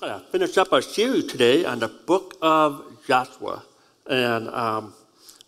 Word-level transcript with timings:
We're 0.00 0.08
going 0.08 0.20
to 0.20 0.26
finish 0.28 0.56
up 0.56 0.72
our 0.72 0.80
series 0.80 1.26
today 1.26 1.66
on 1.66 1.78
the 1.78 1.88
book 1.88 2.34
of 2.40 2.96
Joshua. 3.06 3.62
And 4.08 4.48
um, 4.48 4.94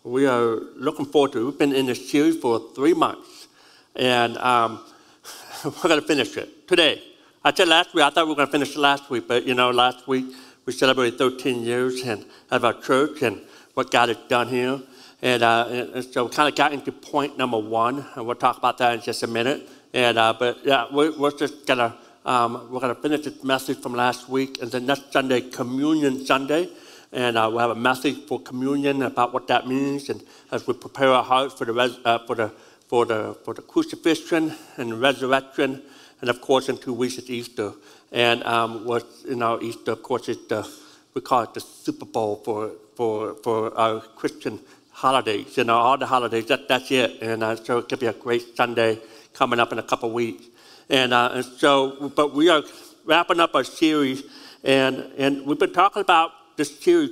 we 0.03 0.27
are 0.27 0.57
looking 0.75 1.07
forward 1.07 1.31
to 1.31 1.39
it. 1.39 1.45
We've 1.45 1.57
been 1.57 1.73
in 1.73 1.87
this 1.87 2.07
series 2.11 2.37
for 2.37 2.61
three 2.75 2.93
months. 2.93 3.47
And 3.95 4.37
um, 4.37 4.79
we're 5.65 5.71
going 5.89 5.99
to 5.99 6.05
finish 6.05 6.37
it 6.37 6.67
today. 6.67 7.01
I 7.43 7.51
said 7.51 7.67
last 7.67 7.95
week, 7.95 8.03
I 8.03 8.11
thought 8.11 8.25
we 8.25 8.33
were 8.33 8.35
going 8.35 8.47
to 8.47 8.51
finish 8.51 8.75
it 8.75 8.79
last 8.79 9.09
week, 9.09 9.27
but 9.27 9.43
you 9.43 9.55
know, 9.55 9.71
last 9.71 10.07
week 10.07 10.25
we 10.67 10.73
celebrated 10.73 11.17
13 11.17 11.63
years 11.63 12.01
and, 12.03 12.23
of 12.51 12.63
our 12.63 12.79
church 12.79 13.23
and 13.23 13.41
what 13.73 13.89
God 13.89 14.09
has 14.09 14.19
done 14.27 14.49
here. 14.49 14.79
And, 15.23 15.41
uh, 15.41 15.67
and 15.95 16.05
so 16.05 16.25
we 16.25 16.31
kind 16.31 16.47
of 16.47 16.55
got 16.55 16.73
into 16.73 16.91
point 16.91 17.39
number 17.39 17.57
one, 17.57 18.05
and 18.15 18.27
we'll 18.27 18.35
talk 18.35 18.59
about 18.59 18.77
that 18.77 18.93
in 18.93 19.01
just 19.01 19.23
a 19.23 19.27
minute. 19.27 19.67
And, 19.95 20.19
uh, 20.19 20.35
but 20.37 20.59
yeah, 20.63 20.85
we're, 20.91 21.17
we're 21.17 21.31
just 21.31 21.65
going 21.65 21.79
to 21.79 21.95
um, 22.25 22.69
we're 22.71 22.79
going 22.79 22.95
to 22.95 23.01
finish 23.01 23.21
this 23.21 23.43
message 23.43 23.79
from 23.79 23.93
last 23.93 24.29
week, 24.29 24.61
and 24.61 24.71
then 24.71 24.85
next 24.85 25.11
Sunday, 25.11 25.41
Communion 25.41 26.25
Sunday. 26.25 26.69
And 27.11 27.37
uh, 27.37 27.47
we'll 27.51 27.59
have 27.59 27.69
a 27.69 27.75
message 27.75 28.25
for 28.25 28.39
communion 28.39 29.03
about 29.03 29.33
what 29.33 29.47
that 29.47 29.67
means, 29.67 30.09
and 30.09 30.23
as 30.51 30.65
we 30.65 30.73
prepare 30.73 31.09
our 31.09 31.23
hearts 31.23 31.53
for 31.53 31.65
the, 31.65 31.71
res- 31.71 31.99
uh, 32.03 32.19
for 32.25 32.35
the, 32.35 32.51
for 32.87 33.05
the, 33.05 33.37
for 33.45 33.53
the 33.53 33.61
crucifixion 33.61 34.55
and 34.77 34.99
resurrection, 34.99 35.83
and 36.21 36.29
of 36.29 36.41
course, 36.41 36.69
in 36.69 36.77
two 36.77 36.93
weeks 36.93 37.17
it's 37.19 37.29
Easter. 37.29 37.73
And 38.11 38.43
um, 38.45 38.85
what, 38.85 39.05
you 39.27 39.35
know, 39.35 39.61
Easter, 39.61 39.91
of 39.91 40.01
course, 40.01 40.27
is 40.29 40.37
the, 40.47 40.67
we 41.13 41.21
call 41.21 41.43
it 41.43 41.53
the 41.53 41.59
Super 41.59 42.05
Bowl 42.05 42.41
for, 42.43 42.71
for, 42.95 43.35
for 43.43 43.77
our 43.77 43.99
Christian 43.99 44.59
holidays. 44.91 45.57
You 45.57 45.65
know, 45.65 45.75
all 45.75 45.97
the 45.97 46.05
holidays, 46.05 46.45
that, 46.45 46.67
that's 46.67 46.89
it. 46.91 47.21
And 47.21 47.43
uh, 47.43 47.55
so 47.57 47.79
it 47.79 47.89
could 47.89 47.99
be 47.99 48.07
a 48.07 48.13
great 48.13 48.55
Sunday 48.55 48.99
coming 49.33 49.59
up 49.59 49.71
in 49.71 49.79
a 49.79 49.83
couple 49.83 50.11
weeks. 50.11 50.45
And, 50.89 51.13
uh, 51.13 51.31
and 51.33 51.45
so, 51.45 52.11
but 52.15 52.33
we 52.33 52.49
are 52.49 52.63
wrapping 53.05 53.39
up 53.39 53.55
our 53.55 53.63
series, 53.63 54.23
and, 54.63 54.97
and 55.17 55.45
we've 55.45 55.59
been 55.59 55.73
talking 55.73 56.01
about 56.01 56.31
this 56.57 56.79
series 56.79 57.11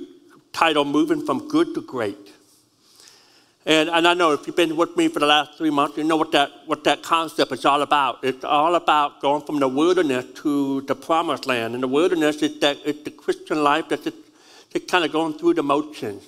titled 0.52 0.88
Moving 0.88 1.24
from 1.24 1.48
Good 1.48 1.74
to 1.74 1.82
Great. 1.82 2.30
And, 3.64 3.88
and 3.88 4.08
I 4.08 4.14
know 4.14 4.32
if 4.32 4.46
you've 4.46 4.56
been 4.56 4.76
with 4.76 4.96
me 4.96 5.08
for 5.08 5.20
the 5.20 5.26
last 5.26 5.56
three 5.56 5.70
months, 5.70 5.96
you 5.96 6.04
know 6.04 6.16
what 6.16 6.32
that, 6.32 6.50
what 6.66 6.82
that 6.84 7.02
concept 7.02 7.52
is 7.52 7.64
all 7.64 7.82
about. 7.82 8.18
It's 8.22 8.44
all 8.44 8.74
about 8.74 9.20
going 9.20 9.42
from 9.42 9.60
the 9.60 9.68
wilderness 9.68 10.26
to 10.42 10.80
the 10.82 10.96
promised 10.96 11.46
land. 11.46 11.74
And 11.74 11.82
the 11.82 11.88
wilderness 11.88 12.42
is 12.42 12.58
that 12.60 12.78
it's 12.84 13.04
the 13.04 13.12
Christian 13.12 13.62
life 13.62 13.88
that's 13.88 14.04
just, 14.04 14.16
just 14.72 14.88
kind 14.88 15.04
of 15.04 15.12
going 15.12 15.34
through 15.34 15.54
the 15.54 15.62
motions. 15.62 16.24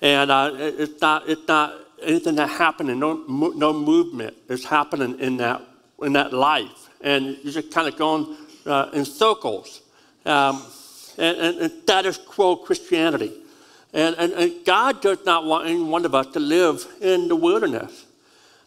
And 0.00 0.30
uh, 0.30 0.52
it's, 0.54 1.00
not, 1.02 1.28
it's 1.28 1.46
not 1.46 1.74
anything 2.02 2.36
that 2.36 2.48
happening, 2.48 2.98
no, 2.98 3.24
no 3.28 3.72
movement 3.74 4.34
is 4.48 4.64
happening 4.64 5.18
in 5.20 5.36
that, 5.36 5.60
in 6.00 6.14
that 6.14 6.32
life 6.32 6.89
and 7.00 7.36
you're 7.42 7.52
just 7.52 7.70
kind 7.70 7.88
of 7.88 7.96
going 7.96 8.36
uh, 8.66 8.90
in 8.92 9.04
circles. 9.04 9.82
Um, 10.24 10.62
and, 11.18 11.36
and, 11.36 11.58
and 11.58 11.82
status 11.82 12.16
quo 12.16 12.56
Christianity. 12.56 13.32
And, 13.92 14.14
and, 14.16 14.32
and, 14.32 14.64
God 14.64 15.00
does 15.00 15.24
not 15.24 15.44
want 15.44 15.66
any 15.66 15.82
one 15.82 16.04
of 16.04 16.14
us 16.14 16.26
to 16.28 16.40
live 16.40 16.86
in 17.00 17.28
the 17.28 17.36
wilderness. 17.36 18.06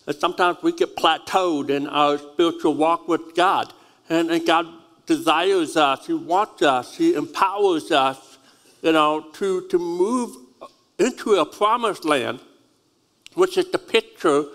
And 0.06 0.16
sometimes 0.16 0.58
we 0.62 0.73
get 0.73 0.95
plateaued 0.98 1.70
in 1.70 1.88
our 1.88 2.17
spiritual 2.17 2.73
walk 2.73 3.08
with 3.08 3.34
God. 3.34 3.72
And, 4.09 4.30
and 4.30 4.45
God 4.45 4.68
desires 5.06 5.78
us, 5.78 6.06
He 6.06 6.14
wants 6.14 6.62
us, 6.62 6.97
He 6.97 7.14
empowers 7.14 7.92
us, 7.92 8.38
you 8.81 8.92
know, 8.92 9.22
to, 9.34 9.68
to 9.70 9.80
move 9.80 10.36
into 11.00 11.36
a 11.36 11.45
promised 11.45 12.03
land, 12.03 12.40
which 13.34 13.58
is 13.58 13.72
the 13.72 13.80
picture 13.80 14.45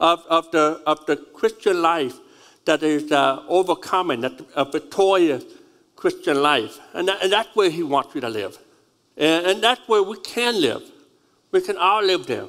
of, 0.00 0.24
of, 0.28 0.50
the, 0.50 0.80
of 0.86 1.04
the 1.06 1.16
Christian 1.16 1.82
life 1.82 2.18
that 2.66 2.82
is 2.82 3.12
uh, 3.12 3.42
overcoming, 3.48 4.24
a 4.56 4.64
victorious 4.64 5.44
Christian 5.96 6.42
life. 6.42 6.78
And, 6.92 7.08
that, 7.08 7.22
and, 7.22 7.32
that's 7.32 7.54
where 7.54 7.70
He 7.70 7.82
wants 7.82 8.14
you 8.14 8.20
to 8.20 8.28
live. 8.28 8.58
And, 9.16 9.46
and, 9.46 9.62
that's 9.62 9.80
where 9.86 10.02
we 10.02 10.18
can 10.20 10.60
live. 10.60 10.82
We 11.50 11.60
can 11.60 11.76
all 11.76 12.02
live 12.02 12.26
there. 12.26 12.46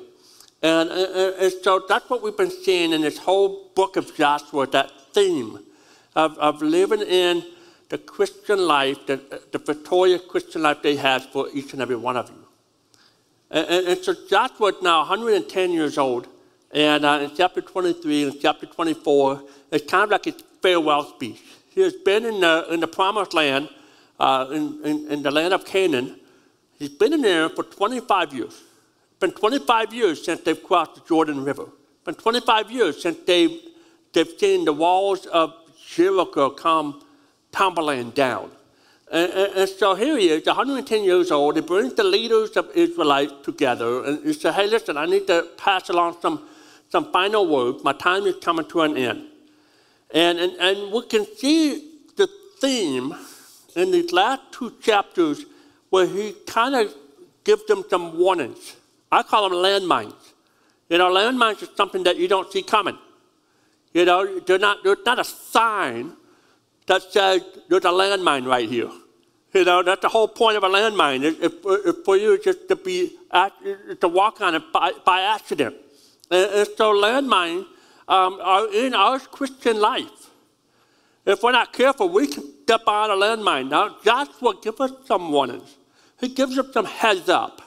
And, 0.61 0.89
and, 0.89 1.35
and, 1.35 1.53
so 1.61 1.85
that's 1.87 2.09
what 2.09 2.23
we've 2.23 2.35
been 2.35 2.51
seeing 2.51 2.91
in 2.91 3.01
this 3.01 3.17
whole 3.17 3.71
book 3.75 3.97
of 3.97 4.15
Joshua, 4.15 4.67
that 4.67 4.91
theme 5.13 5.59
of, 6.15 6.37
of 6.39 6.61
living 6.61 7.01
in 7.01 7.43
the 7.89 7.97
Christian 7.97 8.59
life, 8.59 9.05
the, 9.05 9.21
the 9.51 9.59
victorious 9.59 10.21
Christian 10.27 10.63
life 10.63 10.81
they 10.81 10.95
have 10.95 11.25
for 11.31 11.49
each 11.53 11.73
and 11.73 11.81
every 11.81 11.95
one 11.95 12.17
of 12.17 12.29
you. 12.29 12.45
And, 13.51 13.87
and 13.87 14.03
so 14.03 14.15
Joshua 14.27 14.69
is 14.69 14.81
now 14.81 14.99
110 14.99 15.71
years 15.71 15.97
old. 15.97 16.27
And 16.71 17.05
uh, 17.05 17.19
in 17.23 17.31
chapter 17.35 17.61
23 17.61 18.23
and 18.23 18.41
chapter 18.41 18.65
24, 18.65 19.43
it's 19.71 19.89
kind 19.89 20.05
of 20.05 20.11
like 20.11 20.25
his 20.25 20.35
farewell 20.61 21.03
speech. 21.03 21.41
He 21.69 21.81
has 21.81 21.93
been 21.93 22.25
in 22.25 22.39
the, 22.39 22.67
in 22.71 22.79
the 22.79 22.87
promised 22.87 23.33
land, 23.33 23.69
uh, 24.19 24.47
in, 24.51 24.79
in, 24.83 25.11
in, 25.11 25.23
the 25.23 25.31
land 25.31 25.53
of 25.53 25.65
Canaan. 25.65 26.17
He's 26.79 26.89
been 26.89 27.13
in 27.13 27.21
there 27.21 27.49
for 27.49 27.63
25 27.63 28.33
years. 28.33 28.63
It's 29.11 29.19
been 29.19 29.31
25 29.31 29.93
years 29.93 30.23
since 30.23 30.41
they've 30.41 30.61
crossed 30.63 30.95
the 30.95 31.01
Jordan 31.01 31.43
River. 31.43 31.63
It's 31.63 32.05
been 32.05 32.15
25 32.15 32.71
years 32.71 33.01
since 33.01 33.17
they've, 33.25 33.59
they've 34.13 34.33
seen 34.37 34.65
the 34.65 34.73
walls 34.73 35.25
of 35.25 35.53
Jericho 35.85 36.49
come 36.49 37.03
tumbling 37.51 38.11
down. 38.11 38.51
And, 39.11 39.31
and, 39.31 39.53
and, 39.53 39.69
so 39.69 39.93
here 39.95 40.17
he 40.17 40.29
is, 40.29 40.45
110 40.45 41.03
years 41.03 41.29
old. 41.29 41.55
He 41.55 41.61
brings 41.61 41.93
the 41.93 42.03
leaders 42.03 42.51
of 42.51 42.71
Israelites 42.73 43.33
together 43.43 44.03
and 44.03 44.25
he 44.25 44.33
says, 44.33 44.55
Hey, 44.55 44.67
listen, 44.67 44.97
I 44.97 45.05
need 45.05 45.27
to 45.27 45.47
pass 45.57 45.89
along 45.89 46.17
some, 46.21 46.47
some 46.89 47.11
final 47.11 47.47
words. 47.47 47.83
My 47.83 47.93
time 47.93 48.25
is 48.25 48.35
coming 48.41 48.65
to 48.69 48.81
an 48.81 48.97
end. 48.97 49.25
And, 50.13 50.39
and, 50.39 50.53
and 50.53 50.91
we 50.91 51.05
can 51.07 51.25
see 51.35 51.91
the 52.15 52.29
theme 52.59 53.15
in 53.75 53.91
these 53.91 54.11
last 54.11 54.41
two 54.51 54.73
chapters 54.81 55.45
where 55.89 56.05
he 56.05 56.33
kind 56.47 56.75
of 56.75 56.93
gives 57.43 57.65
them 57.65 57.83
some 57.89 58.17
warnings. 58.17 58.75
I 59.11 59.23
call 59.23 59.49
them 59.49 59.57
landmines. 59.57 60.15
You 60.89 60.97
know, 60.97 61.11
landmines 61.11 61.63
are 61.63 61.75
something 61.75 62.03
that 62.03 62.17
you 62.17 62.27
don't 62.27 62.51
see 62.51 62.61
coming. 62.61 62.97
You 63.93 64.05
know, 64.05 64.39
they're 64.41 64.59
not, 64.59 64.83
they're 64.83 64.97
not 65.05 65.19
a 65.19 65.23
sign 65.23 66.13
that 66.87 67.01
says 67.03 67.41
there's 67.69 67.85
a 67.85 67.89
landmine 67.89 68.45
right 68.45 68.69
here. 68.69 68.91
You 69.53 69.63
know, 69.63 69.81
that's 69.83 70.01
the 70.01 70.09
whole 70.09 70.27
point 70.27 70.57
of 70.57 70.63
a 70.63 70.69
landmine. 70.69 71.23
If 71.23 72.03
for 72.03 72.17
you 72.17 72.37
just 72.37 72.67
to 72.67 72.75
be 72.75 73.13
to 73.31 74.07
walk 74.07 74.41
on 74.41 74.55
it 74.55 74.63
by, 74.73 74.91
by 75.05 75.21
accident. 75.21 75.75
And, 76.29 76.51
and 76.51 76.69
so 76.75 76.93
landmines 76.93 77.65
um, 78.07 78.39
are 78.41 78.71
in 78.73 78.93
our 78.93 79.19
Christian 79.19 79.79
life. 79.79 80.29
If 81.25 81.41
we're 81.41 81.51
not 81.51 81.73
careful, 81.73 82.09
we 82.09 82.27
can 82.27 82.43
step 82.63 82.81
on 82.87 83.09
a 83.09 83.13
landmine. 83.13 83.69
Now, 83.69 83.97
Joshua 84.03 84.53
gives 84.61 84.79
us 84.79 84.91
some 85.05 85.31
warnings. 85.31 85.75
He 86.19 86.29
gives 86.29 86.57
us 86.57 86.71
some 86.71 86.85
heads 86.85 87.29
up. 87.29 87.61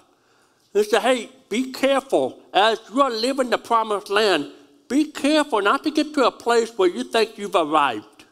He 0.73 0.85
says, 0.85 1.03
hey, 1.03 1.31
be 1.49 1.73
careful 1.73 2.41
as 2.53 2.79
you 2.93 3.03
are 3.03 3.11
living 3.11 3.51
the 3.51 3.59
promised 3.59 4.11
land. 4.11 4.53
Be 4.89 5.07
careful 5.07 5.61
not 5.61 5.83
to 5.85 5.91
get 5.91 6.15
to 6.15 6.27
a 6.27 6.31
place 6.31 6.71
where 6.77 6.89
you 6.89 7.05
think 7.05 7.37
you've 7.37 7.55
arrived. 7.55 8.25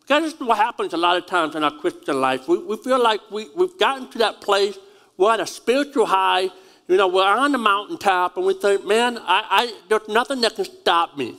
Because 0.00 0.24
this 0.24 0.34
is 0.34 0.40
what 0.40 0.58
happens 0.58 0.92
a 0.92 0.96
lot 0.96 1.16
of 1.16 1.26
times 1.26 1.54
in 1.54 1.64
our 1.64 1.70
Christian 1.70 2.20
life. 2.20 2.48
We, 2.48 2.58
we 2.58 2.76
feel 2.76 3.02
like 3.02 3.20
we, 3.30 3.48
we've 3.56 3.78
gotten 3.78 4.08
to 4.10 4.18
that 4.18 4.40
place, 4.40 4.78
we're 5.16 5.32
at 5.32 5.40
a 5.40 5.46
spiritual 5.46 6.06
high, 6.06 6.50
you 6.88 6.96
know, 6.96 7.08
we're 7.08 7.24
on 7.24 7.52
the 7.52 7.58
mountaintop 7.58 8.36
and 8.36 8.46
we 8.46 8.54
think, 8.54 8.86
man, 8.86 9.18
I, 9.18 9.44
I, 9.50 9.80
there's 9.88 10.08
nothing 10.08 10.40
that 10.42 10.54
can 10.54 10.64
stop 10.64 11.16
me. 11.16 11.36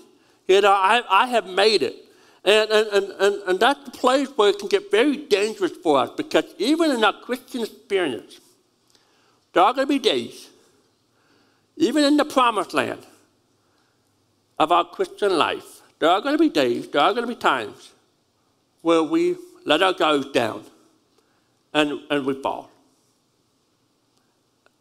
You 0.48 0.62
know, 0.62 0.72
I, 0.72 1.04
I 1.10 1.28
have 1.28 1.46
made 1.46 1.84
it. 1.84 1.96
And, 2.44 2.70
and, 2.70 3.12
and, 3.20 3.36
and 3.48 3.60
that's 3.60 3.84
the 3.84 3.92
place 3.92 4.30
where 4.36 4.50
it 4.50 4.60
can 4.60 4.68
get 4.70 4.90
very 4.90 5.18
dangerous 5.18 5.74
for 5.84 6.00
us 6.00 6.12
because 6.16 6.46
even 6.58 6.92
in 6.92 7.04
our 7.04 7.14
Christian 7.14 7.62
experience, 7.62 8.40
there 9.54 9.64
are 9.64 9.74
going 9.74 9.88
to 9.88 9.94
be 9.94 10.00
days, 10.00 10.50
even 11.76 12.04
in 12.04 12.18
the 12.18 12.26
promised 12.26 12.74
land 12.74 13.06
of 14.60 14.72
our 14.72 14.86
Christian 14.86 15.38
life, 15.38 15.82
there 16.00 16.10
are 16.10 16.22
going 16.22 16.36
to 16.36 16.40
be 16.40 16.50
days, 16.50 16.88
there 16.88 17.02
are 17.02 17.14
going 17.14 17.28
to 17.28 17.34
be 17.34 17.40
times 17.40 17.92
where 18.82 19.04
we 19.04 19.36
let 19.66 19.82
our 19.82 19.94
guards 19.94 20.32
down 20.32 20.64
and, 21.74 22.00
and 22.10 22.26
we 22.26 22.42
fall. 22.42 22.70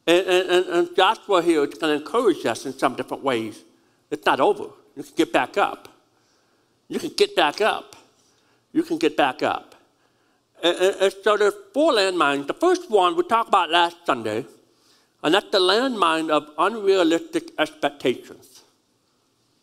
And, 0.07 0.27
and, 0.27 0.67
and 0.67 0.97
Joshua 0.97 1.43
here 1.43 1.65
is 1.65 1.75
going 1.75 1.99
to 1.99 2.05
encourage 2.05 2.47
us 2.47 2.65
in 2.65 2.73
some 2.73 2.95
different 2.95 3.25
ways. 3.25 3.65
It's 4.11 4.25
not 4.25 4.41
over. 4.41 4.69
You 4.97 5.03
can 5.03 5.15
get 5.17 5.33
back 5.33 5.59
up. 5.59 5.89
You 6.89 6.99
can 7.01 7.11
get 7.17 7.35
back 7.35 7.61
up. 7.61 7.97
You 8.73 8.83
can 8.83 8.99
get 8.99 9.17
back 9.17 9.43
up. 9.43 9.75
And, 10.63 10.77
and 10.77 11.15
so 11.23 11.37
there's 11.37 11.55
four 11.75 11.93
landmines. 11.93 12.47
The 12.47 12.55
first 12.55 12.91
one 12.91 13.17
we 13.17 13.25
talked 13.25 13.49
about 13.49 13.71
last 13.71 13.97
Sunday, 14.07 14.47
and 15.23 15.35
that's 15.35 15.51
the 15.51 15.59
landmine 15.59 16.31
of 16.31 16.51
unrealistic 16.57 17.51
expectations. 17.59 18.63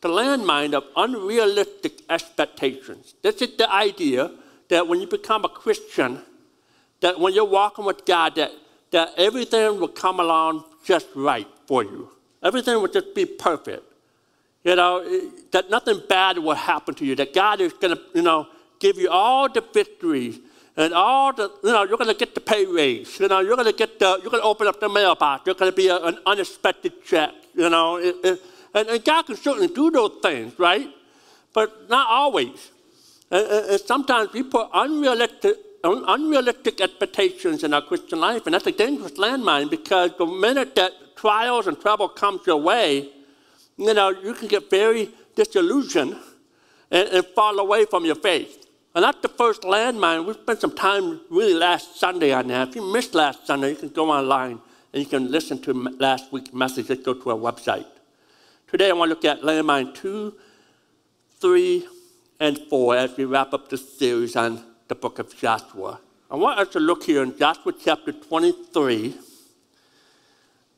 The 0.02 0.10
landmine 0.10 0.74
of 0.74 0.84
unrealistic 0.98 2.02
expectations. 2.10 3.16
This 3.22 3.42
is 3.42 3.56
the 3.56 3.72
idea 3.72 4.32
that 4.68 4.88
when 4.88 5.00
you 5.00 5.08
become 5.08 5.46
a 5.46 5.50
Christian, 5.50 6.20
that 7.00 7.20
when 7.20 7.34
you're 7.34 7.46
walking 7.46 7.86
with 7.86 8.06
God, 8.06 8.36
that 8.36 8.52
that 8.94 9.10
everything 9.18 9.80
will 9.80 9.90
come 9.90 10.20
along 10.20 10.64
just 10.86 11.08
right 11.16 11.48
for 11.68 11.84
you. 11.84 12.10
Everything 12.42 12.76
will 12.76 12.88
just 12.88 13.14
be 13.14 13.26
perfect. 13.26 13.84
You 14.64 14.76
know, 14.78 15.04
that 15.52 15.70
nothing 15.70 16.02
bad 16.08 16.38
will 16.38 16.56
happen 16.56 16.96
to 16.96 17.06
you, 17.06 17.16
that 17.16 17.34
God 17.34 17.60
is 17.60 17.74
going 17.74 17.98
to, 17.98 18.02
you 18.16 18.22
know, 18.22 18.48
give 18.80 18.98
you 18.98 19.10
all 19.10 19.52
the 19.52 19.64
victories 19.74 20.40
and 20.78 20.94
all 20.94 21.34
the, 21.34 21.52
you 21.64 21.72
know, 21.72 21.84
you're 21.84 21.98
going 21.98 22.10
to 22.10 22.16
get 22.18 22.34
the 22.34 22.42
pay 22.42 22.66
raise. 22.66 23.20
You 23.20 23.28
know, 23.28 23.42
you're 23.42 23.56
going 23.56 23.68
to 23.68 23.78
get 23.78 24.00
the, 24.00 24.20
you're 24.22 24.32
going 24.32 24.42
to 24.42 24.48
open 24.48 24.68
up 24.68 24.80
the 24.80 24.90
mailbox. 24.90 25.46
You're 25.46 25.56
going 25.56 25.72
to 25.72 25.76
be 25.76 25.88
a, 25.88 25.98
an 25.98 26.18
unexpected 26.26 27.04
check. 27.04 27.32
You 27.54 27.70
know, 27.70 27.98
and, 27.98 28.40
and, 28.74 29.04
God 29.04 29.24
can 29.24 29.36
certainly 29.36 29.68
do 29.68 29.92
those 29.92 30.18
things, 30.22 30.58
right? 30.58 30.88
But 31.54 31.90
not 31.90 32.08
always. 32.10 32.72
And, 33.30 33.46
and 33.46 33.80
sometimes 33.82 34.34
we 34.34 34.44
put 34.44 34.70
unrealistic, 34.74 35.58
unrealistic 35.84 36.80
expectations 36.80 37.64
in 37.64 37.74
our 37.74 37.82
Christian 37.82 38.20
life, 38.20 38.46
and 38.46 38.54
that's 38.54 38.68
a 38.68 38.72
dangerous 38.72 39.14
landmine 39.14 39.70
because 39.70 40.12
the 40.18 40.26
minute 40.26 40.76
that 40.76 40.92
trials 41.16 41.68
and 41.68 41.80
trouble 41.80 42.08
comes 42.08 42.48
your 42.48 42.58
way, 42.62 43.10
you 43.78 43.94
know, 43.94 44.10
you 44.10 44.34
can 44.34 44.48
get 44.48 44.70
very 44.70 45.10
disillusioned 45.36 46.16
and, 46.90 47.10
and 47.10 47.26
fall 47.36 47.60
away 47.60 47.86
from 47.86 48.06
your 48.06 48.16
faith. 48.16 48.66
And 48.96 49.04
that's 49.04 49.22
the 49.22 49.28
first 49.28 49.64
landmine. 49.64 50.26
We 50.26 50.34
spent 50.34 50.62
some 50.62 50.76
time 50.76 51.20
really 51.30 51.56
last 51.56 52.00
Sunday 52.00 52.32
on 52.32 52.48
that. 52.48 52.70
If 52.70 52.76
you 52.76 52.94
missed 52.94 53.16
last 53.16 53.48
Sunday, 53.48 53.72
you 53.72 53.76
can 53.76 53.90
go 53.90 54.12
online 54.12 54.60
and 54.94 55.04
you 55.04 55.10
can 55.10 55.32
listen 55.32 55.60
to 55.64 55.74
last 55.74 56.32
week's 56.32 56.54
message. 56.54 56.88
Just 56.88 57.04
go 57.04 57.16
to 57.16 57.32
our 57.32 57.38
website. 57.38 57.88
Today, 58.68 58.90
I 58.90 58.94
want 58.94 59.10
to 59.10 59.16
look 59.16 59.26
at 59.26 59.42
landmine 59.42 59.96
two, 59.96 60.36
three, 61.40 61.88
and 62.40 62.58
four 62.70 62.96
as 62.96 63.16
we 63.18 63.26
wrap 63.26 63.54
up 63.54 63.70
this 63.70 63.98
series 63.98 64.36
on 64.36 64.64
the 64.88 64.96
book 64.96 65.20
of 65.20 65.36
Joshua. 65.38 66.00
I 66.30 66.36
want 66.36 66.60
us 66.60 66.70
to 66.70 66.80
look 66.80 67.04
here 67.04 67.24
in 67.24 67.38
Joshua 67.38 67.74
chapter 67.84 68.12
23 68.12 69.16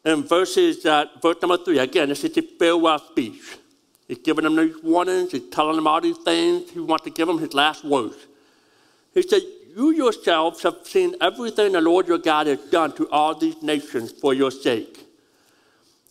and 0.04 0.28
verses, 0.28 0.86
uh, 0.86 1.06
verse 1.22 1.38
number 1.42 1.58
three. 1.58 1.80
Again, 1.80 2.10
this 2.10 2.24
is 2.24 2.34
the 2.34 2.42
farewell 2.42 3.00
speech. 3.00 3.58
He's 4.08 4.20
giving 4.20 4.44
them 4.44 4.56
these 4.56 4.82
warnings. 4.84 5.32
He's 5.32 5.50
telling 5.50 5.76
them 5.76 5.88
all 5.88 6.00
these 6.00 6.18
things. 6.18 6.70
He 6.70 6.80
wants 6.80 7.06
to 7.06 7.10
give 7.10 7.28
them 7.28 7.40
his 7.40 7.54
last 7.54 7.84
words. 7.84 8.16
He 9.14 9.24
said, 9.24 9.42
You 9.76 9.92
yourselves 9.92 10.62
have 10.62 10.76
seen 10.84 11.16
everything 11.22 11.72
the 11.72 11.82
Lord 11.82 12.08
your 12.08 12.20
God 12.20 12.48
has 12.48 12.60
done 12.70 12.92
to 12.98 13.10
all 13.10 13.34
these 13.34 13.62
nations 13.64 14.12
for 14.12 14.34
your 14.34 14.52
sake. 14.52 15.08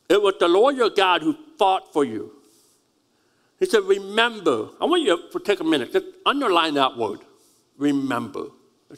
It 0.08 0.20
was 0.20 0.34
the 0.40 0.48
Lord 0.48 0.76
your 0.76 0.90
God 0.90 1.22
who 1.22 1.36
fought 1.56 1.92
for 1.92 2.04
you. 2.04 2.32
He 3.60 3.66
said, 3.66 3.84
Remember. 3.84 4.70
I 4.80 4.86
want 4.86 5.02
you 5.02 5.20
to 5.30 5.38
take 5.38 5.60
a 5.60 5.64
minute. 5.64 5.92
Just 5.92 6.06
underline 6.26 6.74
that 6.74 6.96
word. 6.96 7.20
Remember. 7.76 8.46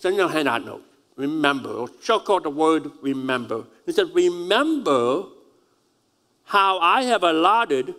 In 0.05 0.14
your 0.14 0.28
handout 0.28 0.64
note. 0.64 0.84
Remember. 1.17 1.70
Or 1.70 1.88
circle 2.00 2.40
the 2.40 2.50
word 2.50 2.90
remember. 3.00 3.64
He 3.84 3.93
said, 3.93 4.14
Remember 4.14 5.25
how 6.44 6.78
I 6.78 7.02
have 7.05 7.23
allotted 7.23 7.94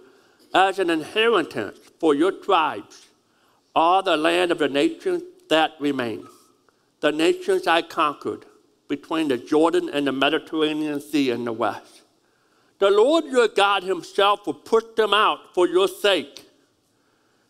as 0.54 0.80
an 0.80 0.90
inheritance 0.90 1.80
for 2.00 2.16
your 2.16 2.32
tribes 2.32 3.08
all 3.78 4.02
the 4.02 4.18
land 4.18 4.52
of 4.52 4.58
the 4.58 4.68
nations 4.68 5.22
that 5.50 5.74
remain, 5.80 6.26
the 7.00 7.12
nations 7.12 7.68
I 7.68 7.84
conquered 7.84 8.44
between 8.88 9.28
the 9.28 9.38
Jordan 9.38 9.88
and 9.94 10.08
the 10.08 10.12
Mediterranean 10.12 11.00
Sea 11.00 11.30
in 11.30 11.46
the 11.46 11.54
west. 11.54 12.02
The 12.80 12.90
Lord 12.90 13.26
your 13.26 13.48
God 13.48 13.84
himself 13.84 14.48
will 14.48 14.56
put 14.56 14.96
them 14.96 15.14
out 15.14 15.54
for 15.54 15.68
your 15.68 15.88
sake. 15.88 16.50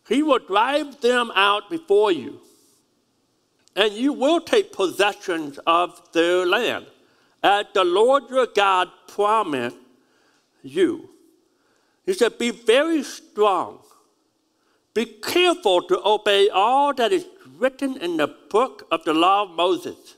He 0.09 0.21
will 0.21 0.39
drive 0.39 0.99
them 0.99 1.31
out 1.33 1.69
before 1.69 2.11
you, 2.11 2.41
and 3.77 3.93
you 3.93 4.11
will 4.11 4.41
take 4.41 4.73
possession 4.73 5.55
of 5.67 6.01
their 6.11 6.47
land, 6.47 6.87
as 7.43 7.67
the 7.75 7.83
Lord 7.83 8.23
your 8.29 8.47
God 8.47 8.89
promised 9.07 9.77
you. 10.63 11.09
He 12.03 12.13
said, 12.13 12.39
Be 12.39 12.49
very 12.49 13.03
strong. 13.03 13.79
Be 14.95 15.05
careful 15.05 15.83
to 15.83 16.01
obey 16.03 16.49
all 16.49 16.91
that 16.95 17.13
is 17.13 17.27
written 17.59 17.97
in 17.97 18.17
the 18.17 18.35
book 18.49 18.87
of 18.91 19.03
the 19.03 19.13
law 19.13 19.43
of 19.43 19.51
Moses 19.51 20.15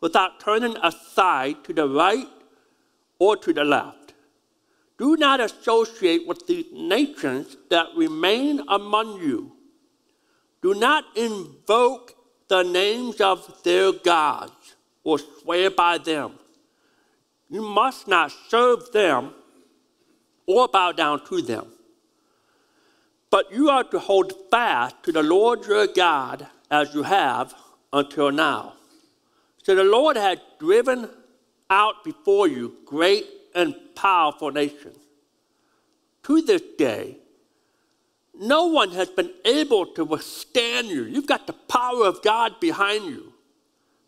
without 0.00 0.38
turning 0.38 0.76
aside 0.80 1.64
to 1.64 1.72
the 1.72 1.88
right 1.88 2.28
or 3.18 3.36
to 3.38 3.52
the 3.52 3.64
left. 3.64 4.14
Do 4.98 5.16
not 5.16 5.40
associate 5.40 6.28
with 6.28 6.46
the 6.46 6.64
nations 6.72 7.56
that 7.70 7.88
remain 7.96 8.60
among 8.68 9.20
you. 9.20 9.56
Do 10.62 10.74
not 10.74 11.04
invoke 11.16 12.14
the 12.50 12.64
names 12.64 13.20
of 13.20 13.62
their 13.62 13.92
gods 13.92 14.74
or 15.04 15.18
swear 15.18 15.70
by 15.70 15.98
them. 15.98 16.32
You 17.48 17.62
must 17.62 18.08
not 18.08 18.32
serve 18.48 18.90
them 18.92 19.32
or 20.46 20.66
bow 20.66 20.90
down 20.90 21.24
to 21.26 21.40
them. 21.42 21.66
But 23.30 23.52
you 23.52 23.70
are 23.70 23.84
to 23.84 24.00
hold 24.00 24.32
fast 24.50 24.96
to 25.04 25.12
the 25.12 25.22
Lord 25.22 25.64
your 25.64 25.86
God 25.86 26.48
as 26.70 26.92
you 26.92 27.04
have 27.04 27.54
until 27.92 28.32
now. 28.32 28.74
So 29.62 29.76
the 29.76 29.84
Lord 29.84 30.16
had 30.16 30.40
driven 30.58 31.08
out 31.70 32.02
before 32.04 32.48
you 32.48 32.78
great 32.84 33.26
and 33.54 33.76
powerful 33.94 34.50
nations. 34.50 34.98
To 36.24 36.42
this 36.42 36.62
day, 36.76 37.18
no 38.40 38.64
one 38.66 38.90
has 38.92 39.10
been 39.10 39.30
able 39.44 39.84
to 39.84 40.04
withstand 40.04 40.88
you. 40.88 41.04
You've 41.04 41.26
got 41.26 41.46
the 41.46 41.52
power 41.52 42.06
of 42.06 42.22
God 42.22 42.58
behind 42.58 43.04
you. 43.04 43.34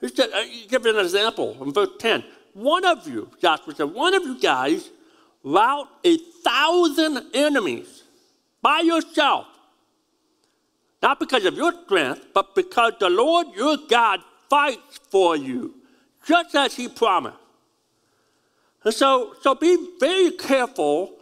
He 0.00 0.08
said, 0.08 0.31
give 0.69 0.87
an 0.87 0.99
example 0.99 1.56
in 1.62 1.73
verse 1.73 1.90
10. 1.99 2.25
One 2.55 2.84
of 2.84 3.06
you, 3.06 3.31
Joshua 3.40 3.75
said, 3.75 3.93
one 3.93 4.14
of 4.14 4.23
you 4.23 4.40
guys 4.40 4.90
rout 5.44 5.87
a 6.02 6.17
thousand 6.43 7.26
enemies 7.34 8.05
by 8.62 8.81
yourself. 8.81 9.46
Not 11.02 11.20
because 11.20 11.44
of 11.44 11.55
your 11.55 11.73
strength, 11.85 12.26
but 12.32 12.55
because 12.55 12.94
the 13.00 13.11
Lord 13.11 13.49
your 13.55 13.76
God 13.88 14.20
fights 14.49 14.99
for 15.11 15.37
you, 15.37 15.75
just 16.26 16.55
as 16.55 16.75
he 16.75 16.88
promised. 16.88 17.37
And 18.85 18.94
so, 18.94 19.35
so 19.43 19.55
be 19.55 19.76
very 20.00 20.31
careful 20.32 21.12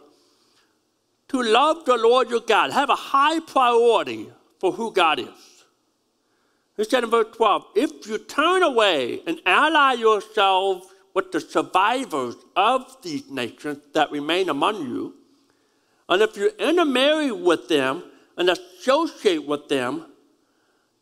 to 1.31 1.41
love 1.41 1.85
the 1.85 1.95
Lord 1.95 2.29
your 2.29 2.41
God. 2.41 2.71
Have 2.71 2.89
a 2.89 2.95
high 2.95 3.39
priority 3.39 4.29
for 4.59 4.73
who 4.73 4.91
God 4.91 5.17
is. 5.17 5.63
He 6.75 6.83
said 6.83 7.05
in 7.05 7.09
verse 7.09 7.33
12, 7.33 7.65
if 7.75 8.05
you 8.05 8.17
turn 8.17 8.63
away 8.63 9.21
and 9.25 9.39
ally 9.45 9.93
yourselves 9.93 10.87
with 11.13 11.31
the 11.31 11.39
survivors 11.39 12.35
of 12.57 12.97
these 13.01 13.29
nations 13.29 13.79
that 13.93 14.11
remain 14.11 14.49
among 14.49 14.81
you. 14.81 15.15
And 16.09 16.21
if 16.21 16.35
you 16.35 16.51
intermarry 16.59 17.31
with 17.31 17.69
them 17.69 18.03
and 18.35 18.49
associate 18.49 19.45
with 19.45 19.69
them, 19.69 20.07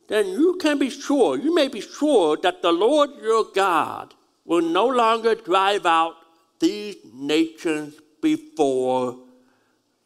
then 0.10 0.28
you 0.28 0.58
can 0.62 0.78
be 0.78 0.92
sure, 0.92 1.40
you 1.40 1.56
may 1.56 1.70
be 1.70 1.82
sure 1.82 2.38
that 2.38 2.62
the 2.62 2.72
Lord 2.72 3.12
your 3.20 3.46
God 3.56 4.14
will 4.46 4.62
no 4.62 4.86
longer 4.86 5.34
drive 5.34 5.88
out 5.88 6.16
these 6.60 6.98
nations 7.14 7.96
before 8.22 9.18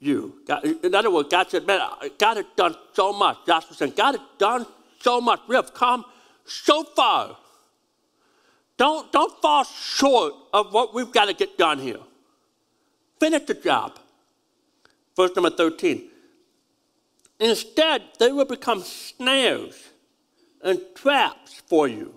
you. 0.05 0.41
God, 0.45 0.65
in 0.65 0.93
other 0.93 1.11
words, 1.11 1.29
God 1.29 1.49
said, 1.49 1.65
man, 1.65 1.79
God 2.17 2.37
has 2.37 2.45
done 2.55 2.75
so 2.93 3.13
much. 3.13 3.37
Joshua 3.45 3.75
said, 3.75 3.95
God 3.95 4.15
has 4.15 4.27
done 4.37 4.65
so 4.99 5.21
much. 5.21 5.41
We 5.47 5.55
have 5.55 5.73
come 5.73 6.05
so 6.45 6.83
far. 6.83 7.37
Don't, 8.77 9.11
don't 9.11 9.41
fall 9.41 9.63
short 9.63 10.33
of 10.53 10.73
what 10.73 10.93
we've 10.93 11.11
got 11.11 11.25
to 11.25 11.33
get 11.33 11.57
done 11.57 11.79
here. 11.79 11.99
Finish 13.19 13.43
the 13.43 13.53
job. 13.53 13.99
Verse 15.15 15.31
number 15.35 15.51
13. 15.51 16.09
Instead, 17.39 18.03
they 18.19 18.31
will 18.31 18.45
become 18.45 18.81
snares 18.81 19.89
and 20.63 20.81
traps 20.95 21.61
for 21.67 21.87
you, 21.87 22.15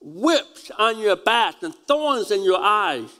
whips 0.00 0.70
on 0.78 0.98
your 0.98 1.16
back 1.16 1.62
and 1.62 1.74
thorns 1.86 2.30
in 2.30 2.42
your 2.42 2.60
eyes, 2.60 3.10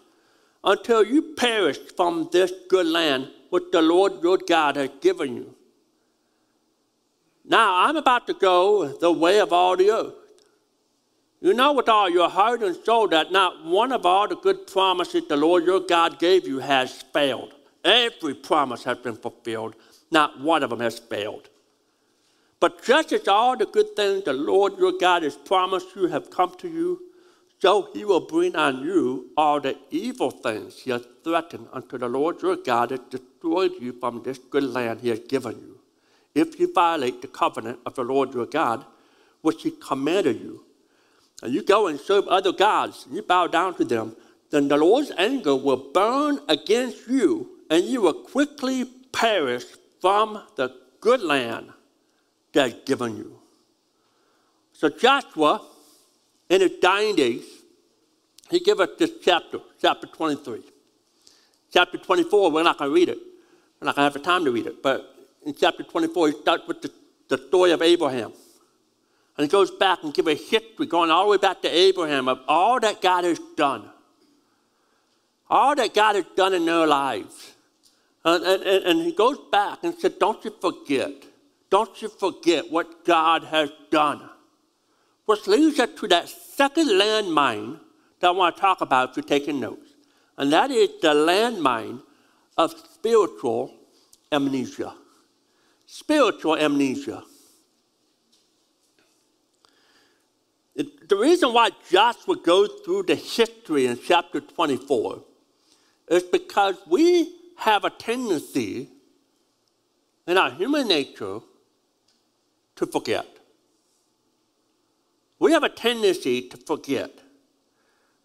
until 0.65 1.05
you 1.05 1.35
perish 1.35 1.79
from 1.97 2.29
this 2.33 2.53
good 2.69 2.87
land 2.87 3.29
which 3.51 3.65
the 3.73 3.83
Lord 3.83 4.23
your 4.23 4.39
God 4.39 4.77
has 4.77 4.91
given 5.01 5.37
you. 5.37 5.55
Now, 7.45 7.85
I'm 7.85 7.97
about 7.97 8.27
to 8.29 8.35
go 8.35 8.87
the 8.87 9.13
way 9.13 9.41
of 9.41 9.53
all 9.53 9.77
the 9.77 9.91
earth. 9.91 10.15
You 11.41 11.53
know 11.53 11.73
with 11.73 11.89
all 11.89 12.09
your 12.09 12.29
heart 12.29 12.63
and 12.63 12.77
soul 12.77 13.09
that 13.09 13.33
not 13.33 13.65
one 13.65 13.91
of 13.91 14.07
all 14.07 14.29
the 14.29 14.37
good 14.37 14.69
promises 14.69 15.25
the 15.29 15.37
Lord 15.37 15.67
your 15.67 15.81
God 15.81 16.21
gave 16.21 16.47
you 16.47 16.61
has 16.61 17.03
failed. 17.13 17.55
Every 17.85 18.35
promise 18.35 18.85
has 18.85 18.99
been 18.99 19.17
fulfilled, 19.17 19.75
not 20.13 20.41
one 20.41 20.63
of 20.63 20.71
them 20.71 20.79
has 20.79 21.01
failed. 21.01 21.49
But 22.61 22.85
just 22.85 23.13
as 23.13 23.27
all 23.27 23.57
the 23.57 23.67
good 23.67 23.97
things 23.97 24.23
the 24.23 24.33
Lord 24.33 24.79
your 24.79 24.93
God 24.93 25.25
has 25.25 25.35
promised 25.35 25.97
you 25.97 26.07
have 26.07 26.31
come 26.31 26.55
to 26.59 26.69
you, 26.69 27.12
so 27.63 27.89
he 27.93 28.05
will 28.05 28.27
bring 28.27 28.57
on 28.57 28.83
you 28.83 29.31
all 29.37 29.61
the 29.61 29.77
evil 29.93 30.33
things 30.33 30.81
he 30.81 30.91
has 30.91 31.07
threatened 31.23 31.69
unto 31.73 31.97
the 31.97 32.09
Lord 32.09 32.43
your 32.43 32.57
God 32.57 32.91
has 32.91 32.99
destroyed 33.09 33.71
you 33.81 33.93
from 34.01 34.21
this 34.25 34.39
good 34.39 34.65
land 34.65 35.01
he 35.01 35.11
has 35.11 35.21
given 35.21 35.53
you. 35.61 35.79
If 36.35 36.59
you 36.59 36.73
violate 36.73 37.23
the 37.23 37.29
covenant 37.29 37.79
of 37.87 37.95
the 37.95 38.03
Lord 38.03 38.35
your 38.35 38.47
God, 38.47 38.85
which 39.43 39.63
he 39.63 39.71
commanded 39.71 40.41
you, 40.41 40.65
and 41.41 41.55
you 41.55 41.63
go 41.63 41.87
and 41.87 42.01
serve 42.01 42.27
other 42.27 42.51
gods, 42.51 43.07
and 43.07 43.15
you 43.15 43.23
bow 43.23 43.47
down 43.47 43.77
to 43.77 43.85
them, 43.85 44.17
then 44.51 44.67
the 44.67 44.77
Lord's 44.77 45.13
anger 45.17 45.55
will 45.55 45.93
burn 45.93 46.41
against 46.49 47.07
you, 47.07 47.49
and 47.71 47.85
you 47.85 48.01
will 48.01 48.25
quickly 48.25 48.87
perish 49.13 49.67
from 50.01 50.43
the 50.57 50.75
good 51.01 51.23
land 51.23 51.69
that 52.55 52.73
He's 52.73 52.83
given 52.85 53.17
you. 53.17 53.39
So 54.73 54.89
Joshua 54.89 55.61
in 56.53 56.61
his 56.61 56.73
dying 56.83 57.17
days, 57.17 57.45
he 58.51 58.61
gave 58.61 58.79
us 58.79 58.91
this 58.99 59.13
chapter, 59.25 59.59
chapter 59.81 60.07
23. 60.07 60.61
Chapter 61.73 61.97
24, 61.97 62.51
we're 62.51 62.63
not 62.63 62.77
going 62.77 62.91
to 62.91 62.95
read 62.95 63.09
it. 63.09 63.17
We're 63.81 63.87
not 63.87 63.97
going 63.97 64.11
to 64.11 64.13
have 64.13 64.13
the 64.13 64.19
time 64.19 64.45
to 64.45 64.51
read 64.51 64.67
it. 64.67 64.83
But 64.83 65.15
in 65.47 65.55
chapter 65.55 65.83
24, 65.83 66.29
he 66.29 66.35
starts 66.43 66.69
with 66.69 66.83
the, 66.83 66.93
the 67.29 67.39
story 67.39 67.71
of 67.71 67.81
Abraham. 67.81 68.35
And 69.39 69.47
he 69.47 69.49
goes 69.49 69.71
back 69.71 70.01
and 70.03 70.13
gives 70.13 70.29
a 70.29 70.35
history, 70.35 70.85
going 70.85 71.11
all 71.11 71.25
the 71.25 71.31
way 71.31 71.37
back 71.39 71.63
to 71.63 71.69
Abraham, 71.69 72.29
of 72.29 72.41
all 72.47 72.79
that 72.81 73.01
God 73.01 73.25
has 73.25 73.41
done. 73.57 73.89
All 75.49 75.75
that 75.75 75.95
God 75.95 76.17
has 76.17 76.27
done 76.37 76.53
in 76.53 76.67
their 76.67 76.87
lives. 76.87 77.55
And, 78.27 78.45
and, 78.45 78.63
and 78.63 79.01
he 79.01 79.13
goes 79.13 79.39
back 79.51 79.79
and 79.85 79.95
said, 79.95 80.19
Don't 80.19 80.45
you 80.45 80.55
forget. 80.61 81.13
Don't 81.71 82.03
you 82.03 82.11
forget 82.11 82.71
what 82.71 83.07
God 83.07 83.45
has 83.45 83.71
done. 83.91 84.29
Which 85.33 85.47
leads 85.47 85.81
us 85.81 85.89
to 85.99 86.09
that 86.09 86.29
second 86.29 86.89
landmine 86.89 87.81
that 88.21 88.27
I 88.27 88.31
want 88.33 88.55
to 88.55 88.61
talk 88.61 88.83
about 88.83 89.09
if 89.09 89.17
you're 89.17 89.25
taking 89.25 89.61
notes. 89.61 89.95
And 90.37 90.53
that 90.53 90.71
is 90.71 90.91
the 91.01 91.15
landmine 91.15 92.03
of 92.59 92.73
spiritual 92.73 93.75
amnesia. 94.31 94.93
Spiritual 95.87 96.59
amnesia. 96.59 97.23
It, 100.75 101.09
the 101.09 101.17
reason 101.17 101.55
why 101.55 101.71
Joshua 101.91 102.37
goes 102.37 102.69
through 102.85 103.05
the 103.05 103.15
history 103.15 103.87
in 103.87 103.99
chapter 104.07 104.39
24 104.39 105.25
is 106.09 106.25
because 106.25 106.77
we 106.87 107.37
have 107.57 107.85
a 107.87 107.91
tendency 107.91 108.91
in 110.27 110.37
our 110.37 110.51
human 110.51 110.89
nature 110.89 111.41
to 112.77 112.87
forget. 112.87 113.39
We 115.43 115.51
have 115.51 115.65
a 115.65 115.69
tendency 115.69 116.43
to 116.51 116.57
forget. 116.57 117.11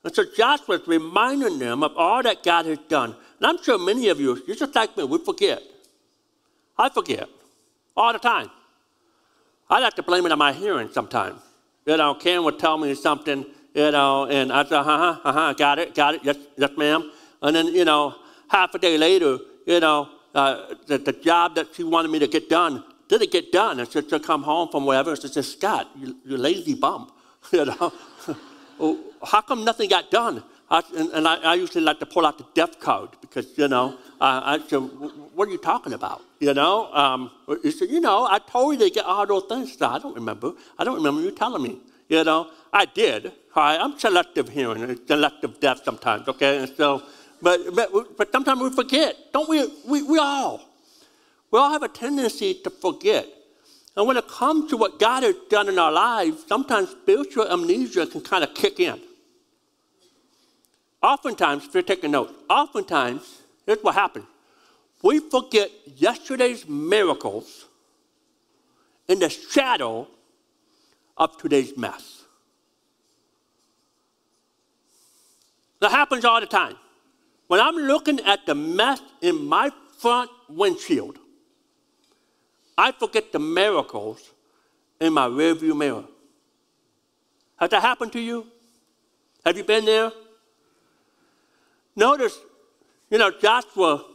And 0.04 0.14
so 0.14 0.24
Joshua 0.24 0.76
is 0.76 0.88
reminding 0.88 1.58
them 1.58 1.82
of 1.82 1.98
all 1.98 2.22
that 2.22 2.44
God 2.44 2.68
has 2.68 2.78
done. 2.88 3.16
And 3.40 3.48
I'm 3.48 3.64
sure 3.64 3.80
many 3.80 4.10
of 4.10 4.20
you, 4.20 4.40
you're 4.46 4.56
just 4.56 4.76
like 4.76 4.96
me, 4.96 5.04
we 5.04 5.18
forget. 5.18 5.64
I 6.78 6.90
forget 6.90 7.28
all 7.96 8.14
the 8.14 8.20
time. 8.20 8.52
I 9.68 9.80
like 9.80 9.96
to 9.96 10.04
blame 10.04 10.28
it 10.28 10.32
on 10.32 10.38
my 10.38 10.54
hearing 10.54 10.90
sometimes. 10.92 11.42
You 11.88 11.98
know, 11.98 12.14
Ken 12.14 12.44
would 12.44 12.60
tell 12.60 12.78
me 12.78 12.94
something, 12.94 13.48
you 13.74 13.92
know, 13.92 14.28
and 14.28 14.54
I 14.54 14.64
say, 14.66 14.76
uh 14.76 14.84
huh, 14.84 15.20
uh 15.24 15.34
huh, 15.34 15.54
got 15.54 15.80
it, 15.80 15.96
got 15.96 16.14
it, 16.14 16.22
yes, 16.24 16.38
yes, 16.56 16.70
ma'am. 16.78 17.12
And 17.42 17.56
then, 17.56 17.66
you 17.74 17.84
know, 17.84 18.14
half 18.48 18.76
a 18.76 18.78
day 18.78 18.96
later, 18.96 19.40
you 19.66 19.80
know, 19.80 20.08
uh, 20.36 20.76
the, 20.86 21.00
the 21.00 21.14
job 21.14 21.56
that 21.56 21.74
she 21.74 21.84
wanted 21.84 22.12
me 22.12 22.20
to 22.20 22.28
get 22.28 22.48
done 22.48 22.84
didn't 23.08 23.32
get 23.32 23.52
done. 23.52 23.80
And 23.80 23.90
so 23.90 24.02
she'll 24.02 24.20
come 24.20 24.44
home 24.44 24.70
from 24.70 24.86
wherever 24.86 25.16
she 25.16 25.28
says, 25.28 25.52
Scott, 25.52 25.90
you, 25.98 26.16
you 26.26 26.38
lazy 26.38 26.74
bum. 26.74 27.12
you 27.52 27.66
know, 27.66 27.94
well, 28.78 29.00
how 29.24 29.42
come 29.42 29.64
nothing 29.64 29.90
got 29.90 30.12
done? 30.12 30.44
I, 30.70 30.84
and, 30.98 31.10
and 31.12 31.28
I, 31.28 31.36
I, 31.36 31.54
usually 31.56 31.84
like 31.84 32.00
to 32.00 32.06
pull 32.06 32.26
out 32.26 32.38
the 32.38 32.46
death 32.54 32.78
code 32.82 33.10
because, 33.22 33.58
you 33.58 33.70
know, 33.70 33.98
uh, 34.20 34.42
I 34.44 34.60
said, 34.68 34.80
what 34.80 35.48
are 35.48 35.52
you 35.52 35.58
talking 35.58 35.94
about? 35.94 36.22
You 36.40 36.54
know, 36.54 36.92
um, 36.94 37.32
he 37.64 37.72
said, 37.72 37.90
you 37.90 38.02
know, 38.02 38.26
I 38.26 38.40
told 38.40 38.74
you 38.74 38.90
to 38.90 38.94
get 38.94 39.06
all 39.06 39.26
those 39.26 39.46
things. 39.46 39.82
I 39.82 39.98
don't 39.98 40.14
remember. 40.16 40.52
I 40.78 40.84
don't 40.84 40.96
remember 40.96 41.22
you 41.22 41.32
telling 41.32 41.64
me. 41.64 41.80
You 42.10 42.24
know, 42.26 42.50
I 42.74 42.84
did. 42.84 43.28
All 43.56 43.64
right, 43.64 43.80
I'm 43.80 43.98
selective 43.98 44.50
hearing, 44.50 45.00
selective 45.08 45.60
deaf 45.62 45.84
sometimes, 45.86 46.28
okay? 46.28 46.58
And 46.60 46.72
so, 46.76 47.02
but, 47.42 47.74
but, 47.74 48.18
but 48.18 48.32
sometimes 48.32 48.62
we 48.62 48.70
forget, 48.70 49.16
don't 49.32 49.48
we? 49.48 49.68
We, 49.86 50.04
we 50.04 50.20
all. 50.20 50.67
We 51.52 51.60
all 51.60 51.72
have 51.72 51.84
a 51.84 51.88
tendency 51.88 52.54
to 52.64 52.70
forget. 52.70 53.28
And 53.96 54.06
when 54.06 54.18
it 54.18 54.28
comes 54.28 54.70
to 54.70 54.78
what 54.78 55.00
God 55.00 55.24
has 55.24 55.36
done 55.50 55.70
in 55.70 55.80
our 55.80 55.92
lives, 55.92 56.44
sometimes 56.48 56.90
spiritual 56.90 57.52
amnesia 57.52 58.06
can 58.06 58.22
kind 58.22 58.44
of 58.44 58.54
kick 58.54 58.80
in. 58.80 59.00
Oftentimes, 61.02 61.66
if 61.66 61.74
you're 61.74 61.84
taking 61.84 62.12
notes, 62.12 62.34
oftentimes, 62.50 63.42
here's 63.66 63.80
what 63.80 63.96
happens. 63.96 64.26
We 65.02 65.20
forget 65.20 65.70
yesterday's 65.96 66.68
miracles 66.68 67.66
in 69.08 69.20
the 69.20 69.30
shadow 69.30 70.08
of 71.16 71.38
today's 71.38 71.78
mess. 71.78 72.24
That 75.80 75.92
happens 75.92 76.26
all 76.26 76.40
the 76.40 76.48
time. 76.48 76.76
When 77.48 77.60
I'm 77.60 77.76
looking 77.76 78.20
at 78.22 78.46
the 78.46 78.56
mess 78.56 79.02
in 79.22 79.46
my 79.46 79.72
front 80.00 80.30
windshield, 80.50 81.20
I 82.78 82.92
forget 82.92 83.32
the 83.32 83.40
miracles 83.40 84.32
in 85.00 85.14
my 85.14 85.28
rearview 85.28 85.76
mirror. 85.76 86.06
Has 87.58 87.70
that 87.72 87.82
happened 87.82 88.14
to 88.14 88.20
you? 88.20 88.48
Have 89.46 89.58
you 89.58 89.64
been 89.64 89.86
there? 89.86 90.12
Notice, 91.96 92.38
you 93.10 93.18
know, 93.18 93.32
Joshua, 93.32 94.06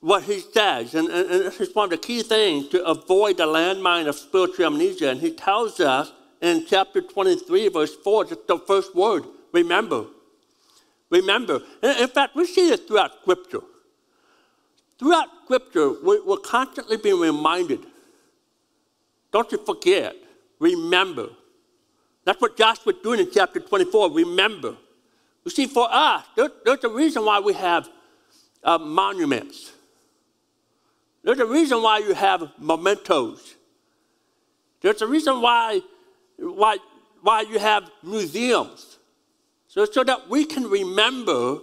what 0.00 0.22
he 0.22 0.40
says, 0.40 0.94
and, 0.94 1.08
and, 1.08 1.30
and 1.30 1.44
this 1.44 1.60
is 1.60 1.74
one 1.74 1.84
of 1.84 1.90
the 1.90 1.98
key 1.98 2.22
things 2.22 2.68
to 2.68 2.82
avoid 2.84 3.36
the 3.36 3.46
landmine 3.46 4.06
of 4.06 4.14
spiritual 4.14 4.66
amnesia. 4.66 5.10
And 5.10 5.20
he 5.20 5.32
tells 5.32 5.80
us 5.80 6.12
in 6.40 6.64
chapter 6.66 7.02
23, 7.02 7.68
verse 7.68 7.94
4, 7.96 8.24
just 8.26 8.46
the 8.46 8.58
first 8.58 8.94
word, 8.94 9.24
remember. 9.52 10.06
Remember. 11.10 11.60
In 11.82 12.08
fact, 12.08 12.34
we 12.34 12.46
see 12.46 12.68
this 12.70 12.80
throughout 12.80 13.12
Scripture. 13.22 13.60
Throughout 14.98 15.28
Scripture, 15.44 15.92
we're 16.02 16.38
constantly 16.38 16.96
being 16.96 17.20
reminded. 17.20 17.80
Don't 19.36 19.52
you 19.52 19.58
forget. 19.58 20.16
Remember. 20.58 21.28
That's 22.24 22.40
what 22.40 22.56
Joshua's 22.56 22.96
doing 23.02 23.20
in 23.20 23.30
chapter 23.30 23.60
24. 23.60 24.10
Remember. 24.12 24.78
You 25.44 25.50
see, 25.50 25.66
for 25.66 25.86
us, 25.90 26.24
there, 26.34 26.48
there's 26.64 26.82
a 26.84 26.88
reason 26.88 27.22
why 27.22 27.40
we 27.40 27.52
have 27.52 27.86
uh, 28.64 28.78
monuments. 28.78 29.72
There's 31.22 31.38
a 31.38 31.44
reason 31.44 31.82
why 31.82 31.98
you 31.98 32.14
have 32.14 32.50
mementos. 32.58 33.56
There's 34.80 35.02
a 35.02 35.06
reason 35.06 35.42
why, 35.42 35.82
why, 36.38 36.78
why 37.20 37.42
you 37.42 37.58
have 37.58 37.90
museums. 38.02 38.96
So, 39.68 39.84
so 39.84 40.02
that 40.02 40.30
we 40.30 40.46
can 40.46 40.64
remember 40.64 41.58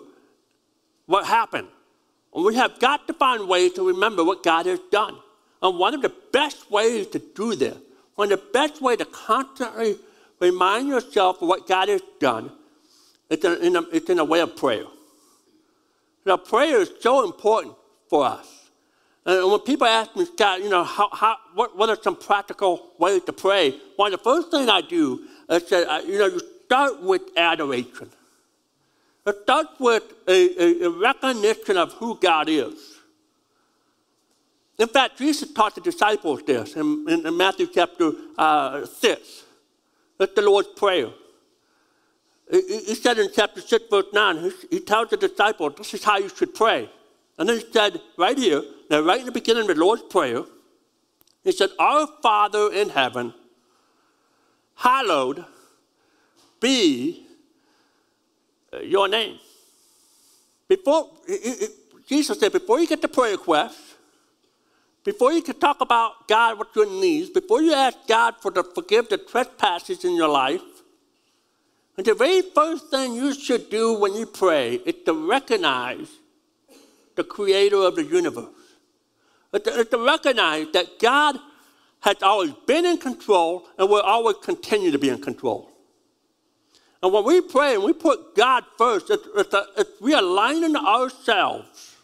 what 1.08 1.26
happened. 1.26 1.70
And 2.36 2.46
we 2.46 2.54
have 2.54 2.80
got 2.80 3.08
to 3.08 3.16
find 3.16 3.48
ways 3.48 3.74
to 3.74 3.88
remember 3.88 4.24
what 4.24 4.44
God 4.44 4.68
has 4.68 4.80
done. 4.92 5.18
And 5.64 5.80
one 5.80 5.96
of 5.96 6.02
the 6.04 6.14
best 6.32 6.70
ways 6.70 7.08
to 7.08 7.20
do 7.20 7.56
this, 7.56 7.78
one 8.16 8.32
of 8.32 8.40
the 8.40 8.46
best 8.54 8.82
ways 8.82 8.98
to 9.00 9.06
constantly 9.06 9.96
remind 10.40 10.90
yourself 10.90 11.42
of 11.42 11.48
what 11.48 11.68
God 11.68 11.88
has 11.88 12.02
done 12.20 12.52
it's 13.30 13.46
in 13.46 13.76
a, 13.76 13.82
it's 13.92 14.10
in 14.12 14.20
a 14.20 14.24
way 14.24 14.42
of 14.42 14.56
prayer. 14.56 14.84
Now, 16.24 16.38
prayer 16.38 16.82
is 16.82 16.92
so 17.00 17.24
important 17.26 17.76
for 18.08 18.26
us. 18.26 18.70
And 19.26 19.50
when 19.50 19.60
people 19.62 19.88
ask 19.88 20.16
me, 20.16 20.26
Scott, 20.26 20.62
you 20.62 20.70
know, 20.70 20.84
how, 20.84 21.10
how, 21.12 21.38
what, 21.56 21.76
what 21.76 21.90
are 21.90 21.98
some 22.02 22.16
practical 22.16 22.92
ways 23.00 23.24
to 23.24 23.34
pray? 23.34 23.80
One 23.96 24.14
of 24.14 24.20
the 24.20 24.24
first 24.24 24.52
things 24.52 24.70
I 24.70 24.82
do 24.82 25.26
is 25.50 25.68
that, 25.70 25.90
uh, 25.90 26.02
you 26.06 26.20
know, 26.20 26.28
you 26.28 26.42
start 26.66 27.02
with 27.02 27.22
adoration. 27.36 28.10
It 29.26 29.36
starts 29.44 29.80
with 29.80 30.04
a, 30.28 30.62
a, 30.62 30.86
a 30.86 30.90
recognition 30.90 31.78
of 31.78 31.94
who 31.94 32.20
God 32.20 32.50
is. 32.50 32.93
In 34.80 34.88
fact, 34.88 35.18
Jesus 35.18 35.52
taught 35.52 35.76
the 35.76 35.82
disciples 35.82 36.42
this 36.44 36.76
in, 36.76 37.06
in, 37.08 37.28
in 37.28 37.38
Matthew 37.38 37.68
chapter 37.68 38.12
uh, 38.38 38.86
6. 38.86 39.44
That's 40.18 40.34
the 40.34 40.42
Lord's 40.42 40.70
Prayer. 40.70 41.10
He 42.52 42.96
said 42.96 43.18
in 43.20 43.30
chapter 43.34 43.62
6, 43.62 43.86
verse 43.90 44.06
9, 44.14 44.52
he 44.70 44.80
tells 44.80 45.10
the 45.10 45.18
disciples, 45.18 45.74
this 45.78 45.94
is 45.94 46.04
how 46.04 46.18
you 46.18 46.30
should 46.30 46.54
pray. 46.54 46.90
And 47.38 47.50
then 47.50 47.60
he 47.60 47.66
said, 47.72 48.00
right 48.18 48.38
here, 48.38 48.62
now 48.90 49.02
right 49.02 49.20
in 49.20 49.26
the 49.26 49.32
beginning 49.32 49.70
of 49.70 49.76
the 49.76 49.84
Lord's 49.84 50.04
Prayer, 50.04 50.44
he 51.44 51.52
said, 51.52 51.70
Our 51.80 52.08
Father 52.22 52.72
in 52.72 52.90
heaven, 52.90 53.34
hallowed 54.76 55.46
be 56.60 57.26
your 58.82 59.08
name. 59.08 59.40
Before, 60.68 61.12
Jesus 62.08 62.40
said, 62.40 62.52
before 62.52 62.80
you 62.80 62.88
get 62.88 63.02
the 63.02 63.08
prayer 63.08 63.34
request, 63.34 63.78
before 65.04 65.34
you 65.34 65.42
can 65.42 65.60
talk 65.60 65.82
about 65.82 66.28
God, 66.28 66.58
what 66.58 66.76
your 66.76 66.86
needs, 66.86 67.30
before 67.30 67.62
you 67.62 67.74
ask 67.74 67.98
God 68.08 68.36
for 68.42 68.52
to 68.52 68.64
forgive 68.64 69.10
the 69.10 69.18
trespasses 69.18 70.06
in 70.06 70.16
your 70.16 70.30
life, 70.30 70.62
and 71.98 72.06
the 72.06 72.16
very 72.16 72.42
first 72.42 72.90
thing 72.90 73.14
you 73.14 73.34
should 73.34 73.70
do 73.70 73.94
when 73.94 74.16
you 74.16 74.26
pray 74.26 74.76
is 74.76 74.96
to 75.06 75.14
recognize 75.14 76.08
the 77.16 77.24
creator 77.24 77.78
of 77.78 77.96
the 77.96 78.04
universe. 78.04 78.48
It's 79.54 79.66
to, 79.66 79.86
to 79.86 79.98
recognize 80.00 80.68
that 80.74 80.98
God 81.00 81.38
has 82.00 82.22
always 82.24 82.52
been 82.66 82.86
in 82.86 82.98
control 82.98 83.68
and 83.78 83.90
will 83.90 84.02
always 84.02 84.38
continue 84.42 84.92
to 84.92 84.98
be 84.98 85.10
in 85.10 85.22
control. 85.22 85.70
And 87.04 87.14
when 87.14 87.26
we 87.26 87.42
pray 87.42 87.76
and 87.76 87.84
we 87.84 87.94
put 87.94 88.36
God 88.36 88.64
first, 88.78 89.10
it's, 89.10 89.28
it's, 89.36 89.54
a, 89.54 89.66
it's 89.78 90.02
realigning 90.02 90.76
ourselves 90.76 91.96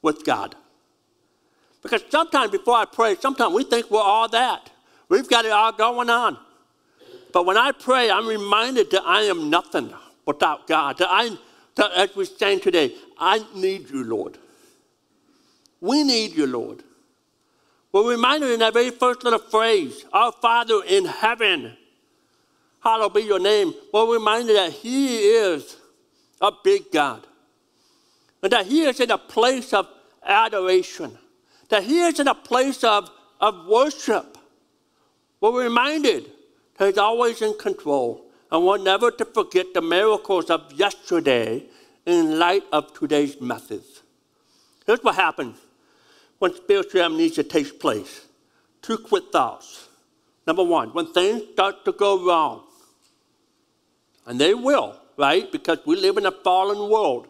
with 0.00 0.24
God. 0.24 0.54
Because 1.82 2.02
sometimes 2.10 2.52
before 2.52 2.76
I 2.76 2.84
pray, 2.84 3.16
sometimes 3.16 3.54
we 3.54 3.64
think 3.64 3.90
we're 3.90 4.00
all 4.00 4.28
that. 4.28 4.70
We've 5.08 5.28
got 5.28 5.44
it 5.44 5.52
all 5.52 5.72
going 5.72 6.08
on. 6.08 6.38
But 7.32 7.44
when 7.44 7.56
I 7.56 7.72
pray, 7.72 8.10
I'm 8.10 8.26
reminded 8.26 8.90
that 8.92 9.02
I 9.04 9.22
am 9.22 9.50
nothing 9.50 9.92
without 10.26 10.66
God. 10.66 10.98
That 10.98 11.08
I, 11.10 11.36
that 11.74 11.92
as 11.92 12.14
we 12.14 12.24
stand 12.24 12.62
today, 12.62 12.94
I 13.18 13.44
need 13.54 13.90
you, 13.90 14.04
Lord. 14.04 14.38
We 15.80 16.04
need 16.04 16.36
you, 16.36 16.46
Lord. 16.46 16.84
We're 17.90 18.10
reminded 18.10 18.50
in 18.50 18.60
that 18.60 18.72
very 18.72 18.90
first 18.90 19.24
little 19.24 19.38
phrase, 19.38 20.04
Our 20.12 20.32
Father 20.32 20.82
in 20.86 21.04
heaven, 21.04 21.76
hallowed 22.80 23.14
be 23.14 23.22
your 23.22 23.40
name. 23.40 23.74
We're 23.92 24.14
reminded 24.14 24.56
that 24.56 24.72
He 24.72 25.18
is 25.18 25.76
a 26.40 26.52
big 26.64 26.84
God. 26.92 27.26
And 28.42 28.52
that 28.52 28.66
He 28.66 28.82
is 28.82 29.00
in 29.00 29.10
a 29.10 29.18
place 29.18 29.72
of 29.72 29.88
adoration. 30.24 31.18
That 31.72 31.84
He 31.84 32.00
is 32.00 32.20
in 32.20 32.28
a 32.28 32.34
place 32.34 32.84
of, 32.84 33.10
of 33.40 33.66
worship. 33.66 34.36
We're 35.40 35.64
reminded 35.64 36.30
that 36.76 36.86
He's 36.86 36.98
always 36.98 37.40
in 37.40 37.56
control. 37.56 38.26
And 38.50 38.66
we're 38.66 38.76
never 38.76 39.10
to 39.10 39.24
forget 39.24 39.72
the 39.72 39.80
miracles 39.80 40.50
of 40.50 40.70
yesterday 40.74 41.64
in 42.04 42.38
light 42.38 42.64
of 42.72 42.92
today's 42.92 43.40
methods. 43.40 44.02
Here's 44.84 45.02
what 45.02 45.14
happens 45.14 45.56
when 46.40 46.54
spiritual 46.54 47.00
amnesia 47.00 47.42
takes 47.42 47.72
place. 47.72 48.26
Two 48.82 48.98
quick 48.98 49.32
thoughts. 49.32 49.88
Number 50.46 50.64
one, 50.64 50.90
when 50.90 51.06
things 51.14 51.42
start 51.54 51.86
to 51.86 51.92
go 51.92 52.26
wrong, 52.26 52.64
and 54.26 54.38
they 54.38 54.52
will, 54.52 54.94
right? 55.16 55.50
Because 55.50 55.78
we 55.86 55.96
live 55.96 56.18
in 56.18 56.26
a 56.26 56.32
fallen 56.32 56.90
world. 56.90 57.28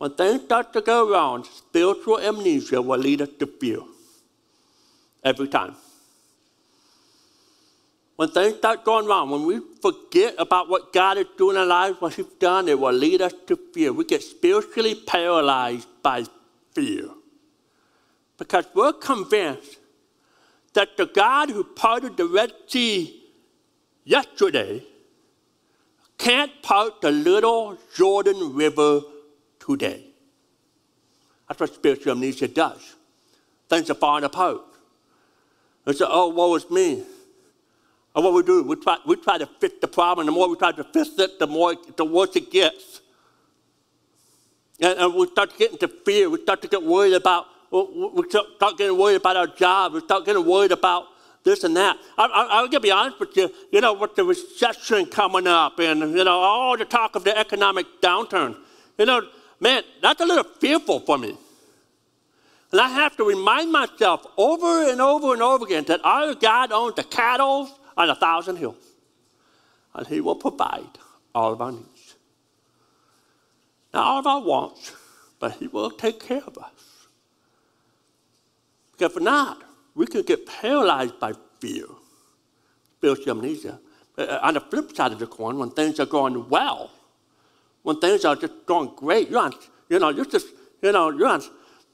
When 0.00 0.14
things 0.14 0.44
start 0.44 0.72
to 0.72 0.80
go 0.80 1.10
wrong, 1.10 1.44
spiritual 1.44 2.20
amnesia 2.20 2.80
will 2.80 2.98
lead 2.98 3.20
us 3.20 3.28
to 3.38 3.46
fear. 3.46 3.80
Every 5.22 5.46
time. 5.46 5.76
When 8.16 8.30
things 8.30 8.56
start 8.56 8.82
going 8.82 9.04
wrong, 9.04 9.28
when 9.28 9.44
we 9.44 9.60
forget 9.82 10.36
about 10.38 10.70
what 10.70 10.94
God 10.94 11.18
is 11.18 11.26
doing 11.36 11.56
in 11.56 11.60
our 11.60 11.66
lives, 11.66 12.00
what 12.00 12.14
He's 12.14 12.24
done, 12.38 12.66
it 12.68 12.80
will 12.80 12.94
lead 12.94 13.20
us 13.20 13.34
to 13.46 13.58
fear. 13.74 13.92
We 13.92 14.06
get 14.06 14.22
spiritually 14.22 14.94
paralyzed 14.94 15.86
by 16.02 16.24
fear. 16.72 17.10
Because 18.38 18.64
we're 18.74 18.94
convinced 18.94 19.76
that 20.72 20.96
the 20.96 21.04
God 21.04 21.50
who 21.50 21.62
parted 21.62 22.16
the 22.16 22.24
Red 22.24 22.52
Sea 22.68 23.22
yesterday 24.04 24.82
can't 26.16 26.62
part 26.62 27.02
the 27.02 27.10
little 27.10 27.76
Jordan 27.94 28.54
River 28.54 29.02
today. 29.76 30.04
That's 31.48 31.60
what 31.60 31.74
spiritual 31.74 32.12
amnesia 32.12 32.48
does. 32.48 32.96
Things 33.68 33.90
are 33.90 33.94
falling 33.94 34.24
apart. 34.24 34.60
And 35.86 35.96
say, 35.96 36.04
oh, 36.06 36.28
woe 36.28 36.54
is 36.54 36.70
me. 36.70 37.04
And 38.14 38.24
what 38.24 38.34
we 38.34 38.42
do, 38.42 38.62
we 38.62 38.76
try, 38.76 38.98
we 39.06 39.16
try 39.16 39.38
to 39.38 39.46
fix 39.46 39.74
the 39.80 39.88
problem. 39.88 40.26
The 40.26 40.32
more 40.32 40.48
we 40.48 40.56
try 40.56 40.72
to 40.72 40.84
fix 40.84 41.10
it, 41.18 41.38
the 41.38 41.46
more 41.46 41.74
the 41.96 42.04
worse 42.04 42.34
it 42.36 42.50
gets. 42.50 43.00
And, 44.80 44.98
and 44.98 45.14
we 45.14 45.26
start 45.28 45.56
getting 45.56 45.78
to 45.78 45.88
fear. 45.88 46.28
We 46.28 46.42
start 46.42 46.62
to 46.62 46.68
get 46.68 46.82
worried 46.82 47.14
about. 47.14 47.46
We 47.70 48.24
start 48.28 48.76
getting 48.78 48.98
worried 48.98 49.16
about 49.16 49.36
our 49.36 49.46
job. 49.46 49.92
We 49.92 50.00
start 50.00 50.26
getting 50.26 50.44
worried 50.44 50.72
about 50.72 51.06
this 51.44 51.62
and 51.64 51.76
that. 51.76 51.96
I, 52.18 52.48
I'm 52.50 52.66
gonna 52.66 52.80
be 52.80 52.90
honest 52.90 53.20
with 53.20 53.36
you. 53.36 53.50
You 53.70 53.80
know, 53.80 53.92
with 53.92 54.16
the 54.16 54.24
recession 54.24 55.06
coming 55.06 55.46
up, 55.46 55.78
and 55.78 56.00
you 56.00 56.24
know 56.24 56.38
all 56.38 56.76
the 56.76 56.84
talk 56.84 57.14
of 57.14 57.24
the 57.24 57.36
economic 57.36 57.86
downturn. 58.02 58.56
You 58.98 59.06
know, 59.06 59.28
man, 59.60 59.82
that's 60.00 60.20
a 60.20 60.24
little 60.24 60.44
fearful 60.44 61.00
for 61.00 61.18
me. 61.18 61.36
And 62.72 62.80
I 62.80 62.88
have 62.88 63.16
to 63.16 63.24
remind 63.24 63.72
myself 63.72 64.24
over 64.36 64.88
and 64.90 65.00
over 65.00 65.32
and 65.32 65.42
over 65.42 65.64
again 65.64 65.84
that 65.84 66.00
our 66.04 66.34
God 66.34 66.72
owns 66.72 66.94
the 66.94 67.04
cattle 67.04 67.68
on 67.96 68.10
a 68.10 68.14
thousand 68.14 68.56
hills. 68.56 68.76
And 69.94 70.06
He 70.06 70.20
will 70.20 70.36
provide 70.36 70.98
all 71.34 71.52
of 71.52 71.60
our 71.60 71.72
needs. 71.72 72.14
Not 73.92 74.06
all 74.06 74.18
of 74.20 74.26
our 74.26 74.40
wants, 74.40 74.92
but 75.40 75.52
He 75.52 75.66
will 75.66 75.90
take 75.90 76.20
care 76.20 76.42
of 76.46 76.56
us. 76.58 77.08
Because 78.92 79.16
if 79.16 79.22
not, 79.22 79.62
we 79.94 80.06
could 80.06 80.26
get 80.26 80.46
paralyzed 80.46 81.18
by 81.18 81.32
fear, 81.58 81.86
spiritual 82.98 83.32
amnesia. 83.32 83.80
Uh, 84.16 84.38
on 84.42 84.54
the 84.54 84.60
flip 84.60 84.94
side 84.94 85.12
of 85.12 85.18
the 85.18 85.26
coin, 85.26 85.58
when 85.58 85.70
things 85.70 85.98
are 85.98 86.06
going 86.06 86.48
well, 86.48 86.90
when 87.82 87.98
things 88.00 88.24
are 88.24 88.36
just 88.36 88.66
going 88.66 88.92
great, 88.96 89.30
you're 89.30 89.40
on, 89.40 89.52
you 89.88 89.98
know, 89.98 90.10
you're 90.10 90.24
just, 90.24 90.48
you 90.82 90.92
know, 90.92 91.10
you're 91.10 91.28
on, 91.28 91.42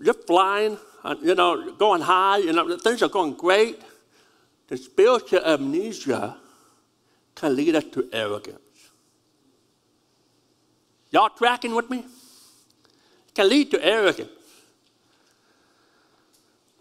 you're 0.01 0.15
flying, 0.15 0.79
uh, 1.05 1.15
you 1.23 1.35
know, 1.35 1.73
going 1.73 2.03
high, 2.03 2.39
you 2.39 2.53
know, 2.53 2.77
things 2.79 3.03
are 3.03 3.09
going 3.09 3.35
great 3.35 3.81
the 4.69 4.77
spiritual 4.77 5.45
amnesia 5.45 6.37
can 7.35 7.55
lead 7.55 7.75
us 7.77 7.85
to 7.93 8.09
arrogance. 8.13 8.59
Y'all 11.11 11.31
tracking 11.31 11.75
with 11.75 11.89
me? 11.89 11.99
It 11.99 13.35
can 13.35 13.49
lead 13.49 13.71
to 13.71 13.85
arrogance. 13.85 14.31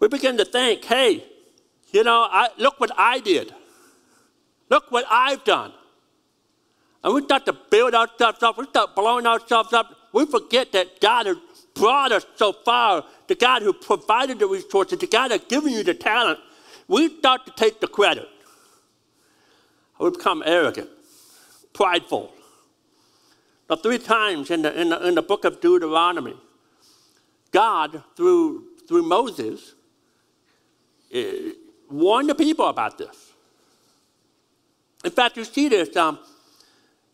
We 0.00 0.08
begin 0.08 0.36
to 0.38 0.44
think, 0.44 0.84
hey, 0.84 1.24
you 1.92 2.04
know, 2.04 2.26
I, 2.30 2.48
look 2.58 2.80
what 2.80 2.90
I 2.98 3.20
did. 3.20 3.54
Look 4.68 4.90
what 4.90 5.04
I've 5.08 5.44
done. 5.44 5.72
And 7.06 7.14
we 7.14 7.22
start 7.22 7.46
to 7.46 7.52
build 7.52 7.94
ourselves 7.94 8.42
up. 8.42 8.58
We 8.58 8.64
start 8.64 8.96
blowing 8.96 9.28
ourselves 9.28 9.72
up. 9.72 9.96
We 10.12 10.26
forget 10.26 10.72
that 10.72 11.00
God 11.00 11.26
has 11.26 11.36
brought 11.72 12.10
us 12.10 12.26
so 12.34 12.52
far. 12.52 13.04
The 13.28 13.36
God 13.36 13.62
who 13.62 13.72
provided 13.72 14.40
the 14.40 14.48
resources, 14.48 14.98
the 14.98 15.06
God 15.06 15.28
that's 15.28 15.44
given 15.44 15.72
you 15.72 15.84
the 15.84 15.94
talent, 15.94 16.40
we 16.88 17.16
start 17.20 17.46
to 17.46 17.52
take 17.52 17.80
the 17.80 17.86
credit. 17.86 18.28
We 20.00 20.10
become 20.10 20.42
arrogant, 20.44 20.90
prideful. 21.72 22.32
Now, 23.70 23.76
three 23.76 23.98
times 23.98 24.50
in 24.50 24.62
the, 24.62 24.80
in 24.80 24.88
the, 24.88 25.06
in 25.06 25.14
the 25.14 25.22
book 25.22 25.44
of 25.44 25.60
Deuteronomy, 25.60 26.34
God, 27.52 28.02
through, 28.16 28.64
through 28.88 29.04
Moses, 29.04 29.76
uh, 31.14 31.20
warned 31.88 32.30
the 32.30 32.34
people 32.34 32.66
about 32.66 32.98
this. 32.98 33.30
In 35.04 35.12
fact, 35.12 35.36
you 35.36 35.44
see 35.44 35.68
this 35.68 35.94
um, 35.94 36.18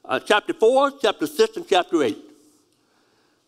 uh, 0.05 0.21
chapter 0.21 0.53
4, 0.53 0.93
chapter 1.01 1.27
6, 1.27 1.57
and 1.57 1.69
chapter 1.69 2.03
8. 2.03 2.19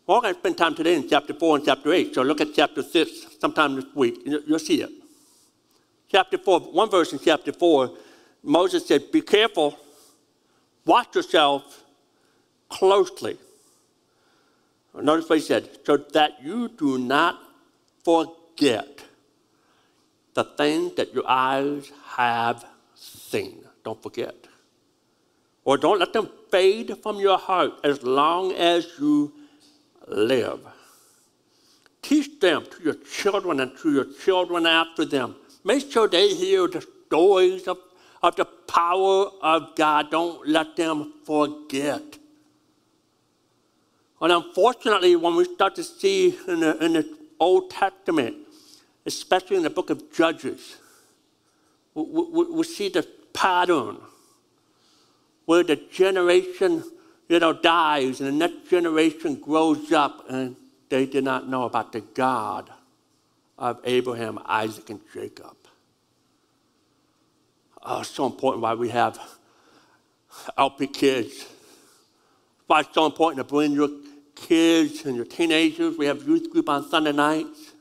We're 0.06 0.20
going 0.20 0.34
to 0.34 0.40
spend 0.40 0.58
time 0.58 0.74
today 0.74 0.94
in 0.94 1.08
chapter 1.08 1.34
4 1.34 1.56
and 1.56 1.64
chapter 1.64 1.92
8, 1.92 2.14
so 2.14 2.22
look 2.22 2.40
at 2.40 2.54
chapter 2.54 2.82
6 2.82 3.38
sometime 3.40 3.76
this 3.76 3.86
week, 3.94 4.20
you'll 4.24 4.58
see 4.58 4.82
it 4.82 4.90
chapter 6.14 6.38
4, 6.38 6.60
one 6.60 6.88
verse 6.88 7.12
in 7.12 7.18
chapter 7.18 7.52
4, 7.52 7.90
Moses 8.44 8.86
said, 8.86 9.10
Be 9.10 9.20
careful, 9.20 9.76
watch 10.86 11.16
yourself 11.16 11.82
closely. 12.68 13.36
Notice 14.94 15.28
what 15.28 15.40
he 15.40 15.44
said, 15.44 15.68
so 15.84 15.96
that 15.96 16.40
you 16.40 16.68
do 16.68 16.98
not 16.98 17.40
forget 18.04 19.02
the 20.34 20.44
things 20.44 20.94
that 20.94 21.12
your 21.12 21.28
eyes 21.28 21.90
have 22.16 22.64
seen. 22.94 23.64
Don't 23.84 24.00
forget. 24.00 24.36
Or 25.64 25.76
don't 25.78 25.98
let 25.98 26.12
them 26.12 26.28
fade 26.50 26.96
from 27.02 27.18
your 27.18 27.38
heart 27.38 27.72
as 27.82 28.02
long 28.02 28.52
as 28.52 28.86
you 28.98 29.32
live. 30.06 30.60
Teach 32.02 32.38
them 32.38 32.66
to 32.70 32.82
your 32.82 32.94
children 32.94 33.60
and 33.60 33.76
to 33.78 33.92
your 33.92 34.06
children 34.24 34.66
after 34.66 35.04
them 35.04 35.36
Make 35.64 35.90
sure 35.90 36.06
they 36.06 36.34
hear 36.34 36.68
the 36.68 36.86
stories 37.06 37.66
of, 37.66 37.78
of 38.22 38.36
the 38.36 38.44
power 38.44 39.30
of 39.40 39.74
God. 39.74 40.10
Don't 40.10 40.46
let 40.46 40.76
them 40.76 41.14
forget. 41.24 42.02
And 44.20 44.32
unfortunately, 44.32 45.16
when 45.16 45.36
we 45.36 45.44
start 45.46 45.74
to 45.76 45.84
see 45.84 46.38
in 46.46 46.60
the, 46.60 46.84
in 46.84 46.92
the 46.92 47.18
Old 47.40 47.70
Testament, 47.70 48.36
especially 49.06 49.56
in 49.56 49.62
the 49.62 49.70
book 49.70 49.88
of 49.88 50.12
Judges, 50.12 50.76
we, 51.94 52.02
we, 52.02 52.44
we 52.44 52.64
see 52.64 52.90
the 52.90 53.06
pattern 53.32 53.96
where 55.46 55.62
the 55.62 55.76
generation 55.76 56.84
you 57.28 57.38
know, 57.38 57.52
dies 57.52 58.20
and 58.20 58.28
the 58.28 58.32
next 58.32 58.68
generation 58.68 59.36
grows 59.36 59.92
up 59.92 60.24
and 60.28 60.56
they 60.88 61.06
did 61.06 61.24
not 61.24 61.48
know 61.48 61.64
about 61.64 61.92
the 61.92 62.00
God 62.00 62.70
of 63.58 63.80
Abraham, 63.84 64.38
Isaac, 64.44 64.90
and 64.90 65.00
Jacob. 65.12 65.56
Oh, 67.82 68.00
it's 68.00 68.10
so 68.10 68.26
important 68.26 68.62
why 68.62 68.74
we 68.74 68.88
have 68.90 69.18
LP 70.56 70.86
kids. 70.86 71.46
Why 72.66 72.80
it's 72.80 72.94
so 72.94 73.06
important 73.06 73.46
to 73.46 73.52
bring 73.52 73.72
your 73.72 73.88
kids 74.34 75.04
and 75.04 75.16
your 75.16 75.24
teenagers. 75.24 75.96
We 75.96 76.06
have 76.06 76.26
youth 76.26 76.50
group 76.50 76.68
on 76.68 76.88
Sunday 76.88 77.12
nights. 77.12 77.72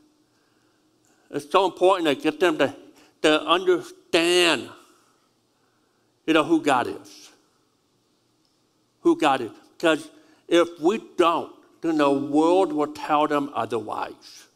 It's 1.31 1.49
so 1.49 1.65
important 1.65 2.07
to 2.07 2.15
get 2.15 2.39
them 2.39 2.57
to, 2.59 2.75
to 3.23 3.41
understand, 3.43 4.69
you 6.27 6.33
know, 6.33 6.43
who 6.43 6.61
God 6.61 6.87
is. 6.87 7.22
Who 9.03 9.15
God 9.15 9.41
is. 9.41 9.51
Because 9.77 10.09
if 10.47 10.67
we 10.81 11.01
don't, 11.17 11.51
then 11.81 11.97
the 11.97 12.09
world 12.09 12.73
will 12.73 12.93
tell 12.93 13.27
them 13.27 13.51
otherwise. 13.53 14.47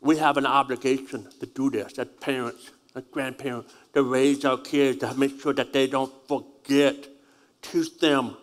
we 0.00 0.16
have 0.16 0.36
an 0.36 0.46
obligation 0.46 1.26
to 1.40 1.46
do 1.46 1.70
this 1.70 1.98
as 1.98 2.06
parents 2.20 2.70
as 2.94 3.04
grandparents, 3.10 3.72
to 3.94 4.02
raise 4.02 4.44
our 4.44 4.58
kids, 4.58 4.98
to 4.98 5.14
make 5.14 5.40
sure 5.40 5.52
that 5.52 5.72
they 5.72 5.86
don't 5.86 6.12
forget. 6.26 7.06
Teach 7.62 7.98
them, 7.98 8.36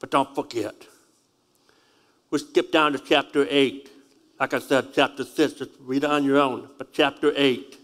but 0.00 0.10
don't 0.10 0.34
forget. 0.34 0.74
We 2.30 2.38
skip 2.38 2.72
down 2.72 2.92
to 2.92 2.98
chapter 2.98 3.46
8. 3.48 3.90
Like 4.40 4.54
I 4.54 4.58
said, 4.58 4.88
chapter 4.94 5.24
6, 5.24 5.52
just 5.52 5.70
read 5.80 6.04
it 6.04 6.10
on 6.10 6.24
your 6.24 6.38
own. 6.38 6.70
But 6.78 6.92
chapter 6.92 7.32
8, 7.36 7.76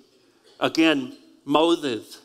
again, 0.61 1.17
Moses. 1.45 2.23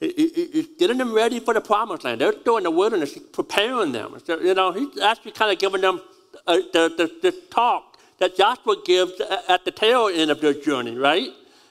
He's 0.00 0.68
getting 0.78 0.98
them 0.98 1.12
ready 1.12 1.40
for 1.40 1.54
the 1.54 1.60
promised 1.60 2.04
land. 2.04 2.20
They're 2.20 2.32
still 2.32 2.56
in 2.56 2.62
the 2.62 2.70
wilderness, 2.70 3.14
he's 3.14 3.22
preparing 3.24 3.92
them. 3.92 4.16
So, 4.24 4.38
you 4.38 4.54
know, 4.54 4.70
he's 4.72 4.98
actually 5.00 5.32
kind 5.32 5.52
of 5.52 5.58
giving 5.58 5.80
them 5.80 6.00
uh, 6.46 6.58
the, 6.72 6.94
the, 6.96 7.30
the 7.30 7.32
talk 7.50 7.98
that 8.18 8.36
Joshua 8.36 8.76
gives 8.84 9.20
at 9.48 9.64
the 9.64 9.70
tail 9.70 10.08
end 10.08 10.30
of 10.30 10.40
their 10.40 10.54
journey, 10.54 10.96
right? 10.96 11.30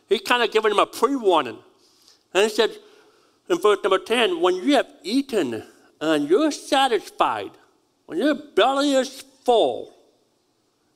He's 0.10 0.22
kind 0.22 0.44
of 0.44 0.52
giving 0.52 0.70
them 0.70 0.80
a 0.80 0.86
pre 0.86 1.16
warning. 1.16 1.58
And 2.34 2.44
he 2.44 2.50
said 2.50 2.72
in 3.50 3.60
verse 3.60 3.80
number 3.84 4.00
10 4.00 4.42
when 4.42 4.56
you 4.56 4.76
have 4.76 4.88
eaten 5.04 5.64
and 6.02 6.30
you're 6.30 6.52
satisfied, 6.52 7.52
when 8.06 8.18
your 8.18 8.36
belly 8.36 8.94
is 8.94 9.22
full, 9.44 9.94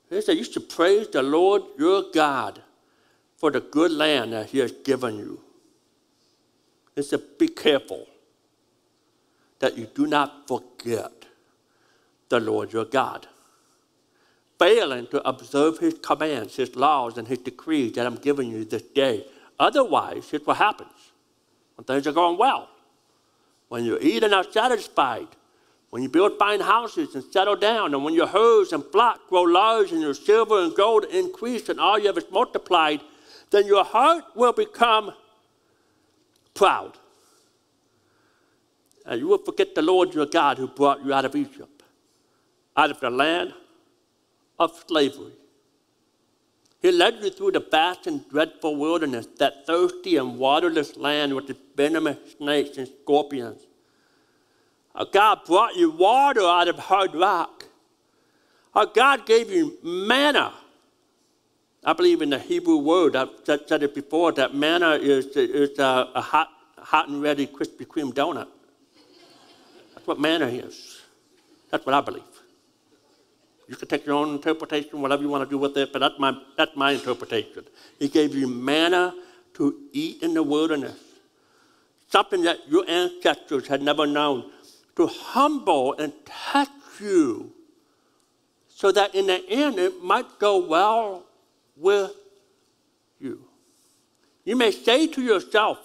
he 0.09 0.21
said 0.21 0.37
you 0.37 0.43
should 0.43 0.69
praise 0.69 1.07
the 1.07 1.23
Lord 1.23 1.63
your 1.77 2.03
God 2.13 2.61
for 3.37 3.51
the 3.51 3.61
good 3.61 3.91
land 3.91 4.33
that 4.33 4.49
he 4.49 4.59
has 4.59 4.71
given 4.71 5.15
you. 5.15 5.41
He 6.95 7.04
said, 7.04 7.21
be 7.39 7.47
careful 7.47 8.08
that 9.60 9.77
you 9.77 9.86
do 9.86 10.08
not 10.08 10.47
forget 10.47 11.25
the 12.30 12.39
Lord 12.39 12.73
your 12.73 12.86
God 12.86 13.27
failing 14.62 15.08
to 15.08 15.27
observe 15.27 15.80
his 15.80 15.95
commands, 15.95 16.56
his 16.56 16.75
laws, 16.75 17.17
and 17.17 17.27
his 17.27 17.39
decrees 17.39 17.93
that 17.93 18.06
I'm 18.06 18.17
giving 18.17 18.51
you 18.51 18.63
this 18.63 18.84
day. 18.84 19.25
Otherwise, 19.60 20.30
here's 20.30 20.45
what 20.45 20.58
happens 20.58 21.12
when 21.75 21.86
things 21.86 22.06
are 22.06 22.12
going 22.12 22.38
well. 22.38 22.69
When 23.69 23.84
you 23.84 23.97
eat 23.99 24.21
and 24.21 24.36
are 24.36 24.43
satisfied, 24.43 25.30
when 25.89 26.04
you 26.04 26.10
build 26.10 26.38
fine 26.38 26.60
houses 26.60 27.15
and 27.15 27.23
settle 27.23 27.56
down, 27.56 27.95
and 27.95 28.04
when 28.04 28.13
your 28.13 28.27
herds 28.27 28.71
and 28.71 28.86
flocks 28.91 29.21
grow 29.30 29.41
large, 29.41 29.91
and 29.91 29.99
your 29.99 30.13
silver 30.13 30.62
and 30.62 30.75
gold 30.75 31.06
increase, 31.06 31.67
and 31.67 31.80
all 31.80 31.97
you 31.97 32.06
have 32.06 32.19
is 32.19 32.30
multiplied, 32.32 33.01
then 33.49 33.65
your 33.65 33.84
heart 33.84 34.25
will 34.36 34.54
become 34.54 35.12
proud. 36.53 36.97
And 39.05 39.19
you 39.19 39.27
will 39.27 39.39
forget 39.39 39.75
the 39.75 39.81
Lord 39.81 40.13
your 40.13 40.25
God 40.25 40.57
who 40.57 40.67
brought 40.67 41.03
you 41.03 41.13
out 41.13 41.25
of 41.25 41.35
Egypt, 41.35 41.83
out 42.77 42.91
of 42.91 42.99
the 42.99 43.09
land 43.09 43.53
of 44.59 44.71
slavery. 44.87 45.33
He 46.81 46.91
led 46.91 47.23
you 47.23 47.29
through 47.29 47.51
the 47.51 47.59
vast 47.59 48.07
and 48.07 48.27
dreadful 48.29 48.75
wilderness, 48.75 49.27
that 49.37 49.67
thirsty 49.67 50.17
and 50.17 50.39
waterless 50.39 50.97
land 50.97 51.35
with 51.35 51.49
its 51.49 51.59
venomous 51.75 52.17
snakes 52.37 52.77
and 52.77 52.87
scorpions. 52.87 53.61
Our 54.95 55.05
God 55.05 55.45
brought 55.45 55.75
you 55.75 55.91
water 55.91 56.41
out 56.41 56.67
of 56.67 56.77
hard 56.77 57.13
rock. 57.13 57.65
Our 58.73 58.87
God 58.87 59.25
gave 59.25 59.51
you 59.51 59.77
manna. 59.83 60.53
I 61.83 61.93
believe 61.93 62.21
in 62.21 62.29
the 62.29 62.37
Hebrew 62.37 62.77
word, 62.77 63.15
I've 63.15 63.29
said 63.43 63.81
it 63.81 63.95
before, 63.95 64.31
that 64.33 64.53
manna 64.53 64.91
is, 64.91 65.25
is 65.35 65.79
a, 65.79 66.09
a 66.13 66.21
hot, 66.21 66.49
hot 66.77 67.09
and 67.09 67.23
ready 67.23 67.47
Krispy 67.47 67.87
Kreme 67.87 68.13
donut. 68.13 68.47
That's 69.95 70.05
what 70.05 70.19
manna 70.19 70.45
is. 70.45 71.01
That's 71.71 71.83
what 71.85 71.95
I 71.95 72.01
believe. 72.01 72.23
You 73.67 73.75
can 73.75 73.87
take 73.87 74.05
your 74.05 74.15
own 74.15 74.35
interpretation, 74.35 75.01
whatever 75.01 75.23
you 75.23 75.29
want 75.29 75.43
to 75.43 75.49
do 75.49 75.57
with 75.57 75.75
it, 75.77 75.91
but 75.91 75.99
that's 75.99 76.19
my, 76.19 76.37
that's 76.55 76.75
my 76.75 76.91
interpretation. 76.91 77.63
He 77.97 78.09
gave 78.09 78.35
you 78.35 78.47
manna 78.47 79.15
to 79.55 79.75
eat 79.91 80.21
in 80.21 80.35
the 80.35 80.43
wilderness, 80.43 80.99
something 82.09 82.43
that 82.43 82.57
your 82.67 82.87
ancestors 82.87 83.67
had 83.67 83.81
never 83.81 84.05
known, 84.05 84.51
to 84.97 85.07
humble 85.07 85.93
and 85.93 86.13
test 86.25 86.69
you, 86.99 87.53
so 88.67 88.91
that 88.91 89.15
in 89.15 89.27
the 89.27 89.43
end 89.49 89.79
it 89.79 90.03
might 90.03 90.37
go 90.37 90.57
well 90.57 91.25
with 91.81 92.11
you. 93.19 93.43
You 94.45 94.55
may 94.55 94.71
say 94.71 95.07
to 95.07 95.21
yourself, 95.21 95.77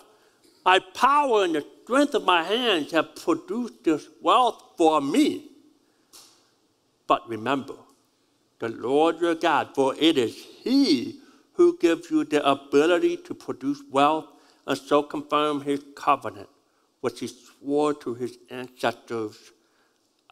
My 0.65 0.79
power 0.79 1.45
and 1.45 1.55
the 1.55 1.65
strength 1.83 2.15
of 2.15 2.25
my 2.25 2.43
hands 2.43 2.93
have 2.93 3.17
produced 3.17 3.85
this 3.85 4.09
wealth 4.21 4.63
for 4.77 5.01
me. 5.01 5.51
But 7.07 7.29
remember, 7.29 7.75
the 8.59 8.69
Lord 8.69 9.21
your 9.21 9.35
God, 9.35 9.75
for 9.75 9.95
it 9.99 10.19
is 10.19 10.35
He 10.63 11.21
who 11.53 11.79
gives 11.79 12.11
you 12.11 12.25
the 12.25 12.47
ability 12.49 13.19
to 13.19 13.35
produce 13.35 13.83
wealth 13.91 14.27
and 14.67 14.77
so 14.77 15.03
confirm 15.03 15.61
His 15.61 15.83
covenant, 15.95 16.49
which 17.01 17.21
He 17.21 17.29
swore 17.29 17.95
to 17.95 18.15
His 18.15 18.39
ancestors 18.51 19.53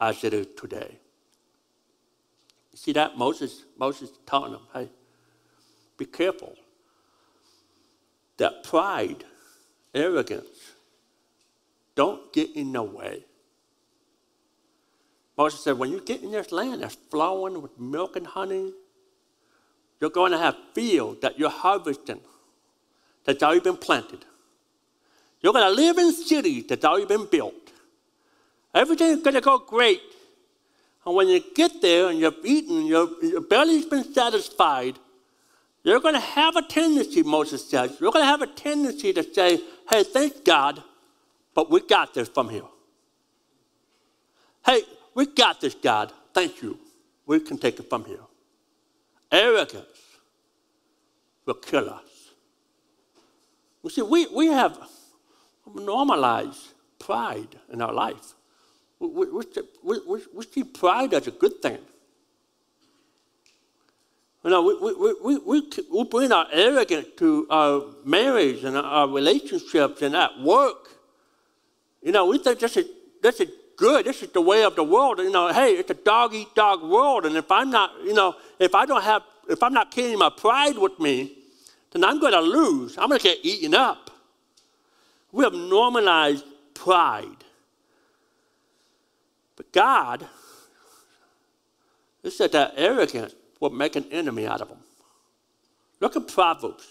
as 0.01 0.25
it 0.25 0.35
is 0.35 0.49
today. 0.57 0.99
You 2.73 2.79
see 2.79 2.93
that? 2.93 3.17
Moses, 3.17 3.65
Moses 3.79 4.11
is 4.11 4.19
telling 4.27 4.53
them, 4.53 4.63
hey, 4.73 4.91
be 5.97 6.07
careful. 6.07 6.55
That 8.37 8.65
pride, 8.65 9.25
arrogance, 9.95 10.73
don't 11.95 12.33
get 12.33 12.55
in 12.57 12.73
the 12.73 12.83
way 12.83 13.25
Moses 15.37 15.65
said, 15.65 15.79
when 15.79 15.91
you 15.91 16.01
get 16.01 16.23
in 16.23 16.31
this 16.31 16.53
land 16.53 16.83
that's 16.83 16.95
flowing 16.95 17.61
with 17.61 17.79
milk 17.79 18.17
and 18.17 18.27
honey, 18.27 18.73
you're 20.01 20.11
going 20.11 20.33
to 20.33 20.39
have 20.39 20.57
fields 20.75 21.21
that 21.23 21.39
you're 21.39 21.51
harvesting 21.51 22.21
that's 23.25 23.43
already 23.43 23.61
been 23.61 23.77
planted. 23.77 24.25
You're 25.41 25.53
going 25.53 25.65
to 25.65 25.83
live 25.83 25.99
in 25.99 26.13
cities 26.13 26.67
that's 26.69 26.85
already 26.85 27.07
been 27.07 27.27
built. 27.27 27.55
Everything's 28.75 29.23
going 29.23 29.35
to 29.35 29.41
go 29.41 29.59
great. 29.59 30.01
And 31.05 31.15
when 31.15 31.29
you 31.29 31.43
get 31.55 31.83
there 31.83 32.09
and 32.09 32.19
you've 32.19 32.45
eaten, 32.45 32.87
your, 32.87 33.09
your 33.23 33.41
belly's 33.41 33.87
been 33.87 34.13
satisfied, 34.13 34.99
you're 35.85 36.01
going 36.01 36.15
to 36.15 36.21
have 36.21 36.57
a 36.57 36.63
tendency, 36.63 37.23
Moses 37.23 37.69
says, 37.69 37.99
you're 38.01 38.11
going 38.11 38.25
to 38.25 38.29
have 38.29 38.43
a 38.43 38.47
tendency 38.47 39.13
to 39.13 39.23
say, 39.23 39.61
hey, 39.89 40.03
thank 40.03 40.45
God, 40.45 40.83
but 41.55 41.71
we 41.71 41.81
got 41.81 42.15
this 42.15 42.29
from 42.29 42.49
here. 42.49 42.63
Hey, 44.65 44.83
we 45.15 45.27
got 45.27 45.61
this, 45.61 45.75
God. 45.75 46.11
Thank 46.33 46.63
you. 46.63 46.79
We 47.27 47.39
can 47.41 47.59
take 47.59 47.79
it 47.79 47.89
from 47.89 48.05
here. 48.07 48.25
Arrogance 49.31 49.87
will 51.45 51.55
kill 51.55 51.91
us. 51.91 52.03
You 53.83 53.91
see, 53.91 54.03
we, 54.03 54.27
we 54.29 54.47
have 54.47 54.79
normalized 55.75 56.73
pride 56.99 57.57
in 57.71 57.83
our 57.83 57.93
life. 57.93 58.33
We, 58.99 59.09
we, 59.09 59.45
we, 59.83 60.21
we, 60.33 60.45
see 60.45 60.65
pride 60.65 61.13
as 61.13 61.27
a 61.27 61.31
good 61.31 61.61
thing. 61.61 61.79
You 64.45 64.51
know, 64.51 64.63
we, 64.63 64.75
we, 64.93 65.15
we, 65.23 65.39
we, 65.39 65.71
we 65.91 66.05
bring 66.05 66.31
our 66.31 66.47
arrogance 66.53 67.09
to 67.17 67.47
our 67.49 67.83
marriage 68.05 68.63
and 68.63 68.77
our 68.77 69.09
relationships 69.09 70.03
and 70.03 70.15
at 70.15 70.39
work. 70.39 70.91
You 72.03 72.13
know, 72.13 72.27
we 72.27 72.37
think 72.37 72.59
this 72.59 72.77
is, 72.77 72.87
that's 73.23 73.41
a 73.41 73.47
good. 73.77 74.05
This 74.05 74.23
is 74.23 74.29
the 74.33 74.43
way 74.43 74.63
of 74.65 74.77
the 74.77 74.85
world. 74.85 75.19
You 75.19 75.31
know, 75.31 75.51
hey, 75.51 75.77
it's 75.77 75.91
a 75.91 75.95
dog 75.95 76.35
eat 76.35 76.55
dog 76.55 76.83
world. 76.83 77.25
And 77.25 77.37
if 77.37 77.51
I'm 77.51 77.71
not, 77.71 77.93
you 78.05 78.13
know, 78.13 78.35
if 78.59 78.75
I 78.75 78.85
don't 78.85 79.03
have, 79.03 79.23
if 79.49 79.63
I'm 79.63 79.73
not 79.73 79.91
carrying 79.91 80.19
my 80.19 80.29
pride 80.29 80.77
with 80.77 81.01
me, 81.01 81.39
then 81.93 82.05
I'm 82.05 82.21
going 82.21 82.35
to 82.35 82.41
lose. 82.43 82.99
I'm 82.99 83.09
going 83.09 83.21
to 83.21 83.25
get 83.25 83.39
eaten 83.43 83.75
up. 83.75 84.11
We 85.33 85.45
have 85.45 85.55
normalized 85.55 86.45
pride. 86.75 87.45
But 89.57 89.73
God, 89.73 90.27
He 92.23 92.29
said 92.29 92.53
that 92.53 92.75
arrogance 92.77 93.35
will 93.61 93.71
make 93.71 93.97
an 93.97 94.07
enemy 94.11 94.47
out 94.47 94.61
of 94.61 94.69
them. 94.69 94.79
Look 96.01 96.17
at 96.17 96.29
Proverbs 96.29 96.87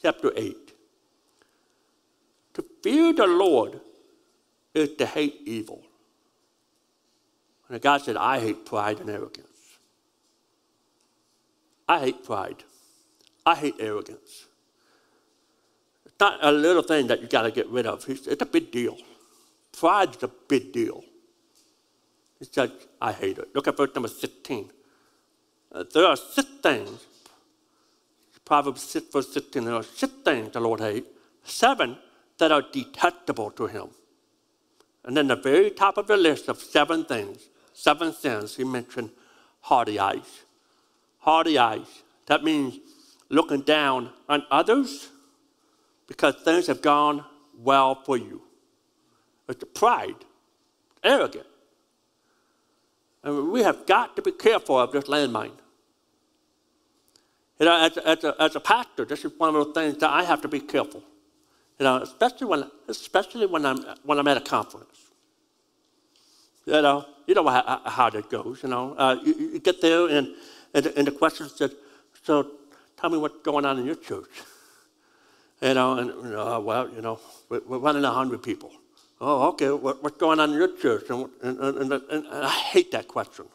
chapter 0.00 0.32
8. 0.36 0.56
To 2.54 2.64
fear 2.82 3.12
the 3.12 3.26
Lord 3.26 3.80
is 4.74 4.94
to 4.94 5.06
hate 5.06 5.40
evil. 5.44 5.82
And 7.68 7.80
God 7.80 8.02
said, 8.02 8.16
I 8.16 8.40
hate 8.40 8.64
pride 8.66 9.00
and 9.00 9.10
arrogance. 9.10 9.48
I 11.88 12.00
hate 12.00 12.24
pride. 12.24 12.62
I 13.44 13.54
hate 13.54 13.74
arrogance. 13.78 14.46
It's 16.06 16.14
not 16.20 16.38
a 16.42 16.52
little 16.52 16.82
thing 16.82 17.08
that 17.08 17.20
you 17.20 17.28
got 17.28 17.42
to 17.42 17.50
get 17.50 17.68
rid 17.68 17.86
of. 17.86 18.08
It's 18.08 18.42
a 18.42 18.46
big 18.46 18.70
deal. 18.70 18.96
Pride's 19.76 20.22
a 20.22 20.28
big 20.28 20.72
deal. 20.72 21.02
He 22.38 22.44
said, 22.44 22.70
I 23.00 23.12
hate 23.12 23.38
it. 23.38 23.48
Look 23.54 23.66
at 23.66 23.76
verse 23.76 23.90
number 23.94 24.08
16. 24.08 24.70
Uh, 25.74 25.82
there 25.92 26.06
are 26.06 26.16
six 26.16 26.48
things, 26.62 27.04
Proverbs 28.44 28.82
6, 28.82 29.06
verse 29.12 29.32
16, 29.32 29.64
there 29.64 29.74
are 29.74 29.82
six 29.82 30.12
things 30.24 30.52
the 30.52 30.60
Lord 30.60 30.78
hates, 30.78 31.08
seven 31.42 31.98
that 32.38 32.52
are 32.52 32.62
detestable 32.62 33.50
to 33.52 33.66
him. 33.66 33.88
And 35.04 35.16
then 35.16 35.26
the 35.26 35.36
very 35.36 35.70
top 35.70 35.98
of 35.98 36.06
the 36.06 36.16
list 36.16 36.48
of 36.48 36.58
seven 36.58 37.04
things, 37.04 37.48
seven 37.72 38.12
sins, 38.12 38.54
he 38.56 38.62
mentioned 38.62 39.10
haughty 39.62 39.98
eyes. 39.98 40.44
Haughty 41.18 41.58
eyes. 41.58 42.02
That 42.26 42.44
means 42.44 42.78
looking 43.28 43.62
down 43.62 44.10
on 44.28 44.44
others 44.50 45.08
because 46.06 46.36
things 46.36 46.68
have 46.68 46.82
gone 46.82 47.24
well 47.58 47.96
for 48.04 48.16
you. 48.16 48.42
It's 49.48 49.64
pride, 49.74 50.24
arrogant. 51.02 51.46
And 53.22 53.50
we 53.50 53.62
have 53.62 53.86
got 53.86 54.16
to 54.16 54.22
be 54.22 54.32
careful 54.32 54.78
of 54.78 54.92
this 54.92 55.04
landmine. 55.04 55.52
You 57.58 57.66
know, 57.66 57.84
as, 57.84 57.96
as, 57.98 58.24
a, 58.24 58.34
as 58.40 58.56
a 58.56 58.60
pastor, 58.60 59.04
this 59.04 59.24
is 59.24 59.32
one 59.38 59.54
of 59.54 59.54
those 59.54 59.74
things 59.74 59.98
that 59.98 60.10
I 60.10 60.24
have 60.24 60.42
to 60.42 60.48
be 60.48 60.60
careful. 60.60 61.02
You 61.78 61.84
know, 61.84 61.96
especially 61.96 62.46
when, 62.46 62.70
especially 62.88 63.46
when 63.46 63.64
I'm, 63.66 63.78
when 64.04 64.18
I'm 64.18 64.28
at 64.28 64.36
a 64.36 64.40
conference. 64.40 64.98
You 66.66 66.80
know, 66.80 67.04
you 67.26 67.34
know 67.34 67.46
how, 67.46 67.80
how 67.84 68.10
that 68.10 68.30
goes, 68.30 68.62
you 68.62 68.68
know. 68.68 68.94
Uh, 68.94 69.16
you, 69.22 69.34
you, 69.34 69.58
get 69.58 69.80
there 69.80 70.08
and, 70.08 70.28
and, 70.72 70.86
and 70.86 71.06
the 71.06 71.12
question 71.12 71.48
said, 71.48 71.72
so 72.22 72.50
tell 72.96 73.10
me 73.10 73.18
what's 73.18 73.42
going 73.42 73.64
on 73.64 73.78
in 73.78 73.84
your 73.84 73.96
church. 73.96 74.30
You 75.60 75.74
know, 75.74 75.98
and, 75.98 76.34
uh, 76.34 76.60
well, 76.62 76.90
you 76.90 77.00
know, 77.00 77.20
we're, 77.48 77.60
we're 77.66 77.78
running 77.78 78.02
100 78.02 78.42
people. 78.42 78.72
Oh, 79.20 79.48
okay, 79.48 79.70
what, 79.70 80.02
what's 80.02 80.18
going 80.18 80.40
on 80.40 80.50
in 80.50 80.56
your 80.56 80.76
church? 80.76 81.04
And, 81.08 81.28
and, 81.42 81.92
and, 81.92 82.26
I 82.30 82.50
hate 82.50 82.90
that 82.92 83.08
question. 83.08 83.46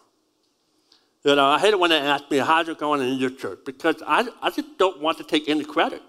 You 1.24 1.36
know, 1.36 1.48
I 1.48 1.60
hate 1.60 1.74
it 1.74 1.80
when 1.80 1.90
they 1.90 1.98
ask 1.98 2.30
me, 2.32 2.38
how's 2.38 2.70
it 2.70 2.78
going 2.78 3.02
in 3.02 3.18
your 3.18 3.30
church? 3.30 3.60
Because 3.66 4.02
I, 4.08 4.28
I 4.42 4.50
just 4.50 4.78
don't 4.78 5.02
want 5.02 5.18
to 5.18 5.24
take 5.24 5.50
any 5.50 5.66
credit. 5.66 6.02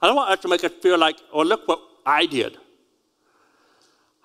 I 0.00 0.06
don't 0.08 0.16
want 0.16 0.30
us 0.30 0.40
to 0.40 0.48
make 0.48 0.64
us 0.64 0.72
feel 0.82 0.98
like, 0.98 1.16
oh, 1.32 1.42
look 1.42 1.68
what 1.68 1.80
I 2.04 2.26
did. 2.26 2.58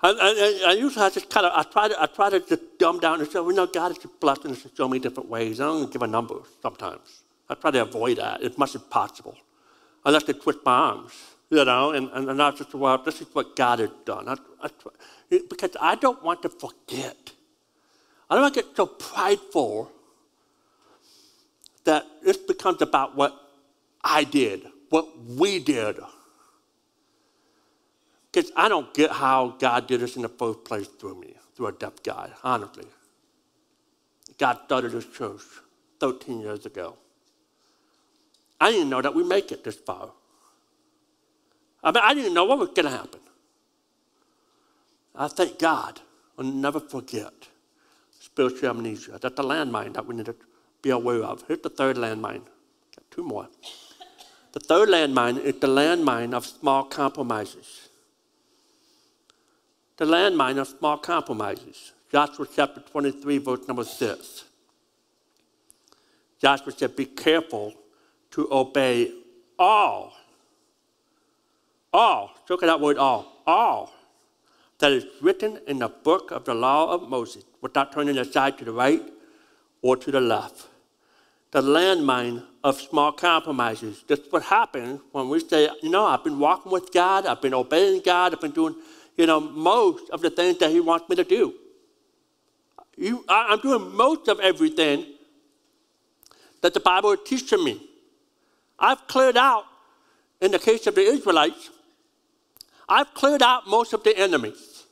I, 0.02 0.10
I, 0.10 0.70
I 0.70 0.74
usually 0.74 1.06
I 1.06 1.10
just 1.10 1.30
kind 1.30 1.46
of 1.46 1.54
I 1.56 1.64
try 1.64 1.88
to 1.88 2.02
I 2.02 2.06
try 2.06 2.30
to 2.30 2.40
just 2.40 2.62
dumb 2.78 3.00
down 3.00 3.20
and 3.20 3.30
say, 3.30 3.40
well, 3.40 3.56
know, 3.56 3.66
God 3.66 3.92
is 3.92 3.98
just 3.98 4.20
blessing 4.20 4.52
us 4.52 4.64
in 4.64 4.76
so 4.76 4.88
many 4.88 5.00
different 5.00 5.30
ways. 5.30 5.60
I 5.60 5.66
don't 5.66 5.92
give 5.92 6.04
a 6.04 6.08
number 6.08 6.36
sometimes. 6.62 7.24
I 7.50 7.56
try 7.56 7.72
to 7.72 7.82
avoid 7.82 8.18
that 8.18 8.42
as 8.44 8.58
much 8.58 8.76
as 8.76 8.82
possible, 8.84 9.36
unless 10.06 10.24
they 10.24 10.34
twist 10.34 10.60
my 10.66 10.74
arms, 10.74 11.14
you 11.50 11.64
know, 11.66 11.92
and, 11.92 12.10
and, 12.14 12.30
and 12.30 12.42
I 12.42 12.52
just 12.52 12.76
well, 12.76 12.98
this 13.00 13.22
is 13.22 13.28
what 13.34 13.56
God 13.56 13.80
has 13.80 13.90
done. 14.06 14.30
I, 14.30 14.36
I, 14.62 14.70
because 15.50 15.72
I 15.82 15.96
don't 15.96 16.22
want 16.24 16.44
to 16.44 16.50
forget. 16.50 17.32
I 18.30 18.36
don't 18.36 18.44
want 18.44 18.54
to 18.54 18.62
get 18.62 18.76
so 18.76 18.86
prideful 18.86 19.92
that 21.88 22.06
this 22.22 22.38
becomes 22.38 22.82
about 22.82 23.16
what 23.16 23.34
I 24.04 24.26
did, 24.26 24.68
what 24.90 25.08
we 25.26 25.60
did. 25.60 25.98
Because 28.32 28.52
I 28.56 28.68
don't 28.70 28.94
get 28.94 29.10
how 29.10 29.56
God 29.58 29.88
did 29.88 30.02
this 30.02 30.18
in 30.18 30.22
the 30.22 30.30
first 30.30 30.66
place 30.66 30.88
through 30.88 31.20
me, 31.20 31.34
through 31.56 31.68
a 31.68 31.72
deaf 31.72 32.04
guy, 32.04 32.30
honestly. 32.44 32.86
God 34.38 34.60
started 34.66 34.92
this 34.92 35.06
church 35.06 35.42
13 36.00 36.42
years 36.42 36.66
ago. 36.66 36.98
I 38.60 38.72
didn't 38.72 38.90
know 38.90 39.02
that 39.02 39.16
we 39.16 39.24
make 39.24 39.52
it 39.52 39.64
this 39.64 39.78
far. 39.78 40.12
I 41.84 41.92
mean, 41.92 42.04
I 42.04 42.14
didn't 42.14 42.34
know 42.34 42.44
what 42.44 42.60
was 42.60 42.70
going 42.70 42.86
to 42.86 42.92
happen. 42.92 43.22
I 45.16 45.28
thank 45.30 45.58
God. 45.58 46.02
I'll 46.38 46.46
never 46.46 46.80
forget 46.80 47.34
spiritual 48.20 48.70
amnesia. 48.70 49.18
That's 49.22 49.36
the 49.36 49.44
landmine 49.44 49.94
that 49.94 50.06
we 50.06 50.16
need 50.16 50.26
to 50.26 50.36
be 50.82 50.90
aware 50.90 51.24
of. 51.24 51.44
Here's 51.48 51.62
the 51.62 51.70
third 51.70 51.98
landmine. 51.98 52.44
Got 52.96 53.12
two 53.12 53.24
more. 53.24 53.48
The 54.54 54.60
third 54.60 54.90
landmine 54.90 55.40
is 55.40 55.60
the 55.60 55.68
landmine 55.68 56.34
of 56.34 56.46
small 56.46 56.84
compromises. 56.86 57.90
The 59.98 60.06
landmine 60.06 60.58
of 60.58 60.68
small 60.68 60.98
compromises. 60.98 61.94
Joshua 62.12 62.48
chapter 62.56 62.82
23, 62.82 63.38
verse 63.40 63.68
number 63.68 63.84
6. 63.84 64.46
Joshua 66.40 66.72
said, 66.72 66.96
Be 66.96 67.06
careful 67.06 67.74
to 68.32 68.48
obey 68.52 69.12
all. 69.60 70.14
All. 71.92 72.32
Look 72.50 72.64
at 72.64 72.68
that 72.68 72.80
word 72.80 72.98
all. 72.98 73.42
All 73.46 73.94
that 74.80 74.92
is 74.92 75.06
written 75.22 75.60
in 75.68 75.80
the 75.80 75.90
book 75.90 76.32
of 76.32 76.46
the 76.46 76.54
law 76.54 76.92
of 76.92 77.10
Moses 77.10 77.44
without 77.62 77.92
turning 77.92 78.18
aside 78.18 78.58
to 78.60 78.66
the 78.66 78.72
right 78.72 79.02
or 79.82 79.98
to 79.98 80.12
the 80.12 80.22
left 80.22 80.68
the 81.52 81.62
landmine 81.62 82.44
of 82.64 82.80
small 82.80 83.12
compromises. 83.12 84.04
That's 84.08 84.30
what 84.32 84.44
happens 84.44 85.02
when 85.12 85.30
we 85.30 85.40
say, 85.40 85.70
you 85.82 85.90
know, 85.90 86.06
I've 86.06 86.24
been 86.24 86.40
walking 86.40 86.72
with 86.72 86.92
God, 86.92 87.26
I've 87.26 87.42
been 87.42 87.54
obeying 87.54 88.02
God, 88.04 88.34
I've 88.34 88.42
been 88.42 88.52
doing, 88.52 88.76
you 89.16 89.26
know, 89.26 89.40
most 89.40 90.10
of 90.10 90.22
the 90.22 90.30
things 90.30 90.58
that 90.60 90.72
He 90.72 90.80
wants 90.80 91.08
me 91.10 91.16
to 91.16 91.24
do. 91.24 91.54
You, 92.98 93.24
I, 93.30 93.48
I'm 93.50 93.60
doing 93.60 93.96
most 93.96 94.28
of 94.28 94.40
everything 94.40 95.06
that 96.62 96.74
the 96.74 96.80
Bible 96.80 97.12
is 97.14 97.20
teaching 97.26 97.64
me. 97.64 97.82
I've 98.78 99.08
cleared 99.08 99.38
out, 99.38 99.66
in 100.42 100.52
the 100.52 100.60
case 100.60 100.86
of 100.86 100.96
the 100.96 101.02
Israelites, 101.02 101.70
I've 102.90 103.14
cleared 103.14 103.42
out 103.42 103.68
most 103.68 103.94
of 103.94 104.04
the 104.04 104.18
enemies. 104.18 104.84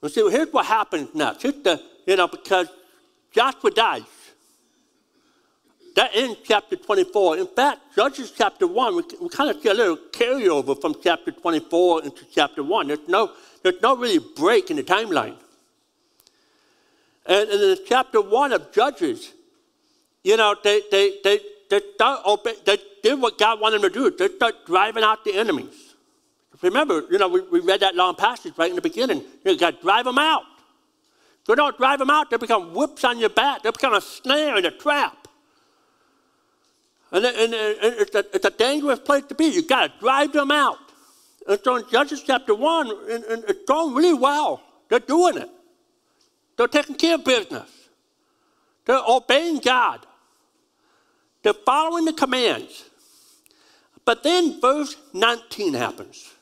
And 0.00 0.10
see, 0.10 0.28
here's 0.30 0.52
what 0.52 0.66
happens 0.66 1.14
next. 1.14 1.42
Here's 1.42 1.62
the, 1.62 1.82
you 2.06 2.16
know, 2.16 2.28
because 2.28 2.68
Joshua 3.32 3.70
dies. 3.70 4.02
That 5.94 6.10
ends 6.14 6.38
chapter 6.44 6.76
24. 6.76 7.38
In 7.38 7.46
fact, 7.46 7.80
Judges 7.94 8.30
chapter 8.30 8.66
1, 8.66 8.96
we, 8.96 9.02
we 9.20 9.28
kind 9.28 9.50
of 9.50 9.60
see 9.62 9.68
a 9.68 9.74
little 9.74 9.98
carryover 10.10 10.80
from 10.80 10.94
chapter 11.02 11.30
24 11.30 12.04
into 12.04 12.24
chapter 12.32 12.62
1. 12.62 12.88
There's 12.88 13.08
no, 13.08 13.32
there's 13.62 13.80
no 13.82 13.96
really 13.96 14.18
break 14.36 14.70
in 14.70 14.76
the 14.76 14.82
timeline. 14.82 15.36
And, 17.26 17.50
and 17.50 17.62
in 17.62 17.78
chapter 17.86 18.20
1 18.20 18.52
of 18.52 18.72
Judges, 18.72 19.32
you 20.24 20.36
know, 20.36 20.56
they, 20.62 20.82
they, 20.90 21.18
they, 21.22 21.40
they, 21.68 21.80
start 21.94 22.24
obey, 22.24 22.54
they 22.64 22.78
did 23.02 23.20
what 23.20 23.38
God 23.38 23.60
wanted 23.60 23.82
them 23.82 23.92
to 23.92 24.10
do. 24.10 24.16
They 24.16 24.34
start 24.34 24.66
driving 24.66 25.04
out 25.04 25.24
the 25.24 25.34
enemies. 25.34 25.94
Remember, 26.62 27.02
you 27.10 27.18
know, 27.18 27.28
we, 27.28 27.40
we 27.40 27.60
read 27.60 27.80
that 27.80 27.96
long 27.96 28.14
passage 28.14 28.54
right 28.56 28.70
in 28.70 28.76
the 28.76 28.82
beginning. 28.82 29.24
You 29.44 29.58
got 29.58 29.76
to 29.76 29.82
drive 29.82 30.04
them 30.04 30.18
out. 30.18 30.42
If 31.42 31.48
you 31.48 31.56
don't 31.56 31.76
drive 31.76 31.98
them 31.98 32.10
out, 32.10 32.30
they 32.30 32.36
become 32.36 32.72
whips 32.72 33.02
on 33.04 33.18
your 33.18 33.28
back. 33.28 33.62
They 33.62 33.70
become 33.70 33.94
a 33.94 34.00
snare 34.00 34.56
and 34.56 34.64
a 34.64 34.70
trap. 34.70 35.28
And, 37.10 37.24
and, 37.24 37.52
and 37.52 37.54
it's, 37.54 38.14
a, 38.14 38.24
it's, 38.32 38.44
a, 38.44 38.50
dangerous 38.50 39.00
place 39.00 39.24
to 39.24 39.34
be. 39.34 39.46
You've 39.46 39.68
got 39.68 39.86
to 39.86 40.00
drive 40.00 40.32
them 40.32 40.50
out. 40.50 40.78
And 41.46 41.58
so 41.62 41.76
in 41.76 41.84
Judges 41.90 42.22
chapter 42.24 42.54
1, 42.54 42.90
and, 43.10 43.24
and 43.24 43.44
it's 43.48 43.64
going 43.66 43.94
really 43.94 44.14
well. 44.14 44.62
They're 44.88 45.00
doing 45.00 45.36
it. 45.36 45.50
They're 46.56 46.68
taking 46.68 46.94
care 46.94 47.16
of 47.16 47.24
business. 47.24 47.68
They're 48.84 49.02
obeying 49.06 49.58
God. 49.58 50.06
They're 51.42 51.52
following 51.52 52.04
the 52.04 52.12
commands. 52.12 52.84
But 54.04 54.22
then 54.22 54.60
verse 54.60 54.96
19 55.12 55.74
happens. 55.74 56.32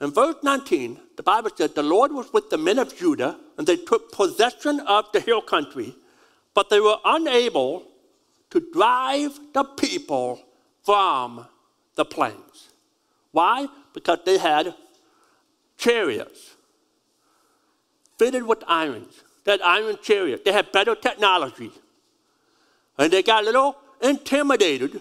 In 0.00 0.10
verse 0.10 0.36
19, 0.42 1.00
the 1.16 1.22
Bible 1.22 1.50
said, 1.56 1.74
The 1.74 1.82
Lord 1.82 2.12
was 2.12 2.32
with 2.32 2.50
the 2.50 2.58
men 2.58 2.78
of 2.78 2.96
Judah, 2.96 3.38
and 3.56 3.66
they 3.66 3.76
took 3.76 4.12
possession 4.12 4.80
of 4.80 5.06
the 5.12 5.20
hill 5.20 5.42
country, 5.42 5.94
but 6.54 6.70
they 6.70 6.80
were 6.80 6.98
unable 7.04 7.84
to 8.50 8.60
drive 8.72 9.38
the 9.52 9.64
people 9.64 10.40
from 10.84 11.46
the 11.96 12.04
plains. 12.04 12.68
Why? 13.32 13.66
Because 13.92 14.18
they 14.24 14.38
had 14.38 14.74
chariots 15.76 16.54
fitted 18.18 18.44
with 18.44 18.62
irons. 18.66 19.22
That 19.44 19.62
iron 19.62 19.98
chariot. 20.02 20.44
They 20.44 20.52
had 20.52 20.72
better 20.72 20.94
technology. 20.94 21.70
And 22.96 23.12
they 23.12 23.22
got 23.22 23.42
a 23.42 23.46
little 23.46 23.76
intimidated 24.00 25.00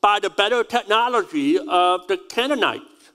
by 0.00 0.20
the 0.20 0.30
better 0.30 0.62
technology 0.62 1.58
of 1.58 2.06
the 2.06 2.18
Canaanites. 2.28 3.10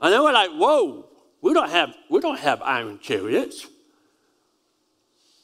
And 0.00 0.12
they 0.12 0.18
were 0.18 0.32
like, 0.32 0.50
whoa, 0.50 1.06
we 1.42 1.52
don't 1.52 1.70
have, 1.70 1.94
we 2.08 2.20
don't 2.20 2.38
have 2.38 2.62
iron 2.62 2.98
chariots. 3.00 3.66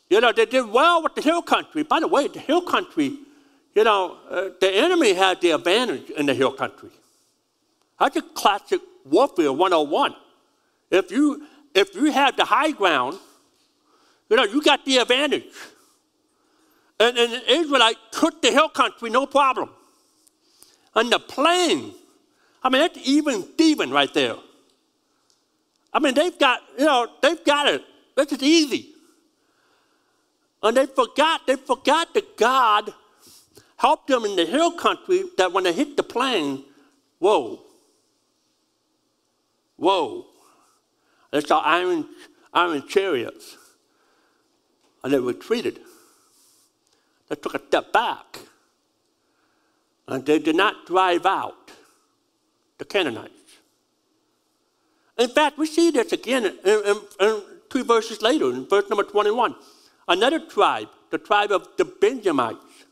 You 0.09 0.21
know, 0.21 0.33
they 0.33 0.47
did 0.47 0.66
well 0.69 1.03
with 1.03 1.14
the 1.14 1.23
hill 1.23 1.42
country. 1.42 1.83
By 1.83 2.01
the 2.01 2.09
way, 2.09 2.29
the 2.29 2.38
hill 2.38 2.62
country 2.62 3.19
you 3.77 3.85
know, 3.85 4.16
uh, 4.31 4.49
the 4.59 4.75
enemy 4.75 5.12
had 5.12 5.42
the 5.42 5.51
advantage 5.51 6.09
in 6.09 6.25
the 6.25 6.33
hill 6.33 6.51
country. 6.51 6.88
That's 8.01 8.16
a 8.16 8.23
classic 8.23 8.81
warfare 9.05 9.53
101. 9.53 10.14
If 10.90 11.11
you, 11.11 11.47
if 11.75 11.95
you 11.95 12.11
have 12.11 12.38
the 12.38 12.47
high 12.47 12.71
ground, 12.71 13.19
you 14.31 14.37
know, 14.37 14.45
you 14.45 14.62
got 14.62 14.83
the 14.87 14.97
advantage. 14.97 15.45
And, 16.99 17.19
and 17.19 17.33
the 17.35 17.53
Israelite 17.53 17.97
took 18.12 18.40
the 18.40 18.51
hill 18.51 18.71
country, 18.71 19.11
no 19.11 19.27
problem. 19.27 19.69
And 20.95 21.12
the 21.12 21.19
plain, 21.19 21.92
I 22.62 22.71
mean, 22.71 22.81
that's 22.81 22.99
even 23.07 23.42
Stephen 23.53 23.90
right 23.90 24.12
there. 24.14 24.37
I 25.92 25.99
mean, 25.99 26.14
they've 26.14 26.38
got, 26.38 26.61
you 26.79 26.87
know, 26.87 27.09
they've 27.21 27.45
got 27.45 27.69
it. 27.69 27.85
This 28.16 28.33
is 28.33 28.42
easy. 28.42 28.95
And 30.62 30.77
they 30.77 30.87
forgot, 30.87 31.47
they 31.47 31.57
forgot 31.57 32.14
that 32.14 32.37
God 32.37 32.92
helped 33.77 34.09
them 34.09 34.25
in 34.25 34.37
the 34.37 34.47
hill 34.47 34.73
country 34.73 35.25
that 35.37 35.53
when 35.53 35.64
they 35.64 35.73
hit 35.73 35.97
the 35.97 36.03
plain, 36.03 36.64
whoa, 37.19 37.61
whoa, 39.77 40.27
they 41.31 41.40
saw 41.40 41.61
iron, 41.61 42.07
iron 42.53 42.87
chariots. 42.88 43.59
And 45.05 45.12
they 45.12 45.21
retreated. 45.21 45.79
They 47.29 47.37
took 47.37 47.55
a 47.55 47.61
step 47.64 47.92
back. 47.92 48.40
And 50.09 50.25
they 50.25 50.38
did 50.38 50.57
not 50.57 50.87
drive 50.87 51.27
out 51.27 51.71
the 52.79 52.85
Canaanites. 52.85 53.33
In 55.19 55.29
fact, 55.29 55.59
we 55.59 55.66
see 55.66 55.90
this 55.90 56.12
again 56.12 56.45
in, 56.45 56.59
in, 56.64 57.01
in 57.21 57.42
two 57.71 57.85
verses 57.85 58.21
later, 58.21 58.51
in 58.51 58.66
verse 58.66 58.88
number 58.88 59.05
21. 59.05 59.55
Another 60.09 60.40
tribe, 60.40 60.88
the 61.11 61.19
tribe 61.19 61.51
of 61.51 61.69
the 61.77 61.85
Benjamites, 61.85 62.85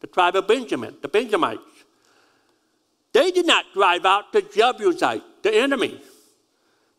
the 0.00 0.06
tribe 0.06 0.36
of 0.36 0.48
Benjamin, 0.48 0.96
the 1.02 1.08
Benjamites, 1.08 1.62
they 3.12 3.30
did 3.30 3.46
not 3.46 3.64
drive 3.74 4.04
out 4.04 4.32
the 4.32 4.42
Jebusite, 4.42 5.22
the 5.42 5.54
enemy. 5.54 6.00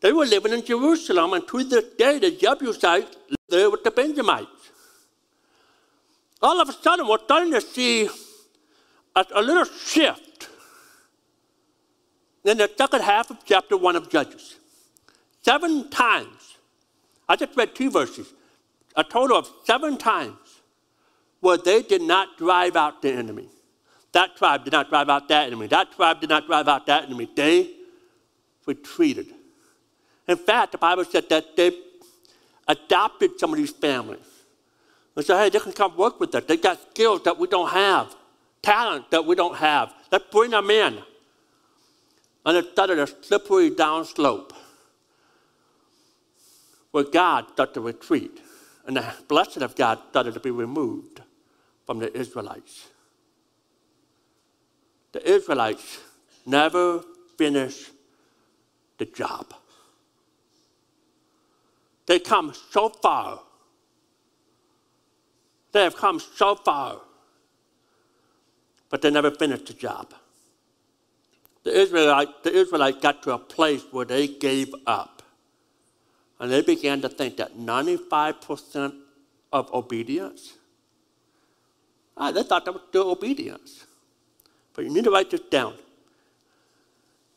They 0.00 0.12
were 0.12 0.26
living 0.26 0.52
in 0.52 0.64
Jerusalem, 0.64 1.32
and 1.32 1.46
to 1.48 1.64
this 1.64 1.84
day, 1.96 2.18
the 2.18 2.32
Jebusites 2.32 3.16
lived 3.48 3.72
with 3.72 3.84
the 3.84 3.90
Benjamites. 3.90 4.70
All 6.40 6.60
of 6.60 6.68
a 6.68 6.72
sudden, 6.72 7.06
we're 7.06 7.18
starting 7.24 7.52
to 7.52 7.60
see 7.60 8.08
a, 9.14 9.24
a 9.34 9.42
little 9.42 9.64
shift 9.64 10.48
in 12.44 12.58
the 12.58 12.70
second 12.76 13.02
half 13.02 13.30
of 13.30 13.38
chapter 13.44 13.76
1 13.76 13.96
of 13.96 14.10
Judges. 14.10 14.56
Seven 15.42 15.88
times, 15.90 16.56
I 17.28 17.36
just 17.36 17.56
read 17.56 17.74
two 17.74 17.90
verses, 17.90 18.32
a 18.96 19.04
total 19.04 19.36
of 19.36 19.48
seven 19.64 19.96
times 19.96 20.60
where 21.40 21.56
they 21.56 21.82
did 21.82 22.02
not 22.02 22.36
drive 22.38 22.76
out 22.76 23.02
the 23.02 23.12
enemy. 23.12 23.48
That 24.12 24.36
tribe 24.36 24.64
did 24.64 24.72
not 24.72 24.90
drive 24.90 25.08
out 25.08 25.28
that 25.28 25.46
enemy. 25.46 25.66
That 25.66 25.92
tribe 25.92 26.20
did 26.20 26.28
not 26.28 26.46
drive 26.46 26.68
out 26.68 26.86
that 26.86 27.04
enemy. 27.04 27.28
They 27.34 27.70
retreated. 28.66 29.26
In 30.28 30.36
fact, 30.36 30.72
the 30.72 30.78
Bible 30.78 31.04
said 31.04 31.28
that 31.30 31.56
they 31.56 31.72
adopted 32.68 33.40
some 33.40 33.50
of 33.52 33.56
these 33.56 33.70
families. 33.70 34.20
They 35.14 35.22
said, 35.22 35.42
hey, 35.42 35.48
they 35.48 35.58
can 35.58 35.72
come 35.72 35.96
work 35.96 36.20
with 36.20 36.34
us. 36.34 36.44
They 36.44 36.56
got 36.56 36.78
skills 36.90 37.22
that 37.24 37.38
we 37.38 37.48
don't 37.48 37.70
have, 37.70 38.14
talent 38.62 39.10
that 39.10 39.24
we 39.24 39.34
don't 39.34 39.56
have. 39.56 39.92
Let's 40.10 40.24
bring 40.30 40.50
them 40.50 40.70
in. 40.70 40.98
And 42.44 42.56
it 42.56 42.72
started 42.72 42.98
a 42.98 43.06
slippery 43.06 43.70
down 43.70 44.04
slope 44.04 44.52
where 46.90 47.04
God 47.04 47.46
started 47.52 47.74
to 47.74 47.80
retreat. 47.80 48.41
And 48.86 48.96
the 48.96 49.04
blessing 49.28 49.62
of 49.62 49.76
God 49.76 49.98
started 50.10 50.34
to 50.34 50.40
be 50.40 50.50
removed 50.50 51.20
from 51.86 51.98
the 51.98 52.16
Israelites. 52.16 52.88
The 55.12 55.28
Israelites 55.28 56.00
never 56.46 57.04
finished 57.36 57.90
the 58.98 59.04
job. 59.04 59.54
They 62.06 62.18
come 62.18 62.52
so 62.70 62.88
far. 62.88 63.40
They 65.72 65.84
have 65.84 65.96
come 65.96 66.20
so 66.20 66.54
far, 66.54 67.00
but 68.90 69.00
they 69.00 69.10
never 69.10 69.30
finished 69.30 69.66
the 69.66 69.72
job. 69.72 70.12
The 71.64 71.72
Israelite, 71.72 72.42
the 72.42 72.52
Israelites 72.52 72.98
got 73.00 73.22
to 73.22 73.32
a 73.32 73.38
place 73.38 73.82
where 73.90 74.04
they 74.04 74.28
gave 74.28 74.74
up. 74.86 75.21
And 76.42 76.50
they 76.50 76.60
began 76.60 77.00
to 77.02 77.08
think 77.08 77.36
that 77.36 77.56
95% 77.56 78.94
of 79.52 79.72
obedience, 79.72 80.54
ah, 82.16 82.32
they 82.32 82.42
thought 82.42 82.64
that 82.64 82.72
was 82.72 82.82
still 82.88 83.12
obedience. 83.12 83.86
But 84.74 84.84
you 84.84 84.92
need 84.92 85.04
to 85.04 85.12
write 85.12 85.30
this 85.30 85.42
down. 85.42 85.74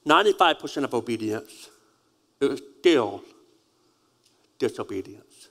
95% 0.08 0.86
of 0.86 0.96
obedience 0.96 1.70
is 2.42 2.60
still 2.80 3.22
disobedience. 4.58 5.50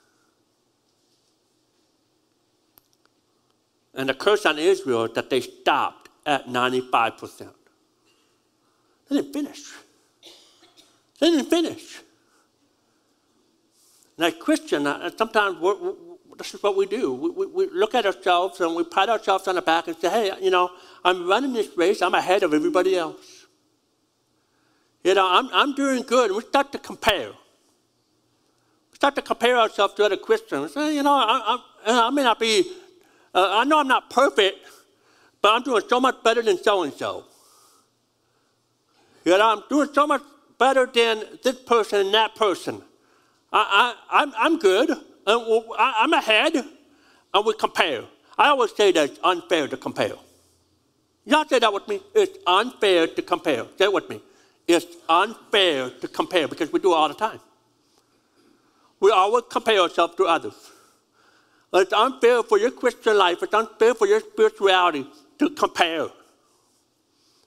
And 3.94 4.08
the 4.08 4.14
curse 4.14 4.46
on 4.46 4.58
Israel 4.58 5.04
is 5.04 5.12
that 5.12 5.30
they 5.30 5.40
stopped 5.40 6.08
at 6.26 6.48
95%. 6.48 7.50
They 9.08 9.16
didn't 9.16 9.32
finish. 9.32 9.62
They 11.20 11.30
didn't 11.30 11.50
finish. 11.50 12.00
Now, 14.16 14.30
Christian, 14.30 14.86
uh, 14.86 15.10
sometimes 15.16 15.58
we're, 15.58 15.76
we're, 15.76 15.94
this 16.38 16.54
is 16.54 16.62
what 16.62 16.76
we 16.76 16.86
do. 16.86 17.12
We, 17.12 17.30
we, 17.30 17.46
we, 17.46 17.66
look 17.70 17.94
at 17.94 18.06
ourselves 18.06 18.60
and 18.60 18.74
we 18.74 18.84
pat 18.84 19.08
ourselves 19.08 19.46
on 19.48 19.56
the 19.56 19.62
back 19.62 19.88
and 19.88 19.96
say, 19.96 20.08
hey, 20.08 20.32
you 20.40 20.50
know, 20.50 20.70
I'm 21.04 21.26
running 21.26 21.52
this 21.52 21.76
race. 21.76 22.02
I'm 22.02 22.14
ahead 22.14 22.42
of 22.42 22.54
everybody 22.54 22.96
else. 22.96 23.46
You 25.02 25.14
know, 25.14 25.28
I'm, 25.30 25.48
I'm 25.52 25.74
doing 25.74 26.02
good. 26.02 26.30
And 26.30 26.36
we 26.36 26.42
start 26.42 26.72
to 26.72 26.78
compare 26.78 27.28
We 28.90 28.96
start 28.96 29.14
to 29.16 29.22
compare 29.22 29.58
ourselves 29.58 29.94
to 29.94 30.04
other 30.04 30.16
Christians. 30.16 30.72
Say, 30.74 30.96
You 30.96 31.02
know, 31.02 31.12
I, 31.12 31.58
I, 31.86 32.06
I 32.06 32.10
may 32.10 32.22
not 32.22 32.38
be, 32.38 32.70
uh, 33.34 33.58
I 33.58 33.64
know 33.64 33.80
I'm 33.80 33.88
not 33.88 34.10
perfect, 34.10 34.58
but 35.42 35.52
I'm 35.52 35.62
doing 35.62 35.82
so 35.88 36.00
much 36.00 36.22
better 36.22 36.42
than 36.42 36.62
so 36.62 36.84
and 36.84 36.92
so. 36.92 37.24
You 39.24 39.36
know, 39.36 39.48
I'm 39.48 39.62
doing 39.68 39.88
so 39.92 40.06
much 40.06 40.22
better 40.58 40.86
than 40.86 41.24
this 41.42 41.60
person 41.60 42.06
and 42.06 42.14
that 42.14 42.34
person. 42.34 42.82
I, 43.54 43.94
I, 44.10 44.22
I'm, 44.22 44.34
I'm 44.36 44.58
good. 44.58 44.90
Uh, 45.26 45.62
I'm 45.78 46.12
ahead, 46.12 46.56
and 46.56 47.46
we 47.46 47.54
compare. 47.54 48.02
I 48.36 48.48
always 48.50 48.74
say 48.76 48.92
that 48.92 49.10
it's 49.10 49.20
unfair 49.24 49.68
to 49.68 49.78
compare. 49.78 50.14
Y'all 51.24 51.46
say 51.46 51.60
that 51.60 51.72
with 51.72 51.88
me? 51.88 52.00
It's 52.14 52.38
unfair 52.46 53.06
to 53.06 53.22
compare. 53.22 53.64
Say 53.78 53.86
it 53.86 53.92
with 53.94 54.10
me. 54.10 54.20
It's 54.68 54.86
unfair 55.08 55.90
to 55.90 56.08
compare 56.08 56.48
because 56.48 56.72
we 56.72 56.80
do 56.80 56.92
it 56.92 56.96
all 56.96 57.08
the 57.08 57.14
time 57.14 57.40
we 59.04 59.10
always 59.10 59.44
compare 59.50 59.80
ourselves 59.80 60.14
to 60.16 60.24
others. 60.24 60.54
It's 61.74 61.92
unfair 61.92 62.42
for 62.42 62.58
your 62.58 62.70
Christian 62.70 63.18
life, 63.18 63.42
it's 63.42 63.52
unfair 63.52 63.94
for 63.94 64.06
your 64.06 64.20
spirituality 64.20 65.06
to 65.38 65.50
compare. 65.50 66.08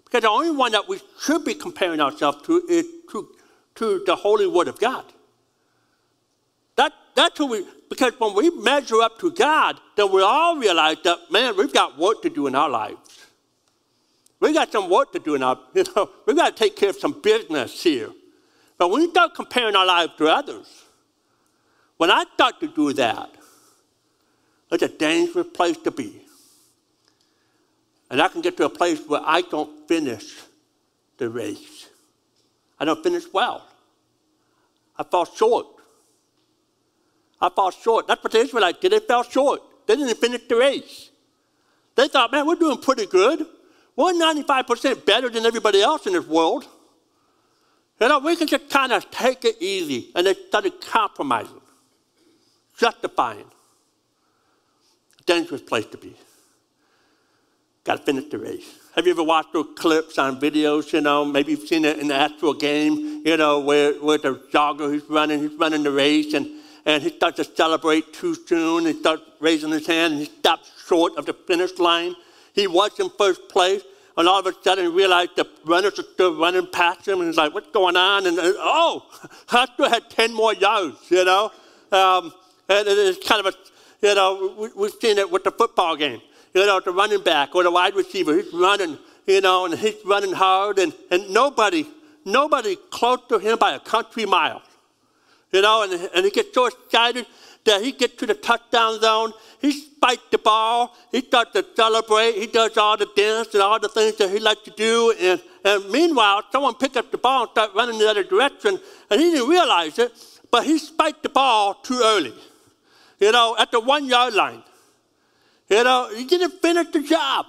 Because 0.06 0.22
the 0.22 0.30
only 0.30 0.52
one 0.52 0.72
that 0.74 0.88
we 0.88 1.00
should 1.20 1.44
be 1.44 1.56
comparing 1.56 2.00
ourselves 2.00 2.46
to 2.46 2.64
is 2.70 2.86
to, 3.12 3.30
to 3.76 4.04
the 4.06 4.16
Holy 4.16 4.48
Word 4.48 4.68
of 4.68 4.80
God. 4.80 5.06
That, 7.18 7.24
that's 7.24 7.38
who 7.40 7.48
we, 7.48 7.66
because 7.90 8.14
when 8.20 8.36
we 8.36 8.52
measure 8.52 9.02
up 9.02 9.18
to 9.20 9.32
God, 9.32 9.80
then 9.96 10.12
we 10.12 10.22
all 10.22 10.56
realize 10.56 10.98
that, 11.04 11.18
man, 11.32 11.58
we've 11.58 11.74
got 11.74 11.98
work 11.98 12.22
to 12.22 12.30
do 12.30 12.46
in 12.46 12.54
our 12.54 12.70
lives. 12.70 13.26
We 14.40 14.54
got 14.54 14.72
some 14.72 14.88
work 14.88 15.12
to 15.14 15.20
do 15.20 15.34
in 15.34 15.42
our, 15.42 15.60
you 15.74 15.84
know, 15.96 16.12
we've 16.28 16.36
got 16.36 16.56
to 16.56 16.64
take 16.64 16.76
care 16.76 16.90
of 16.90 16.96
some 16.98 17.20
business 17.20 17.82
here. 17.82 18.12
But 18.78 18.92
when 18.92 19.02
we 19.02 19.10
start 19.10 19.34
comparing 19.34 19.76
our 19.76 19.86
lives 19.86 20.14
to 20.20 20.28
others, 20.28 20.84
when 21.98 22.12
I 22.12 22.24
start 22.36 22.60
to 22.60 22.68
do 22.68 22.94
that, 22.94 23.32
it's 24.72 24.84
a 24.84 24.88
dangerous 24.88 25.48
place 25.52 25.78
to 25.78 25.90
be. 25.90 26.22
And 28.12 28.22
I 28.22 28.28
can 28.28 28.42
get 28.42 28.58
to 28.58 28.66
a 28.66 28.70
place 28.70 29.02
where 29.08 29.22
I 29.26 29.42
don't 29.42 29.88
finish 29.88 30.36
the 31.18 31.30
race. 31.30 31.90
I 32.80 32.86
don't 32.86 33.02
finish 33.02 33.24
well. 33.34 33.68
I 34.98 35.04
fall 35.04 35.26
short. 35.26 35.77
I 37.40 37.50
fall 37.50 37.72
short. 37.72 38.08
That's 38.08 38.24
what 38.24 38.34
the 38.34 38.40
Israelites 38.40 38.80
did. 38.80 38.92
They 38.92 39.00
fell 39.00 39.24
short. 39.24 39.62
They 39.86 39.96
didn't 39.96 40.18
finish 40.18 40.42
the 40.48 40.56
race. 40.56 41.12
They 41.96 42.08
thought, 42.08 42.32
man, 42.32 42.46
we're 42.46 42.56
doing 42.56 42.78
pretty 42.80 43.06
good. 43.06 43.46
We're 43.96 44.14
95% 44.14 45.06
better 45.06 45.30
than 45.30 45.46
everybody 45.46 45.82
else 45.82 46.06
in 46.06 46.14
this 46.14 46.26
world. 46.28 46.66
You 48.00 48.08
know, 48.08 48.20
we 48.20 48.36
can 48.36 48.48
just 48.48 48.70
kind 48.70 48.92
of 48.92 49.10
take 49.10 49.44
it 49.46 49.56
easy. 49.60 50.12
And 50.16 50.28
they 50.28 50.36
started 50.36 50.80
compromising 50.82 51.62
justifying. 52.78 53.46
Dangerous 55.26 55.62
place 55.62 55.86
to 55.88 55.98
be. 55.98 56.16
Got 57.84 57.98
to 57.98 58.04
finish 58.04 58.30
the 58.30 58.38
race. 58.38 58.80
Have 58.96 59.06
you 59.06 59.12
ever 59.12 59.24
watched 59.24 59.54
those 59.54 59.68
clips 59.76 60.18
on 60.18 60.40
videos, 60.40 60.94
you 60.94 61.02
know, 61.02 61.26
maybe 61.26 61.52
you've 61.52 61.68
seen 61.68 61.86
it 61.86 62.00
in 62.00 62.08
the 62.08 62.16
actual 62.16 62.54
game, 62.54 63.22
you 63.26 63.38
know, 63.38 63.60
where, 63.60 63.94
where 63.94 64.18
the 64.18 64.36
jogger, 64.52 64.90
who's 64.90 65.04
running, 65.10 65.40
he's 65.40 65.58
running 65.60 65.84
the 65.84 65.92
race, 65.92 66.34
and, 66.34 66.48
and 66.88 67.04
he 67.04 67.10
starts 67.10 67.36
to 67.36 67.44
celebrate 67.44 68.14
too 68.14 68.34
soon, 68.34 68.86
he 68.86 68.94
starts 68.94 69.22
raising 69.42 69.72
his 69.72 69.86
hand, 69.86 70.14
and 70.14 70.22
he 70.22 70.30
stops 70.40 70.72
short 70.88 71.18
of 71.18 71.26
the 71.26 71.34
finish 71.34 71.78
line. 71.80 72.16
He 72.54 72.66
was 72.66 72.98
in 72.98 73.10
first 73.18 73.50
place, 73.50 73.82
and 74.16 74.26
all 74.26 74.40
of 74.40 74.48
a 74.48 74.54
sudden 74.64 74.86
he 74.86 74.90
realized 74.90 75.32
the 75.36 75.46
runners 75.66 76.00
are 76.00 76.06
still 76.14 76.40
running 76.40 76.66
past 76.66 77.06
him, 77.06 77.20
and 77.20 77.28
he's 77.28 77.36
like, 77.36 77.54
what's 77.54 77.70
going 77.72 77.98
on? 77.98 78.26
And, 78.26 78.40
and 78.40 78.56
oh, 78.58 79.06
I 79.52 79.68
still 79.74 79.90
had 79.90 80.10
10 80.10 80.34
more 80.34 80.54
yards, 80.54 80.98
you 81.10 81.26
know. 81.26 81.52
Um, 81.92 82.32
and 82.70 82.88
it's 82.88 83.28
kind 83.28 83.46
of 83.46 83.54
a, 83.54 84.08
you 84.08 84.16
know, 84.16 84.72
we've 84.74 84.92
seen 85.02 85.18
it 85.18 85.30
with 85.30 85.44
the 85.44 85.52
football 85.52 85.98
game. 85.98 86.22
You 86.54 86.66
know, 86.66 86.80
the 86.80 86.92
running 86.92 87.22
back 87.22 87.54
or 87.54 87.64
the 87.64 87.72
wide 87.72 87.96
receiver, 87.96 88.34
he's 88.38 88.54
running, 88.54 88.98
you 89.26 89.42
know, 89.42 89.66
and 89.66 89.78
he's 89.78 89.98
running 90.06 90.32
hard, 90.32 90.80
and, 90.80 90.94
and 91.12 91.30
nobody, 91.32 91.86
nobody 92.24 92.78
close 92.92 93.20
to 93.28 93.40
him 93.40 93.58
by 93.58 93.74
a 93.74 93.80
country 93.82 94.26
mile. 94.26 94.62
You 95.52 95.62
know, 95.62 95.84
and, 95.84 96.10
and 96.14 96.26
he 96.26 96.32
gets 96.32 96.54
so 96.54 96.66
excited 96.66 97.26
that 97.64 97.82
he 97.82 97.92
gets 97.92 98.16
to 98.16 98.26
the 98.26 98.34
touchdown 98.34 99.00
zone, 99.00 99.34
he 99.60 99.72
spikes 99.72 100.24
the 100.32 100.38
ball, 100.38 100.96
he 101.12 101.22
starts 101.22 101.52
to 101.52 101.66
celebrate, 101.76 102.36
he 102.36 102.48
does 102.48 102.78
all 102.78 102.96
the 102.96 103.10
dance 103.16 103.54
and 103.54 103.62
all 103.62 103.80
the 103.80 103.90
things 103.90 104.16
that 104.18 104.30
he 104.30 104.40
likes 104.40 104.62
to 104.62 104.72
do, 104.72 105.14
and, 105.20 105.42
and 105.66 105.90
meanwhile, 105.90 106.44
someone 106.50 106.76
picks 106.76 106.96
up 106.96 107.12
the 107.12 107.18
ball 107.18 107.44
and 107.44 107.52
starts 107.52 107.76
running 107.76 108.00
the 108.00 108.10
other 108.10 108.24
direction, 108.24 108.80
and 109.10 109.20
he 109.20 109.32
didn't 109.32 109.50
realize 109.50 110.00
it, 110.00 110.14
but 110.50 110.66
he 110.66 110.78
spiked 110.78 111.24
the 111.24 111.30
ball 111.30 111.74
too 111.74 112.00
early 112.02 112.34
you 113.20 113.32
know, 113.32 113.56
at 113.58 113.72
the 113.72 113.80
one 113.80 114.06
yard 114.06 114.34
line. 114.34 114.64
You 115.70 115.84
know, 115.84 116.10
he 116.16 116.26
didn't 116.26 116.62
finish 116.62 116.88
the 116.92 117.02
job. 117.02 117.48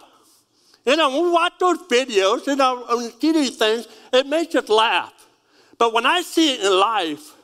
You 0.84 0.96
know, 0.96 1.10
when 1.10 1.24
we 1.24 1.30
watch 1.30 1.52
those 1.60 1.78
videos, 1.78 2.46
you 2.46 2.56
know, 2.56 2.84
and 2.88 3.12
see 3.20 3.32
these 3.32 3.56
things, 3.56 3.86
it 4.12 4.26
makes 4.26 4.54
us 4.54 4.68
laugh. 4.68 5.12
But 5.76 5.92
when 5.92 6.06
I 6.06 6.22
see 6.22 6.54
it 6.54 6.60
in 6.60 6.80
life, 6.80 7.34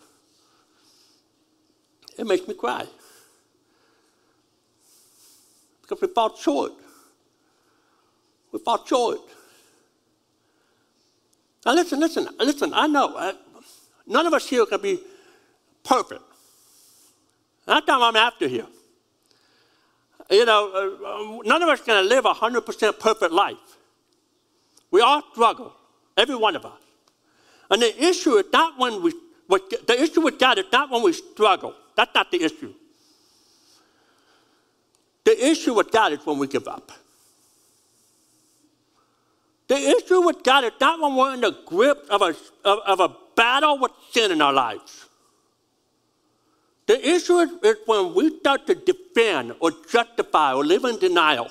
it 2.18 2.26
makes 2.26 2.46
me 2.46 2.54
cry. 2.54 2.86
Because 5.82 6.00
we 6.00 6.08
fall 6.08 6.36
short. 6.36 6.72
We 8.52 8.58
fall 8.58 8.84
short. 8.86 9.20
Now 11.66 11.74
listen, 11.74 12.00
listen, 12.00 12.28
listen. 12.38 12.72
I 12.74 12.86
know 12.86 13.16
uh, 13.16 13.32
none 14.06 14.26
of 14.26 14.32
us 14.32 14.48
here 14.48 14.66
can 14.66 14.80
be 14.80 15.00
perfect. 15.82 16.22
That's 17.66 17.86
what 17.86 18.02
I'm 18.02 18.16
after 18.16 18.46
here. 18.46 18.66
You 20.30 20.44
know, 20.44 21.40
uh, 21.42 21.42
none 21.44 21.62
of 21.62 21.68
us 21.68 21.80
can 21.82 22.08
live 22.08 22.24
a 22.24 22.34
100% 22.34 22.98
perfect 22.98 23.32
life. 23.32 23.56
We 24.90 25.00
all 25.00 25.22
struggle, 25.32 25.74
every 26.16 26.36
one 26.36 26.56
of 26.56 26.64
us. 26.64 26.80
And 27.70 27.82
the 27.82 28.04
issue 28.04 28.36
is 28.36 28.46
not 28.52 28.78
when 28.78 29.02
we, 29.02 29.12
the 29.48 29.96
issue 30.00 30.20
with 30.20 30.38
God 30.38 30.58
is 30.58 30.66
not 30.72 30.90
when 30.90 31.02
we 31.02 31.12
struggle. 31.12 31.74
That's 31.96 32.14
not 32.14 32.30
the 32.30 32.42
issue. 32.42 32.74
The 35.24 35.46
issue 35.46 35.74
with 35.74 35.90
God 35.90 36.12
is 36.12 36.24
when 36.24 36.38
we 36.38 36.46
give 36.46 36.68
up. 36.68 36.92
The 39.68 39.76
issue 39.76 40.20
with 40.20 40.42
God 40.42 40.64
is 40.64 40.72
not 40.80 41.00
when 41.00 41.16
we're 41.16 41.34
in 41.34 41.40
the 41.40 41.56
grip 41.64 42.06
of 42.10 42.20
a, 42.20 42.34
of, 42.64 42.78
of 42.86 43.00
a 43.00 43.16
battle 43.34 43.78
with 43.78 43.92
sin 44.10 44.30
in 44.30 44.42
our 44.42 44.52
lives. 44.52 45.06
The 46.86 47.08
issue 47.08 47.38
is, 47.38 47.50
is 47.62 47.76
when 47.86 48.14
we 48.14 48.38
start 48.38 48.66
to 48.66 48.74
defend 48.74 49.54
or 49.60 49.70
justify 49.90 50.52
or 50.52 50.64
live 50.64 50.84
in 50.84 50.98
denial. 50.98 51.50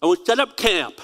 And 0.00 0.10
we 0.10 0.24
set 0.24 0.38
up 0.38 0.56
camp. 0.56 1.00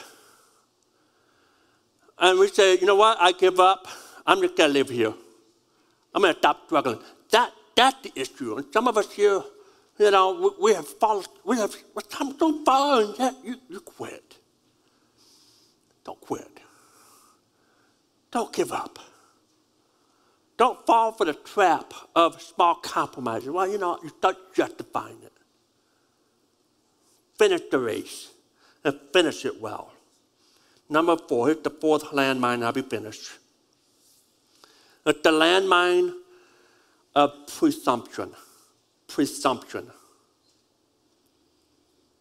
And 2.18 2.38
we 2.38 2.46
say, 2.46 2.78
you 2.78 2.86
know 2.86 2.94
what, 2.94 3.18
I 3.20 3.32
give 3.32 3.58
up. 3.58 3.88
I'm 4.24 4.40
just 4.40 4.56
going 4.56 4.70
to 4.70 4.74
live 4.74 4.88
here. 4.88 5.12
I'm 6.14 6.22
going 6.22 6.34
to 6.34 6.38
stop 6.38 6.66
struggling. 6.66 6.98
That, 7.30 7.52
that's 7.74 8.02
the 8.02 8.12
issue. 8.20 8.56
And 8.56 8.66
some 8.72 8.88
of 8.88 8.98
us 8.98 9.10
here, 9.12 9.42
you 9.98 10.10
know, 10.10 10.54
we, 10.58 10.70
we 10.70 10.74
have 10.74 10.86
fallen, 10.86 11.24
we 11.44 11.56
have 11.56 11.74
so 12.38 12.64
far 12.64 13.02
and 13.02 13.18
yet 13.18 13.34
you, 13.44 13.56
you 13.68 13.80
quit. 13.80 14.36
Don't 16.04 16.20
quit. 16.20 16.60
Don't 18.30 18.52
give 18.52 18.72
up. 18.72 18.98
Don't 20.56 20.84
fall 20.86 21.12
for 21.12 21.24
the 21.24 21.34
trap 21.34 21.92
of 22.14 22.40
small 22.40 22.76
compromises. 22.76 23.50
Well, 23.50 23.68
you 23.68 23.78
know, 23.78 23.98
you 24.02 24.10
start 24.10 24.36
justifying 24.54 25.18
it. 25.22 25.32
Finish 27.38 27.62
the 27.70 27.78
race 27.78 28.30
and 28.84 28.98
finish 29.12 29.44
it 29.44 29.60
well. 29.60 29.92
Number 30.88 31.16
four, 31.16 31.48
here's 31.48 31.62
the 31.62 31.70
fourth 31.70 32.04
landmine 32.10 32.62
I'll 32.62 32.72
be 32.72 32.82
finished. 32.82 33.30
It's 35.04 35.20
the 35.22 35.30
landmine 35.30 36.14
of 37.14 37.32
presumption. 37.58 38.32
Presumption. 39.08 39.90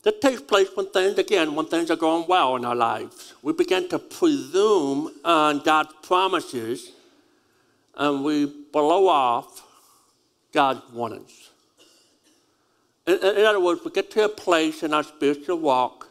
That 0.03 0.19
takes 0.19 0.41
place 0.41 0.67
when 0.73 0.87
things, 0.87 1.17
again, 1.19 1.53
when 1.53 1.67
things 1.67 1.91
are 1.91 1.95
going 1.95 2.25
well 2.27 2.55
in 2.55 2.65
our 2.65 2.75
lives. 2.75 3.35
We 3.43 3.53
begin 3.53 3.87
to 3.89 3.99
presume 3.99 5.11
on 5.23 5.59
God's 5.59 5.93
promises 6.01 6.91
and 7.95 8.23
we 8.23 8.45
blow 8.45 9.07
off 9.07 9.63
God's 10.51 10.81
warnings. 10.91 11.49
In, 13.05 13.13
in, 13.15 13.45
other 13.45 13.59
words, 13.59 13.81
we 13.85 13.91
get 13.91 14.09
to 14.11 14.25
a 14.25 14.29
place 14.29 14.81
in 14.81 14.93
our 14.93 15.03
spiritual 15.03 15.59
walk 15.59 16.09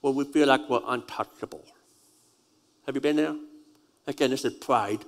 where 0.00 0.12
we 0.12 0.24
feel 0.24 0.46
like 0.46 0.68
we're 0.68 0.80
untouchable. 0.86 1.64
Have 2.86 2.94
you 2.94 3.00
been 3.00 3.16
there? 3.16 3.34
Again, 4.06 4.30
this 4.30 4.44
is 4.44 4.54
pride. 4.54 5.04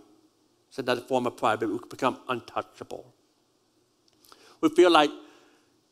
It's 0.69 0.79
another 0.79 1.01
form 1.01 1.27
of 1.27 1.37
pride, 1.37 1.61
but 1.61 1.69
we 1.69 1.79
become 1.89 2.19
untouchable. 2.29 3.12
We 4.61 4.69
feel 4.71 4.91
like 4.91 5.11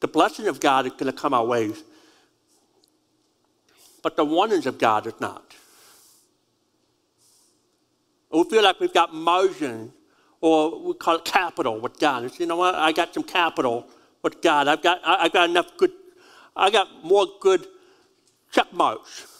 the 0.00 0.08
blessing 0.08 0.48
of 0.48 0.60
God 0.60 0.86
is 0.86 0.92
going 0.92 1.06
to 1.06 1.12
come 1.12 1.32
our 1.32 1.44
way, 1.44 1.72
but 4.02 4.16
the 4.16 4.24
warnings 4.24 4.66
of 4.66 4.78
God 4.78 5.06
is 5.06 5.14
not. 5.20 5.54
We 8.30 8.44
feel 8.44 8.62
like 8.62 8.80
we've 8.80 8.92
got 8.92 9.14
margin, 9.14 9.92
or 10.40 10.82
we 10.82 10.94
call 10.94 11.16
it 11.16 11.24
capital 11.24 11.80
with 11.80 11.98
God. 11.98 12.24
It's, 12.24 12.38
you 12.38 12.46
know 12.46 12.56
what? 12.56 12.74
I 12.74 12.92
got 12.92 13.14
some 13.14 13.22
capital 13.22 13.86
with 14.22 14.42
God. 14.42 14.68
I've 14.68 14.82
got, 14.82 15.00
I, 15.04 15.22
have 15.22 15.32
got 15.32 15.48
enough 15.48 15.76
good, 15.78 15.92
I 16.54 16.70
got 16.70 17.04
more 17.04 17.26
good 17.40 17.66
check 18.50 18.72
marks 18.72 19.35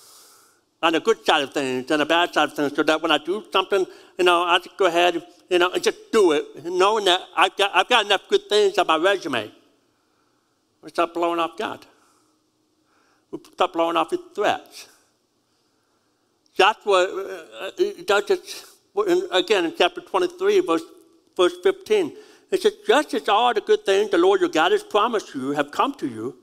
on 0.87 0.93
the 0.93 1.01
good 1.01 1.27
side 1.27 1.43
of 1.43 1.53
things 1.53 1.91
and 1.91 2.01
the 2.01 2.07
bad 2.07 2.33
side 2.33 2.49
of 2.49 2.55
things, 2.55 2.75
so 2.77 2.83
that 2.85 3.03
when 3.03 3.11
I 3.11 3.19
do 3.19 3.45
something, 3.53 3.85
you 4.17 4.25
know, 4.25 4.45
I 4.45 4.59
just 4.59 4.77
go 4.77 4.87
ahead, 4.87 5.21
you 5.51 5.59
know, 5.59 5.73
and 5.73 5.83
just 5.83 6.13
do 6.13 6.31
it, 6.31 6.65
knowing 6.65 7.07
that 7.07 7.21
I've 7.37 7.57
got, 7.57 7.73
I've 7.75 7.89
got 7.89 8.07
enough 8.07 8.23
good 8.29 8.49
things 8.49 8.79
on 8.79 8.87
my 8.87 8.97
resume. 8.97 9.51
We 10.83 10.91
stop 10.91 11.13
blowing 11.13 11.41
off 11.41 11.59
God. 11.59 11.85
We 13.33 13.41
stop 13.53 13.73
blowing 13.73 13.97
off 13.97 14.11
His 14.11 14.21
threats. 14.33 14.87
Uh, 16.59 16.73
uh 16.87 17.71
does 18.07 18.31
it 18.31 18.65
again 19.33 19.65
in 19.65 19.75
chapter 19.77 20.01
23, 20.01 20.61
verse, 20.61 20.83
verse 21.37 21.55
15. 21.65 22.17
It 22.53 22.63
says, 22.63 22.75
just 22.87 23.13
as 23.13 23.29
all 23.29 23.53
the 23.53 23.61
good 23.61 23.85
things 23.85 24.13
the 24.13 24.19
Lord 24.19 24.41
your 24.41 24.49
God 24.49 24.71
has 24.71 24.85
promised 24.85 25.35
you 25.35 25.51
have 25.51 25.73
come 25.73 25.95
to 25.95 26.07
you, 26.07 26.37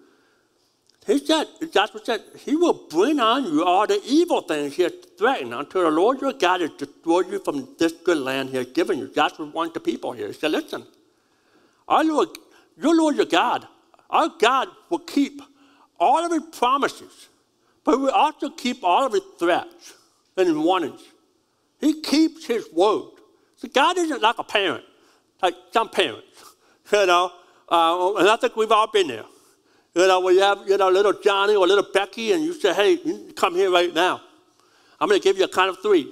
he 1.05 1.19
said, 1.19 1.47
Joshua 1.71 2.01
said, 2.03 2.21
He 2.45 2.55
will 2.55 2.87
bring 2.89 3.19
on 3.19 3.45
you 3.45 3.63
all 3.63 3.87
the 3.87 4.01
evil 4.05 4.41
things 4.41 4.75
He 4.75 4.83
has 4.83 4.93
threatened 5.17 5.53
until 5.53 5.83
the 5.83 5.91
Lord 5.91 6.21
your 6.21 6.33
God 6.33 6.61
has 6.61 6.71
destroyed 6.71 7.29
you 7.31 7.39
from 7.39 7.69
this 7.77 7.91
good 7.91 8.17
land 8.17 8.49
He 8.49 8.57
has 8.57 8.67
given 8.67 8.99
you. 8.99 9.07
Joshua 9.13 9.45
warned 9.45 9.73
the 9.73 9.79
people 9.79 10.13
here. 10.13 10.27
He 10.27 10.33
said, 10.33 10.51
Listen, 10.51 10.85
our 11.87 12.03
Lord, 12.03 12.29
your 12.81 12.95
Lord 12.95 13.15
your 13.15 13.25
God, 13.25 13.67
our 14.09 14.29
God 14.39 14.69
will 14.89 14.99
keep 14.99 15.41
all 15.99 16.25
of 16.25 16.31
His 16.31 16.43
promises, 16.57 17.29
but 17.83 17.99
we 17.99 18.09
also 18.09 18.49
keep 18.49 18.83
all 18.83 19.05
of 19.05 19.13
His 19.13 19.23
threats 19.39 19.93
and 20.37 20.63
warnings. 20.63 21.01
He 21.83 22.01
keeps 22.01 22.45
his 22.45 22.71
word. 22.71 23.09
So 23.57 23.67
God 23.67 23.97
isn't 23.97 24.21
like 24.21 24.39
a 24.39 24.43
parent, 24.43 24.85
like 25.41 25.53
some 25.71 25.89
parents, 25.89 26.55
you 26.91 27.05
know. 27.05 27.31
Uh, 27.69 28.15
and 28.15 28.29
I 28.29 28.37
think 28.37 28.55
we've 28.55 28.71
all 28.71 28.87
been 28.87 29.07
there. 29.07 29.25
You 29.95 30.07
know, 30.07 30.27
you 30.29 30.39
have, 30.39 30.67
you 30.67 30.77
know, 30.77 30.89
little 30.89 31.13
Johnny 31.13 31.55
or 31.55 31.67
little 31.67 31.85
Becky, 31.93 32.31
and 32.31 32.43
you 32.43 32.53
say, 32.53 32.73
hey, 32.73 32.99
you 33.03 33.33
come 33.35 33.55
here 33.55 33.71
right 33.71 33.93
now. 33.93 34.21
I'm 34.99 35.07
going 35.07 35.19
to 35.19 35.23
give 35.23 35.37
you 35.37 35.43
a 35.43 35.47
count 35.47 35.69
of 35.69 35.81
three. 35.81 36.11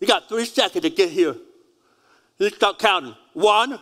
You 0.00 0.06
got 0.06 0.28
three 0.28 0.44
seconds 0.44 0.82
to 0.82 0.90
get 0.90 1.10
here. 1.10 1.34
You 2.38 2.50
start 2.50 2.78
counting. 2.78 3.14
One, 3.32 3.80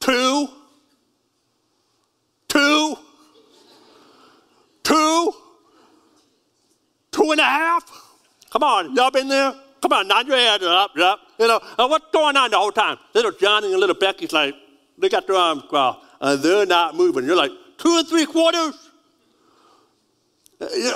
two, 0.00 0.48
two, 2.48 2.96
two, 4.82 5.32
two 7.10 7.30
and 7.30 7.40
a 7.40 7.44
half. 7.44 7.90
Come 8.50 8.62
on, 8.62 8.94
y'all 8.94 9.10
been 9.10 9.28
there? 9.28 9.54
Come 9.82 9.92
on, 9.92 10.08
nod 10.08 10.26
your 10.26 10.36
head 10.36 10.62
up, 10.62 10.96
up. 10.96 11.20
You 11.38 11.48
know, 11.48 11.60
uh, 11.78 11.86
what's 11.88 12.06
going 12.12 12.36
on 12.36 12.50
the 12.50 12.58
whole 12.58 12.72
time? 12.72 12.98
Little 13.14 13.32
Johnny 13.32 13.70
and 13.70 13.80
little 13.80 13.96
Becky's 13.96 14.32
like, 14.32 14.54
they 14.98 15.08
got 15.08 15.26
their 15.26 15.36
arms 15.36 15.64
crossed, 15.68 16.00
and 16.20 16.42
they're 16.42 16.66
not 16.66 16.94
moving. 16.94 17.24
You're 17.24 17.36
like, 17.36 17.52
two 17.78 17.98
and 17.98 18.08
three 18.08 18.26
quarters? 18.26 18.74
Hey, 20.58 20.90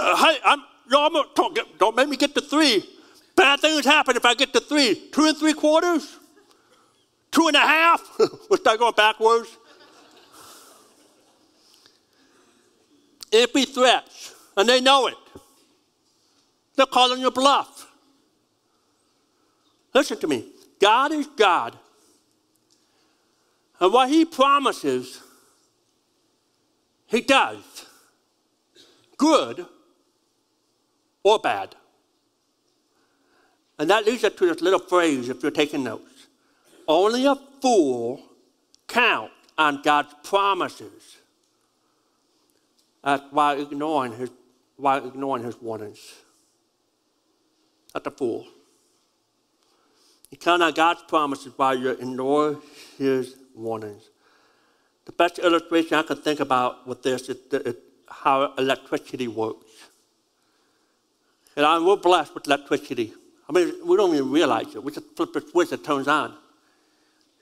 I'm, 0.44 0.62
y'all, 0.90 1.24
don't, 1.34 1.78
don't 1.78 1.96
make 1.96 2.08
me 2.08 2.16
get 2.16 2.34
to 2.34 2.40
three. 2.40 2.88
Bad 3.36 3.60
things 3.60 3.84
happen 3.84 4.16
if 4.16 4.24
I 4.24 4.34
get 4.34 4.52
to 4.52 4.60
three. 4.60 5.08
Two 5.12 5.26
and 5.26 5.36
three 5.36 5.54
quarters? 5.54 6.18
Two 7.30 7.46
and 7.46 7.56
a 7.56 7.60
half? 7.60 8.02
we'll 8.18 8.58
start 8.58 8.78
going 8.78 8.94
backwards. 8.96 9.56
Empty 13.32 13.64
threats, 13.66 14.34
and 14.56 14.68
they 14.68 14.80
know 14.80 15.06
it. 15.06 15.14
They're 16.74 16.86
calling 16.86 17.20
your 17.20 17.30
bluff. 17.30 17.86
Listen 19.94 20.18
to 20.18 20.26
me. 20.26 20.46
God 20.80 21.12
is 21.12 21.28
God. 21.36 21.78
And 23.80 23.92
what 23.92 24.08
He 24.08 24.24
promises, 24.24 25.20
He 27.06 27.20
does. 27.20 27.86
Good 29.16 29.66
or 31.22 31.38
bad. 31.38 31.74
And 33.78 33.88
that 33.88 34.04
leads 34.04 34.24
us 34.24 34.34
to 34.34 34.46
this 34.46 34.60
little 34.60 34.78
phrase 34.78 35.28
if 35.28 35.42
you're 35.42 35.50
taking 35.50 35.84
notes. 35.84 36.26
Only 36.86 37.26
a 37.26 37.36
fool 37.62 38.22
count 38.86 39.30
on 39.56 39.80
God's 39.82 40.14
promises. 40.24 41.16
That's 43.02 43.22
why 43.30 43.56
ignoring 43.56 44.12
his, 44.16 44.30
why 44.76 44.98
ignoring 44.98 45.44
his 45.44 45.60
warnings 45.60 46.14
That's 47.94 48.06
a 48.06 48.10
fool. 48.10 48.46
You 50.30 50.38
count 50.38 50.62
on 50.62 50.72
God's 50.74 51.02
promises 51.08 51.52
while 51.56 51.76
you 51.76 51.90
ignore 51.90 52.60
His 52.98 53.36
warnings. 53.60 54.10
The 55.04 55.12
best 55.12 55.38
illustration 55.38 55.94
I 55.94 56.02
can 56.02 56.16
think 56.16 56.40
about 56.40 56.86
with 56.86 57.02
this 57.02 57.28
is, 57.28 57.36
how 58.08 58.52
electricity 58.58 59.28
works. 59.28 59.66
And 61.56 61.86
we're 61.86 61.96
blessed 61.96 62.34
with 62.34 62.46
electricity. 62.46 63.12
I 63.48 63.52
mean, 63.52 63.74
we 63.84 63.96
don't 63.96 64.14
even 64.14 64.30
realize 64.30 64.74
it. 64.74 64.82
We 64.82 64.92
just 64.92 65.06
flip 65.16 65.34
a 65.36 65.40
switch, 65.40 65.72
it 65.72 65.84
turns 65.84 66.08
on. 66.08 66.34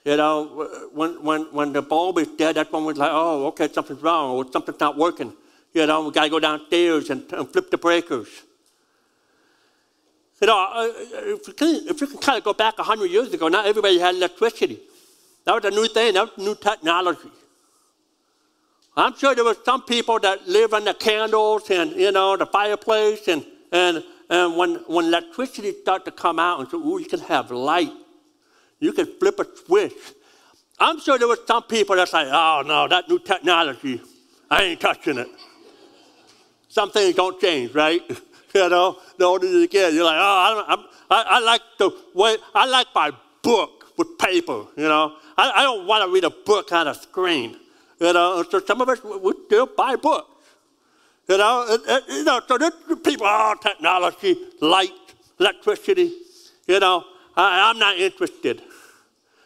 You 0.05 0.17
know, 0.17 0.89
when, 0.93 1.23
when, 1.23 1.41
when 1.51 1.73
the 1.73 1.81
bulb 1.81 2.17
is 2.19 2.29
dead, 2.29 2.55
that's 2.55 2.71
when 2.71 2.85
we're 2.85 2.93
like, 2.93 3.11
oh, 3.11 3.47
okay, 3.47 3.67
something's 3.71 4.01
wrong, 4.01 4.35
or 4.35 4.51
something's 4.51 4.79
not 4.79 4.97
working. 4.97 5.33
You 5.73 5.85
know, 5.85 6.05
we 6.05 6.11
got 6.11 6.23
to 6.23 6.29
go 6.29 6.39
downstairs 6.39 7.09
and, 7.09 7.31
and, 7.33 7.47
flip 7.51 7.69
the 7.69 7.77
breakers. 7.77 8.27
You 10.41 10.47
know, 10.47 10.57
uh, 10.57 10.87
if 11.35 11.47
you, 11.47 11.53
can, 11.53 11.87
if 11.87 12.01
you 12.01 12.07
can 12.07 12.17
kind 12.17 12.37
of 12.37 12.43
go 12.43 12.53
back 12.53 12.77
100 12.77 13.05
years 13.05 13.33
ago, 13.33 13.49
not 13.49 13.65
everybody 13.67 13.99
had 13.99 14.15
electricity. 14.15 14.79
That 15.45 15.55
was 15.55 15.65
a 15.65 15.75
new 15.75 15.87
thing, 15.87 16.13
that 16.13 16.23
was 16.23 16.37
new 16.37 16.55
technology. 16.55 17.31
I'm 18.95 19.15
sure 19.15 19.33
there 19.33 19.45
were 19.45 19.55
some 19.63 19.83
people 19.83 20.19
that 20.19 20.47
live 20.47 20.73
on 20.73 20.83
the 20.83 20.93
candles 20.93 21.69
and, 21.69 21.91
you 21.91 22.11
know, 22.11 22.35
the 22.35 22.45
fireplace 22.45 23.27
and, 23.27 23.45
and, 23.71 24.03
and 24.29 24.57
when, 24.57 24.75
when 24.87 25.05
electricity 25.05 25.73
started 25.81 26.05
to 26.05 26.11
come 26.11 26.37
out 26.39 26.59
and 26.59 26.69
so, 26.69 26.77
ooh, 26.77 26.99
you 26.99 27.05
can 27.05 27.21
have 27.21 27.49
light. 27.51 27.93
You 28.79 28.91
can 28.93 29.05
flip 29.17 29.39
a 29.39 29.45
switch. 29.65 29.93
I'm 30.79 30.99
sure 30.99 31.17
there 31.17 31.27
were 31.27 31.39
some 31.45 31.63
people 31.63 31.95
that 31.95 32.09
say, 32.09 32.29
oh, 32.31 32.63
no, 32.65 32.87
that 32.87 33.09
new 33.09 33.19
technology, 33.19 34.01
I 34.49 34.63
ain't 34.63 34.81
touching 34.81 35.17
it. 35.17 35.27
Some 36.67 36.91
things 36.91 37.15
don't 37.15 37.39
change, 37.39 37.73
right? 37.73 38.01
you 38.53 38.69
know, 38.69 38.97
the 39.17 39.25
older 39.25 39.47
you 39.47 39.67
get, 39.67 39.93
you're 39.93 40.05
like, 40.05 40.17
oh, 40.17 40.65
I, 40.67 40.75
I, 41.09 41.21
I 41.21 41.39
like 41.39 41.61
the 41.77 41.91
way, 42.13 42.37
I 42.53 42.65
like 42.65 42.87
my 42.93 43.11
book 43.41 43.78
with 43.99 44.17
paper, 44.17 44.63
you 44.77 44.87
know. 44.87 45.17
I, 45.37 45.51
I 45.57 45.63
don't 45.63 45.85
want 45.85 46.05
to 46.05 46.11
read 46.11 46.23
a 46.23 46.29
book 46.29 46.71
on 46.71 46.87
a 46.87 46.93
screen. 46.95 47.57
You 47.99 48.13
know, 48.13 48.43
so 48.49 48.61
some 48.65 48.79
of 48.81 48.87
us, 48.87 49.03
we 49.03 49.33
still 49.45 49.65
buy 49.65 49.97
books. 49.97 50.45
You 51.27 51.37
know, 51.37 51.65
it, 51.67 51.81
it, 51.85 52.03
you 52.07 52.23
know, 52.23 52.39
so 52.47 52.57
people, 52.95 53.27
oh, 53.27 53.55
technology, 53.61 54.37
light, 54.61 54.93
electricity. 55.37 56.13
You 56.65 56.79
know, 56.79 57.03
I, 57.35 57.69
I'm 57.69 57.77
not 57.77 57.97
interested. 57.97 58.61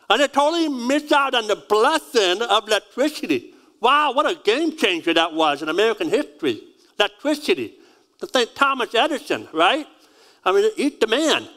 And 0.08 0.22
they 0.22 0.28
totally 0.28 0.70
miss 0.70 1.12
out 1.12 1.34
on 1.34 1.48
the 1.48 1.56
blessing 1.56 2.44
of 2.44 2.68
electricity. 2.68 3.56
Wow, 3.82 4.14
what 4.14 4.30
a 4.30 4.36
game 4.36 4.78
changer 4.78 5.16
that 5.16 5.34
was 5.34 5.64
in 5.64 5.70
American 5.70 6.10
history. 6.10 6.62
Electricity. 7.00 7.74
To 8.20 8.28
think 8.28 8.52
Thomas 8.54 8.94
Edison, 8.94 9.48
right? 9.52 9.88
I 10.46 10.52
mean, 10.52 10.70
he's 10.76 11.00
the 11.00 11.08
man 11.08 11.48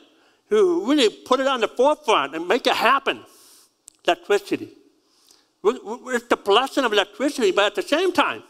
who 0.48 0.88
really 0.88 1.08
put 1.08 1.40
it 1.40 1.46
on 1.46 1.60
the 1.60 1.68
forefront 1.68 2.34
and 2.34 2.46
make 2.46 2.66
it 2.66 2.74
happen. 2.74 3.24
Electricity. 4.04 4.70
It's 5.64 6.26
the 6.26 6.36
blessing 6.36 6.84
of 6.84 6.92
electricity, 6.92 7.50
but 7.50 7.66
at 7.66 7.74
the 7.74 7.82
same 7.82 8.12
time, 8.12 8.42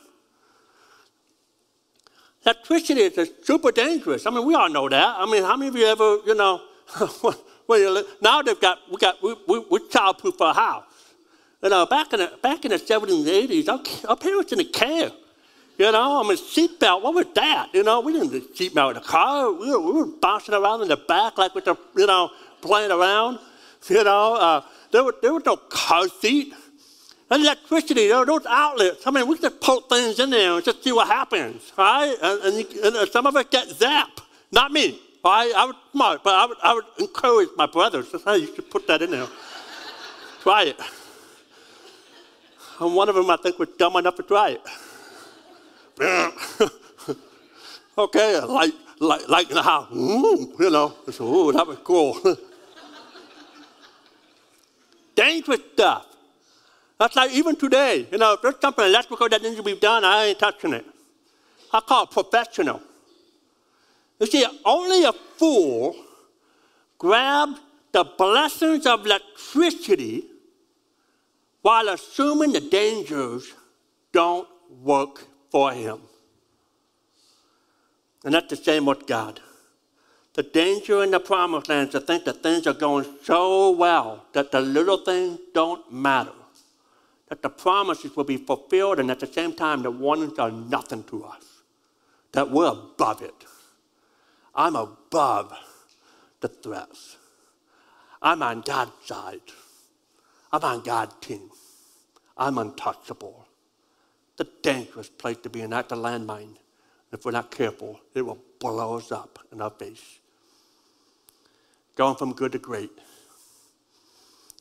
electricity 2.45 3.01
is 3.01 3.31
super 3.43 3.73
dangerous. 3.73 4.27
I 4.27 4.31
mean, 4.31 4.45
we 4.45 4.55
all 4.55 4.69
know 4.69 4.89
that. 4.89 5.17
I 5.19 5.25
mean, 5.25 5.43
how 5.43 5.57
many 5.57 5.69
of 5.69 5.77
you 5.77 5.87
ever, 5.87 6.19
you 6.27 6.35
know, 6.35 6.61
now 8.21 8.43
they've 8.43 8.61
got, 8.61 8.79
we 8.91 8.97
got, 8.99 9.23
we, 9.23 9.35
we, 9.49 9.59
we're 9.71 9.81
childproof 9.81 10.41
our 10.41 10.55
house. 10.55 10.85
You 11.63 11.71
know, 11.71 11.87
back 11.87 12.13
in 12.13 12.21
the, 12.21 12.33
back 12.43 12.65
in 12.65 12.71
the 12.71 12.79
70s 12.79 13.09
and 13.09 13.51
80s, 13.51 13.69
our, 13.69 14.11
our 14.11 14.17
parents 14.17 14.51
didn't 14.51 14.73
care. 14.73 15.11
You 15.79 15.93
know, 15.93 16.23
I 16.25 16.29
mean, 16.29 16.39
seatbelt, 16.39 17.03
what 17.03 17.15
was 17.15 17.27
that? 17.35 17.69
You 17.75 17.83
know, 17.83 18.01
we 18.01 18.13
didn't 18.15 18.55
seatbelt 18.55 18.91
in 18.91 18.95
the 18.95 19.01
car. 19.01 19.53
We 19.53 19.71
were, 19.71 19.81
we 19.81 19.93
were 19.93 20.07
bouncing 20.07 20.55
around 20.55 20.83
in 20.83 20.89
the 20.89 20.97
back 20.97 21.37
like 21.37 21.55
with 21.55 21.67
the, 21.67 21.77
you 21.97 22.07
know, 22.07 22.31
playing 22.63 22.91
around. 22.91 23.39
You 23.89 24.03
know, 24.03 24.35
uh, 24.37 24.63
there, 24.91 25.05
was, 25.05 25.15
there 25.21 25.35
was 25.35 25.45
no 25.45 25.57
car 25.57 26.09
seat. 26.09 26.55
And 27.31 27.43
electricity, 27.43 28.09
there 28.09 28.17
are 28.17 28.27
those 28.27 28.47
outlets. 28.49 29.07
I 29.07 29.11
mean, 29.11 29.27
we 29.27 29.39
just 29.39 29.61
put 29.61 29.89
things 29.89 30.19
in 30.19 30.31
there 30.31 30.53
and 30.53 30.65
just 30.65 30.83
see 30.83 30.93
what 30.93 31.09
happens, 31.09 31.73
right? 31.77 32.15
And, 32.23 32.55
and, 32.55 32.97
and 32.97 33.11
some 33.11 33.27
of 33.27 33.37
us 33.37 33.47
get 33.51 33.69
zapped. 33.69 34.23
Not 34.53 34.73
me. 34.73 35.01
I, 35.25 35.53
I 35.57 35.65
was 35.67 35.75
smart, 35.91 36.23
but 36.23 36.35
I 36.35 36.47
would, 36.47 36.57
I 36.63 36.75
would 36.75 36.85
encourage 37.01 37.49
my 37.57 37.67
brothers. 37.67 38.15
Hey, 38.25 38.39
you 38.39 38.55
should 38.55 38.71
put 38.71 38.87
that 38.87 39.03
in 39.03 39.11
there. 39.11 39.27
try 40.41 40.65
it. 40.65 40.81
And 42.81 42.95
one 42.95 43.09
of 43.09 43.15
them, 43.15 43.29
I 43.29 43.37
think, 43.37 43.59
was 43.59 43.71
dumb 43.77 43.97
enough 43.97 44.15
to 44.17 44.23
try 44.23 44.51
it. 44.51 44.61
okay, 47.99 48.41
like, 48.41 48.75
like, 49.01 49.29
like 49.29 49.49
the 49.49 49.63
house. 49.63 49.91
Mm, 49.91 50.59
you 50.59 50.71
know, 50.71 50.95
so, 51.11 51.25
ooh, 51.25 51.53
that 51.53 51.67
was 51.67 51.79
cool. 51.79 52.19
Dangerous 55.15 55.61
stuff. 55.73 56.07
That's 56.99 57.17
like 57.17 57.31
even 57.33 57.57
today, 57.57 58.07
you 58.11 58.19
know, 58.19 58.35
if 58.35 58.43
there's 58.43 58.61
something 58.61 58.85
electrical 58.85 59.29
that 59.29 59.43
needs 59.43 59.57
to 59.57 59.63
be 59.63 59.77
done, 59.77 60.05
I 60.05 60.27
ain't 60.27 60.39
touching 60.39 60.73
it. 60.73 60.85
I 61.73 61.81
call 61.81 62.05
it 62.05 62.11
professional. 62.11 62.81
You 64.19 64.27
see, 64.27 64.47
only 64.65 65.05
a 65.05 65.13
fool 65.13 65.95
grabbed 66.99 67.61
the 67.93 68.05
blessings 68.05 68.87
of 68.87 69.05
electricity 69.05 70.25
while 71.63 71.89
assuming 71.89 72.53
the 72.53 72.61
dangers 72.61 73.53
don't 74.13 74.49
work 74.83 75.27
for 75.57 75.73
him. 75.73 76.01
And 78.25 78.35
that's 78.35 78.51
the 78.51 78.57
same 78.57 78.85
with 78.85 79.07
God. 79.07 79.41
The 80.35 80.43
danger 80.43 81.03
in 81.03 81.13
the 81.13 81.19
promised 81.21 81.71
land 81.71 81.89
is 81.89 81.93
to 81.93 82.01
think 82.01 82.25
that 82.27 82.43
things 82.43 82.67
are 82.67 82.75
going 82.75 83.07
so 83.23 83.71
well 83.71 84.27
that 84.35 84.53
the 84.53 84.61
little 84.61 84.99
things 84.99 85.39
don't 85.55 85.91
matter 85.91 86.33
that 87.29 87.43
the 87.43 87.49
promises 87.49 88.15
will 88.17 88.25
be 88.25 88.37
fulfilled, 88.37 89.01
and 89.01 89.11
at 89.11 89.21
the 89.21 89.27
same 89.27 89.53
time, 89.53 89.83
the 89.83 89.91
warnings 89.91 90.39
are 90.39 90.51
nothing 90.51 91.03
to 91.05 91.25
us, 91.25 91.45
that 92.33 92.51
we're 92.51 92.69
above 92.69 93.23
it. 93.23 93.45
I'm 94.55 94.77
above 94.77 95.53
the 96.41 96.49
threats. 96.49 97.17
I'm 98.23 98.43
on 98.43 98.61
God's 98.61 98.93
side. 99.05 99.41
I'm 100.53 100.63
on 100.63 100.83
God's 100.83 101.15
team. 101.21 101.51
I'm 102.37 102.59
untouchable. 102.59 103.46
The 104.37 104.49
dangerous 104.63 105.09
place 105.09 105.39
to 105.39 105.51
be 105.51 105.63
in 105.63 105.71
that 105.71 105.89
the 105.89 105.97
landmine. 105.97 106.57
If 107.13 107.25
we're 107.25 107.33
not 107.33 107.51
careful, 107.51 108.01
it 108.15 108.23
will 108.23 108.39
blow 108.61 108.97
us 108.97 109.13
up 109.13 109.39
in 109.53 109.61
our 109.61 109.71
face. 109.71 110.19
Going 111.97 112.17
from 112.17 112.35
good 112.35 112.53
to 112.53 112.59
great. 112.59 112.91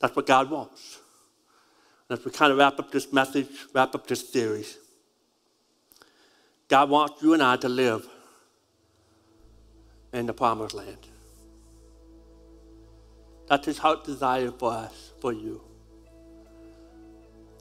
That's 0.01 0.15
what 0.15 0.27
God 0.27 0.49
wants 0.49 0.99
And 2.09 2.19
as 2.19 2.25
we 2.25 2.31
kind 2.31 2.51
of 2.51 2.57
wrap 2.59 2.79
up 2.79 2.91
this 2.91 3.11
message, 3.11 3.47
wrap 3.73 3.95
up 3.95 4.07
this 4.07 4.29
series, 4.29 4.77
God 6.67 6.89
wants 6.89 7.21
you 7.21 7.33
and 7.33 7.43
I 7.43 7.57
to 7.57 7.69
live 7.69 8.07
in 10.13 10.25
the 10.27 10.33
promised 10.33 10.75
land. 10.75 10.97
That's 13.47 13.65
his 13.65 13.77
heart 13.77 14.03
desire 14.03 14.51
for 14.51 14.71
us, 14.71 15.11
for 15.19 15.33
you. 15.33 15.61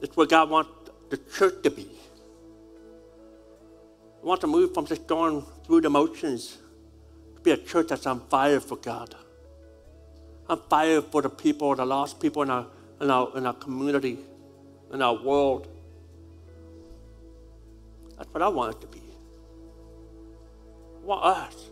It's 0.00 0.16
what 0.16 0.28
God 0.28 0.50
wants 0.50 0.83
the 1.10 1.18
church 1.36 1.62
to 1.62 1.70
be. 1.70 1.82
He 4.20 4.26
want 4.26 4.40
to 4.40 4.46
move 4.46 4.74
from 4.74 4.86
just 4.86 5.06
going 5.06 5.44
through 5.66 5.82
the 5.82 5.90
motions 5.90 6.58
to 7.34 7.40
be 7.40 7.50
a 7.50 7.56
church 7.56 7.88
that's 7.88 8.06
on 8.06 8.20
fire 8.28 8.60
for 8.60 8.76
God. 8.76 9.14
On 10.48 10.60
fire 10.68 11.02
for 11.02 11.22
the 11.22 11.30
people, 11.30 11.74
the 11.74 11.84
lost 11.84 12.20
people 12.20 12.42
in 12.42 12.50
our, 12.50 12.66
in 13.00 13.10
our, 13.10 13.36
in 13.36 13.46
our 13.46 13.54
community 13.54 14.18
in 14.94 15.02
our 15.02 15.14
world. 15.14 15.66
That's 18.16 18.32
what 18.32 18.42
I 18.42 18.48
want 18.48 18.76
it 18.76 18.80
to 18.80 18.86
be. 18.86 19.02
I 21.02 21.06
want 21.06 21.24
us 21.24 21.70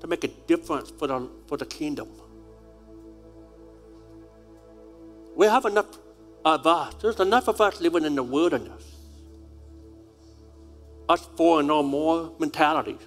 to 0.00 0.06
make 0.08 0.24
a 0.24 0.28
difference 0.28 0.90
for 0.90 1.06
the, 1.06 1.28
for 1.46 1.56
the 1.56 1.64
kingdom. 1.64 2.08
We 5.36 5.46
have 5.46 5.64
enough 5.64 5.86
of 6.44 6.66
us. 6.66 6.94
There's 7.00 7.20
enough 7.20 7.48
of 7.48 7.60
us 7.60 7.80
living 7.80 8.04
in 8.04 8.14
the 8.14 8.22
wilderness. 8.22 8.84
Us 11.08 11.28
four 11.36 11.60
and 11.60 11.68
no 11.68 11.82
more 11.82 12.34
mentality. 12.38 12.98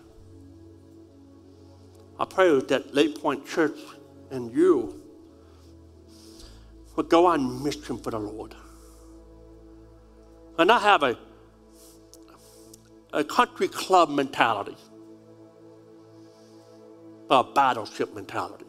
I 2.20 2.26
pray 2.26 2.60
that 2.60 2.94
Lake 2.94 3.22
Point 3.22 3.46
Church 3.48 3.78
and 4.32 4.54
you 4.54 5.02
will 6.96 7.04
go 7.04 7.26
on 7.26 7.64
mission 7.64 7.98
for 7.98 8.12
the 8.12 8.20
Lord 8.20 8.56
and 10.58 10.68
not 10.68 10.82
have 10.82 11.04
a, 11.04 11.18
a 13.14 13.24
country 13.24 13.68
club 13.68 14.10
mentality, 14.10 14.78
but 17.28 17.40
a 17.50 17.54
battleship 17.54 18.16
mentality. 18.16 18.66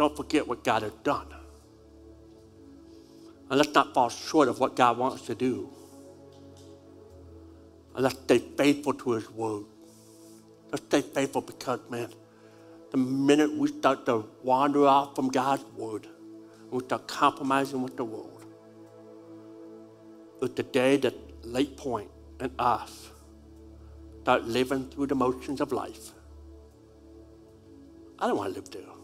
Don't 0.00 0.16
forget 0.16 0.48
what 0.48 0.64
God 0.64 0.80
has 0.80 0.92
done. 1.04 1.26
And 3.50 3.58
let's 3.58 3.74
not 3.74 3.92
fall 3.92 4.08
short 4.08 4.48
of 4.48 4.58
what 4.58 4.74
God 4.74 4.96
wants 4.96 5.26
to 5.26 5.34
do. 5.34 5.68
And 7.94 8.04
let's 8.04 8.18
stay 8.18 8.38
faithful 8.38 8.94
to 8.94 9.10
His 9.12 9.30
word. 9.30 9.66
Let's 10.72 10.86
stay 10.86 11.02
faithful 11.02 11.42
because, 11.42 11.80
man, 11.90 12.08
the 12.90 12.96
minute 12.96 13.52
we 13.52 13.68
start 13.68 14.06
to 14.06 14.24
wander 14.42 14.86
off 14.86 15.14
from 15.14 15.28
God's 15.28 15.66
word, 15.76 16.06
we 16.70 16.82
start 16.82 17.06
compromising 17.06 17.82
with 17.82 17.98
the 17.98 18.04
world. 18.04 18.46
is 20.40 20.48
the 20.52 20.62
day 20.62 20.96
that 20.96 21.14
Lake 21.44 21.76
Point 21.76 22.08
in 22.40 22.50
us 22.58 23.10
start 24.22 24.44
living 24.44 24.88
through 24.88 25.08
the 25.08 25.14
motions 25.14 25.60
of 25.60 25.72
life. 25.72 26.12
I 28.18 28.28
don't 28.28 28.38
want 28.38 28.54
to 28.54 28.58
live 28.58 28.70
there. 28.70 28.99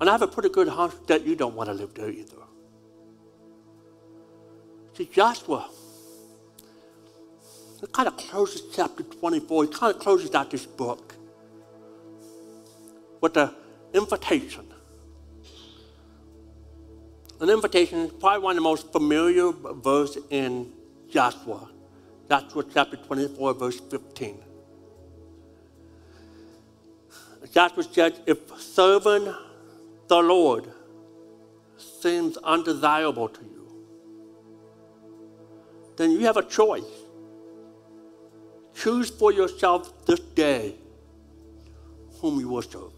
And 0.00 0.08
I 0.10 0.12
have 0.12 0.22
a 0.22 0.28
pretty 0.28 0.50
good 0.50 0.68
hunch 0.68 0.94
that 1.06 1.26
you 1.26 1.34
don't 1.34 1.54
want 1.54 1.68
to 1.68 1.74
live 1.74 1.94
there 1.94 2.10
either. 2.10 2.36
See, 4.94 5.06
Joshua, 5.12 5.68
it 7.82 7.92
kind 7.92 8.08
of 8.08 8.16
closes 8.16 8.62
chapter 8.74 9.02
24, 9.02 9.64
it 9.64 9.72
kind 9.72 9.94
of 9.94 10.00
closes 10.00 10.34
out 10.34 10.50
this 10.50 10.66
book 10.66 11.14
with 13.20 13.36
an 13.36 13.50
invitation. 13.92 14.66
An 17.40 17.50
invitation 17.50 17.98
is 18.00 18.12
probably 18.12 18.42
one 18.42 18.52
of 18.52 18.56
the 18.56 18.62
most 18.62 18.90
familiar 18.92 19.52
verses 19.52 20.22
in 20.30 20.72
Joshua. 21.10 21.68
Joshua 22.28 22.64
chapter 22.72 22.96
24, 22.96 23.54
verse 23.54 23.80
15. 23.80 24.42
Joshua 27.52 27.82
says, 27.84 28.20
if 28.26 28.38
serving 28.58 29.34
the 30.08 30.18
Lord 30.18 30.70
seems 31.76 32.36
undesirable 32.38 33.28
to 33.28 33.40
you, 33.42 33.66
then 35.96 36.10
you 36.12 36.20
have 36.20 36.36
a 36.36 36.42
choice. 36.42 36.84
Choose 38.74 39.10
for 39.10 39.32
yourself 39.32 40.06
this 40.06 40.20
day 40.20 40.74
whom 42.20 42.38
you 42.38 42.48
will 42.48 42.62
serve. 42.62 42.92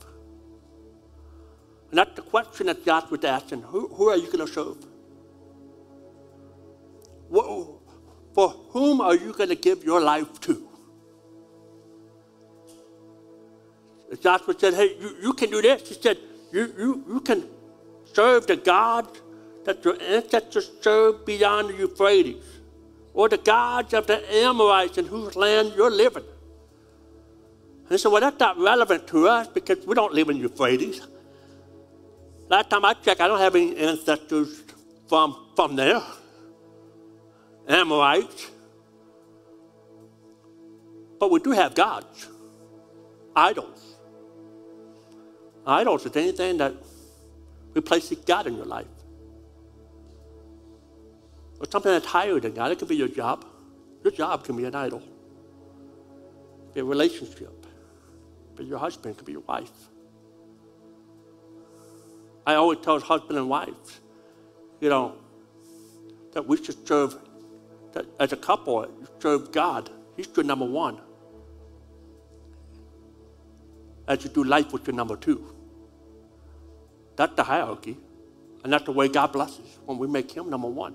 And 1.91 1.99
that's 1.99 2.15
the 2.17 2.23
question 2.23 2.67
that 2.67 2.85
God 2.85 3.11
was 3.11 3.25
asking. 3.25 3.63
Who, 3.63 3.89
who 3.89 4.09
are 4.09 4.17
you 4.17 4.27
going 4.27 4.47
to 4.47 4.53
serve? 4.53 4.77
For 7.31 8.49
whom 8.71 9.01
are 9.01 9.15
you 9.15 9.33
going 9.33 9.49
to 9.49 9.55
give 9.55 9.85
your 9.85 10.01
life 10.01 10.41
to? 10.43 10.69
Joshua 14.21 14.59
said, 14.59 14.75
hey, 14.75 14.97
you, 15.01 15.17
you 15.23 15.33
can 15.33 15.51
do 15.51 15.63
this. 15.63 15.89
He 15.89 15.95
said, 15.95 16.19
you, 16.53 16.73
you, 16.79 17.05
you 17.09 17.21
can 17.21 17.45
serve 18.13 18.47
the 18.47 18.57
gods 18.57 19.21
that 19.65 19.85
your 19.85 20.01
ancestors 20.01 20.71
served 20.81 21.27
beyond 21.27 21.71
the 21.71 21.75
Euphrates, 21.75 22.43
or 23.13 23.29
the 23.29 23.39
gods 23.39 23.93
of 23.95 24.07
the 24.07 24.19
Amorites 24.35 24.97
in 24.99 25.07
whose 25.07 25.37
land 25.37 25.73
you're 25.77 25.91
living. 25.91 26.25
And 27.91 27.99
said, 27.99 28.11
well, 28.13 28.21
that's 28.21 28.39
not 28.39 28.59
relevant 28.59 29.07
to 29.09 29.29
us 29.29 29.49
because 29.49 29.85
we 29.87 29.95
don't 29.95 30.13
live 30.13 30.29
in 30.29 30.37
Euphrates. 30.37 31.07
Last 32.49 32.71
time 32.71 32.85
I 32.85 32.95
checked, 32.95 33.21
I 33.21 33.29
don't 33.29 33.41
have 33.41 33.55
any 33.55 33.77
ancestors 33.77 34.63
from, 35.09 35.37
from 35.55 35.77
there. 35.77 36.03
Amorites. 37.67 38.51
But 41.21 41.31
we 41.31 41.41
do 41.41 41.51
have 41.51 41.75
gods, 41.75 42.29
idols. 43.37 43.78
Idols 45.69 46.07
is 46.07 46.17
anything 46.17 46.57
that 46.57 46.73
replaces 47.75 48.17
God 48.19 48.47
in 48.47 48.57
your 48.57 48.65
life. 48.65 48.87
Or 51.61 51.67
something 51.71 51.93
that's 51.93 52.07
higher 52.07 52.41
than 52.41 52.55
God. 52.55 52.73
It 52.73 52.79
could 52.79 52.89
be 52.89 52.97
your 52.97 53.09
job. 53.09 53.45
Your 54.03 54.13
job 54.13 54.45
can 54.45 54.57
be 54.57 54.65
an 54.65 54.75
idol. 54.75 55.03
Be 56.73 56.81
a 56.81 56.85
relationship. 56.85 57.67
Be 58.57 58.65
your 58.65 58.79
husband, 58.79 59.19
could 59.19 59.27
be 59.27 59.33
your 59.33 59.43
wife. 59.43 59.71
I 62.47 62.55
always 62.55 62.79
tell 62.79 62.99
husband 62.99 63.39
and 63.39 63.51
wives, 63.51 64.01
you 64.81 64.89
know, 64.89 65.17
that 66.33 66.47
we 66.47 66.57
should 66.57 66.89
serve, 66.89 67.15
that 67.93 68.07
as 68.19 68.33
a 68.33 68.39
couple, 68.39 68.87
serve 69.21 69.53
God. 69.53 69.91
He's 70.17 70.29
your 70.35 70.47
number 70.47 70.65
one. 70.65 70.99
As 74.07 74.25
you 74.25 74.31
do 74.31 74.45
life 74.45 74.73
with 74.73 74.87
your 74.87 74.97
number 74.97 75.17
two. 75.17 75.58
That's 77.19 77.35
the 77.35 77.43
hierarchy. 77.43 77.97
And 78.63 78.73
that's 78.73 78.85
the 78.85 78.93
way 78.93 79.09
God 79.09 79.33
blesses 79.33 79.79
when 79.85 79.99
we 79.99 80.07
make 80.07 80.31
Him 80.31 80.49
number 80.49 80.69
one. 80.69 80.95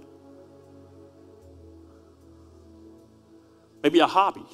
Maybe 3.84 3.99
a 3.99 4.07
hobby 4.07 4.45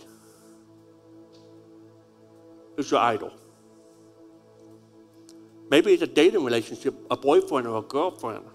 is 2.76 2.90
your 2.90 3.00
idol. 3.00 3.32
Maybe 5.70 5.94
it's 5.94 6.02
a 6.02 6.08
dating 6.08 6.44
relationship, 6.44 6.96
a 7.12 7.16
boyfriend 7.16 7.68
or 7.68 7.78
a 7.78 7.84
girlfriend. 7.84 8.46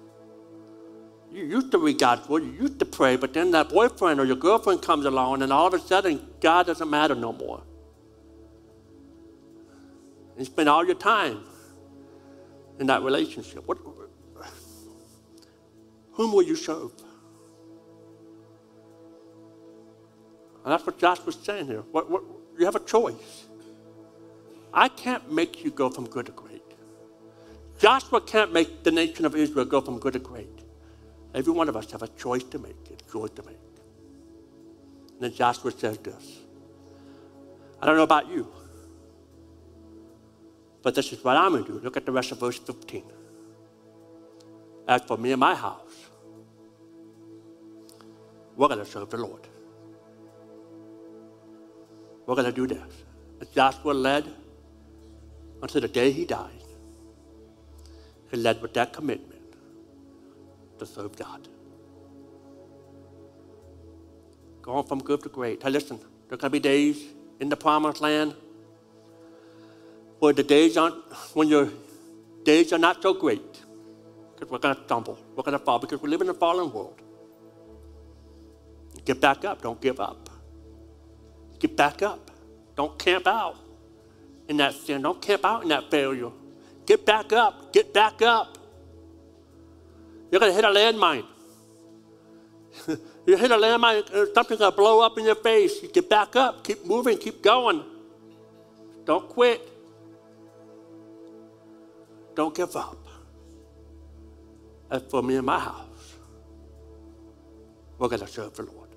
You 1.32 1.44
used 1.44 1.70
to 1.70 1.78
read 1.78 2.00
God's 2.00 2.28
word, 2.28 2.42
you 2.42 2.50
used 2.50 2.80
to 2.80 2.84
pray, 2.84 3.14
but 3.14 3.32
then 3.32 3.52
that 3.52 3.68
boyfriend 3.68 4.18
or 4.18 4.24
your 4.24 4.36
girlfriend 4.36 4.82
comes 4.82 5.04
along, 5.04 5.42
and 5.42 5.52
all 5.52 5.68
of 5.68 5.74
a 5.74 5.78
sudden, 5.78 6.20
God 6.40 6.66
doesn't 6.66 6.90
matter 6.90 7.14
no 7.14 7.32
more. 7.32 7.62
You 10.36 10.44
spend 10.44 10.68
all 10.68 10.84
your 10.84 10.96
time 10.96 11.44
in 12.78 12.86
that 12.86 13.02
relationship? 13.02 13.66
What, 13.66 13.78
whom 16.12 16.32
will 16.32 16.42
you 16.42 16.56
serve? 16.56 16.92
And 20.64 20.72
that's 20.72 20.86
what 20.86 20.98
Josh 20.98 21.20
was 21.26 21.36
saying 21.36 21.66
here. 21.66 21.82
What, 21.92 22.10
what, 22.10 22.22
you 22.58 22.64
have 22.64 22.76
a 22.76 22.80
choice. 22.80 23.44
I 24.72 24.88
can't 24.88 25.30
make 25.30 25.62
you 25.62 25.70
go 25.70 25.90
from 25.90 26.08
good 26.08 26.26
to 26.26 26.32
great. 26.32 26.62
Joshua 27.78 28.20
can't 28.20 28.52
make 28.52 28.82
the 28.82 28.90
nation 28.90 29.24
of 29.24 29.34
Israel 29.34 29.64
go 29.64 29.80
from 29.80 29.98
good 29.98 30.14
to 30.14 30.18
great. 30.18 30.48
Every 31.34 31.52
one 31.52 31.68
of 31.68 31.76
us 31.76 31.90
have 31.90 32.02
a 32.02 32.08
choice 32.08 32.44
to 32.44 32.58
make, 32.58 32.76
a 32.90 33.12
choice 33.12 33.30
to 33.30 33.42
make. 33.42 33.58
And 35.14 35.20
then 35.20 35.34
Joshua 35.34 35.72
says 35.72 35.98
this. 35.98 36.38
I 37.82 37.86
don't 37.86 37.96
know 37.96 38.04
about 38.04 38.28
you. 38.28 38.50
But 40.84 40.94
this 40.94 41.12
is 41.12 41.24
what 41.24 41.36
I'm 41.36 41.52
going 41.52 41.64
to 41.64 41.72
do. 41.72 41.80
Look 41.80 41.96
at 41.96 42.04
the 42.04 42.12
rest 42.12 42.30
of 42.30 42.38
verse 42.38 42.58
15. 42.58 43.02
As 44.86 45.00
for 45.02 45.16
me 45.16 45.32
and 45.32 45.40
my 45.40 45.54
house, 45.54 46.10
we're 48.54 48.68
going 48.68 48.80
to 48.80 48.84
serve 48.84 49.08
the 49.08 49.16
Lord. 49.16 49.48
We're 52.26 52.34
going 52.34 52.46
to 52.46 52.52
do 52.52 52.66
this. 52.66 52.92
As 53.40 53.48
Joshua 53.48 53.92
led 53.92 54.26
until 55.62 55.80
the 55.80 55.88
day 55.88 56.12
he 56.12 56.26
died, 56.26 56.50
he 58.30 58.36
led 58.36 58.60
with 58.60 58.74
that 58.74 58.92
commitment 58.92 59.56
to 60.78 60.84
serve 60.84 61.16
God. 61.16 61.48
Going 64.60 64.84
from 64.84 64.98
good 64.98 65.22
to 65.22 65.30
great. 65.30 65.62
Hey, 65.62 65.70
listen, 65.70 65.96
there 66.28 66.34
are 66.34 66.36
going 66.36 66.40
to 66.40 66.50
be 66.50 66.60
days 66.60 67.02
in 67.40 67.48
the 67.48 67.56
promised 67.56 68.02
land 68.02 68.34
where 70.18 70.32
the 70.32 70.42
days 70.42 70.76
aren't, 70.76 70.94
when 71.34 71.48
your 71.48 71.68
days 72.44 72.72
are 72.72 72.78
not 72.78 73.02
so 73.02 73.14
great, 73.14 73.60
because 74.34 74.50
we're 74.50 74.58
going 74.58 74.74
to 74.74 74.84
stumble, 74.84 75.18
we're 75.36 75.42
going 75.42 75.58
to 75.58 75.64
fall, 75.64 75.78
because 75.78 76.00
we 76.00 76.08
live 76.08 76.20
in 76.20 76.28
a 76.28 76.34
fallen 76.34 76.72
world. 76.72 77.00
Get 79.04 79.20
back 79.20 79.44
up, 79.44 79.62
don't 79.62 79.80
give 79.80 80.00
up. 80.00 80.30
Get 81.58 81.76
back 81.76 82.02
up. 82.02 82.30
Don't 82.76 82.98
camp 82.98 83.26
out 83.26 83.56
in 84.48 84.56
that 84.58 84.74
sin. 84.74 85.02
Don't 85.02 85.20
camp 85.20 85.44
out 85.44 85.62
in 85.62 85.68
that 85.68 85.90
failure. 85.90 86.30
Get 86.86 87.06
back 87.06 87.32
up. 87.32 87.72
Get 87.72 87.92
back 87.92 88.20
up. 88.22 88.58
You're 90.30 90.40
going 90.40 90.52
to 90.52 90.56
hit 90.56 90.64
a 90.64 90.68
landmine. 90.68 91.24
you 93.26 93.36
hit 93.36 93.50
a 93.50 93.56
landmine, 93.56 94.10
uh, 94.12 94.26
something's 94.34 94.58
going 94.58 94.72
to 94.72 94.76
blow 94.76 95.00
up 95.00 95.16
in 95.16 95.24
your 95.24 95.36
face. 95.36 95.82
You 95.82 95.88
get 95.88 96.10
back 96.10 96.34
up. 96.34 96.64
Keep 96.64 96.84
moving. 96.84 97.18
Keep 97.18 97.42
going. 97.42 97.84
Don't 99.04 99.28
quit. 99.28 99.60
Don't 102.34 102.54
give 102.54 102.74
up. 102.76 102.98
As 104.90 105.02
for 105.02 105.22
me 105.22 105.36
and 105.36 105.46
my 105.46 105.58
house, 105.58 106.14
we're 107.98 108.08
going 108.08 108.20
to 108.20 108.26
serve 108.26 108.54
the 108.54 108.64
Lord. 108.64 108.90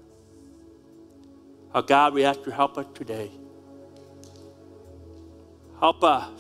Our 1.73 1.81
God, 1.81 2.13
we 2.13 2.23
ask 2.23 2.39
you 2.39 2.45
to 2.45 2.51
help 2.51 2.77
us 2.77 2.85
today. 2.93 3.31
Help 5.79 6.03
us, 6.03 6.31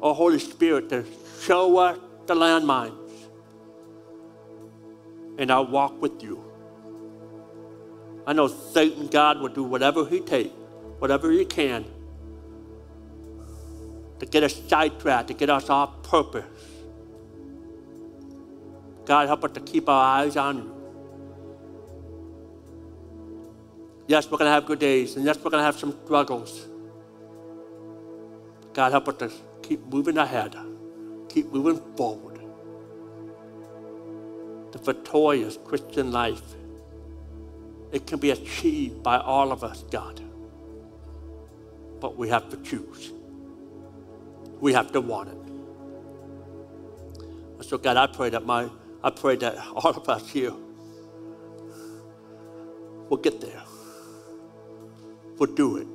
oh 0.00 0.12
Holy 0.12 0.40
Spirit, 0.40 0.88
to 0.88 1.04
show 1.42 1.78
us 1.78 1.98
the 2.26 2.34
landmines 2.34 2.96
in 5.38 5.50
our 5.50 5.64
walk 5.64 6.00
with 6.02 6.22
you. 6.22 6.44
I 8.26 8.32
know 8.32 8.48
Satan, 8.48 9.06
God, 9.06 9.40
will 9.40 9.48
do 9.48 9.62
whatever 9.62 10.04
he 10.04 10.20
takes, 10.20 10.50
whatever 10.98 11.30
he 11.30 11.44
can 11.44 11.86
to 14.20 14.26
get 14.26 14.44
us 14.44 14.56
sidetracked, 14.68 15.28
to 15.28 15.34
get 15.34 15.50
us 15.50 15.70
off 15.70 16.02
purpose. 16.04 16.44
God, 19.06 19.28
help 19.28 19.44
us 19.44 19.52
to 19.52 19.60
keep 19.60 19.88
our 19.88 20.20
eyes 20.22 20.36
on 20.36 20.58
you. 20.58 20.74
Yes, 24.08 24.30
we're 24.30 24.38
going 24.38 24.48
to 24.48 24.52
have 24.52 24.66
good 24.66 24.80
days, 24.80 25.16
and 25.16 25.24
yes, 25.24 25.38
we're 25.38 25.50
going 25.50 25.60
to 25.60 25.64
have 25.66 25.78
some 25.78 25.96
struggles. 26.04 26.68
God, 28.74 28.92
help 28.92 29.08
us 29.08 29.16
to 29.18 29.32
keep 29.62 29.86
moving 29.86 30.18
ahead, 30.18 30.56
keep 31.28 31.52
moving 31.52 31.80
forward. 31.96 32.40
the 34.72 34.78
victorious 34.78 35.58
Christian 35.64 36.12
life. 36.12 36.42
It 37.92 38.06
can 38.06 38.18
be 38.18 38.30
achieved 38.30 39.02
by 39.02 39.18
all 39.18 39.52
of 39.52 39.64
us, 39.64 39.84
God. 39.90 40.20
But 42.00 42.16
we 42.16 42.28
have 42.28 42.48
to 42.50 42.56
choose. 42.58 43.12
We 44.60 44.72
have 44.74 44.92
to 44.92 45.00
want 45.00 45.30
it. 45.30 45.36
So 47.64 47.78
God, 47.78 47.96
I 47.96 48.06
pray 48.06 48.30
that 48.30 48.44
my 48.44 48.68
I 49.02 49.10
pray 49.10 49.36
that 49.36 49.56
all 49.74 49.90
of 49.90 50.08
us 50.08 50.28
here 50.30 50.52
will 53.08 53.18
get 53.18 53.40
there. 53.40 53.62
We'll 55.38 55.54
do 55.54 55.78
it. 55.78 55.88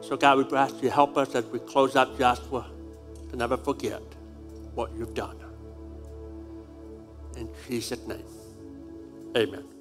So 0.00 0.16
God, 0.16 0.38
we 0.38 0.56
ask 0.56 0.82
you 0.82 0.90
help 0.90 1.16
us 1.16 1.34
as 1.34 1.44
we 1.46 1.58
close 1.58 1.96
out 1.96 2.18
Joshua 2.18 2.70
to 3.30 3.36
never 3.36 3.56
forget 3.56 4.02
what 4.74 4.92
you've 4.96 5.14
done. 5.14 5.36
In 7.36 7.48
Jesus' 7.66 8.06
name, 8.06 8.24
amen. 9.36 9.75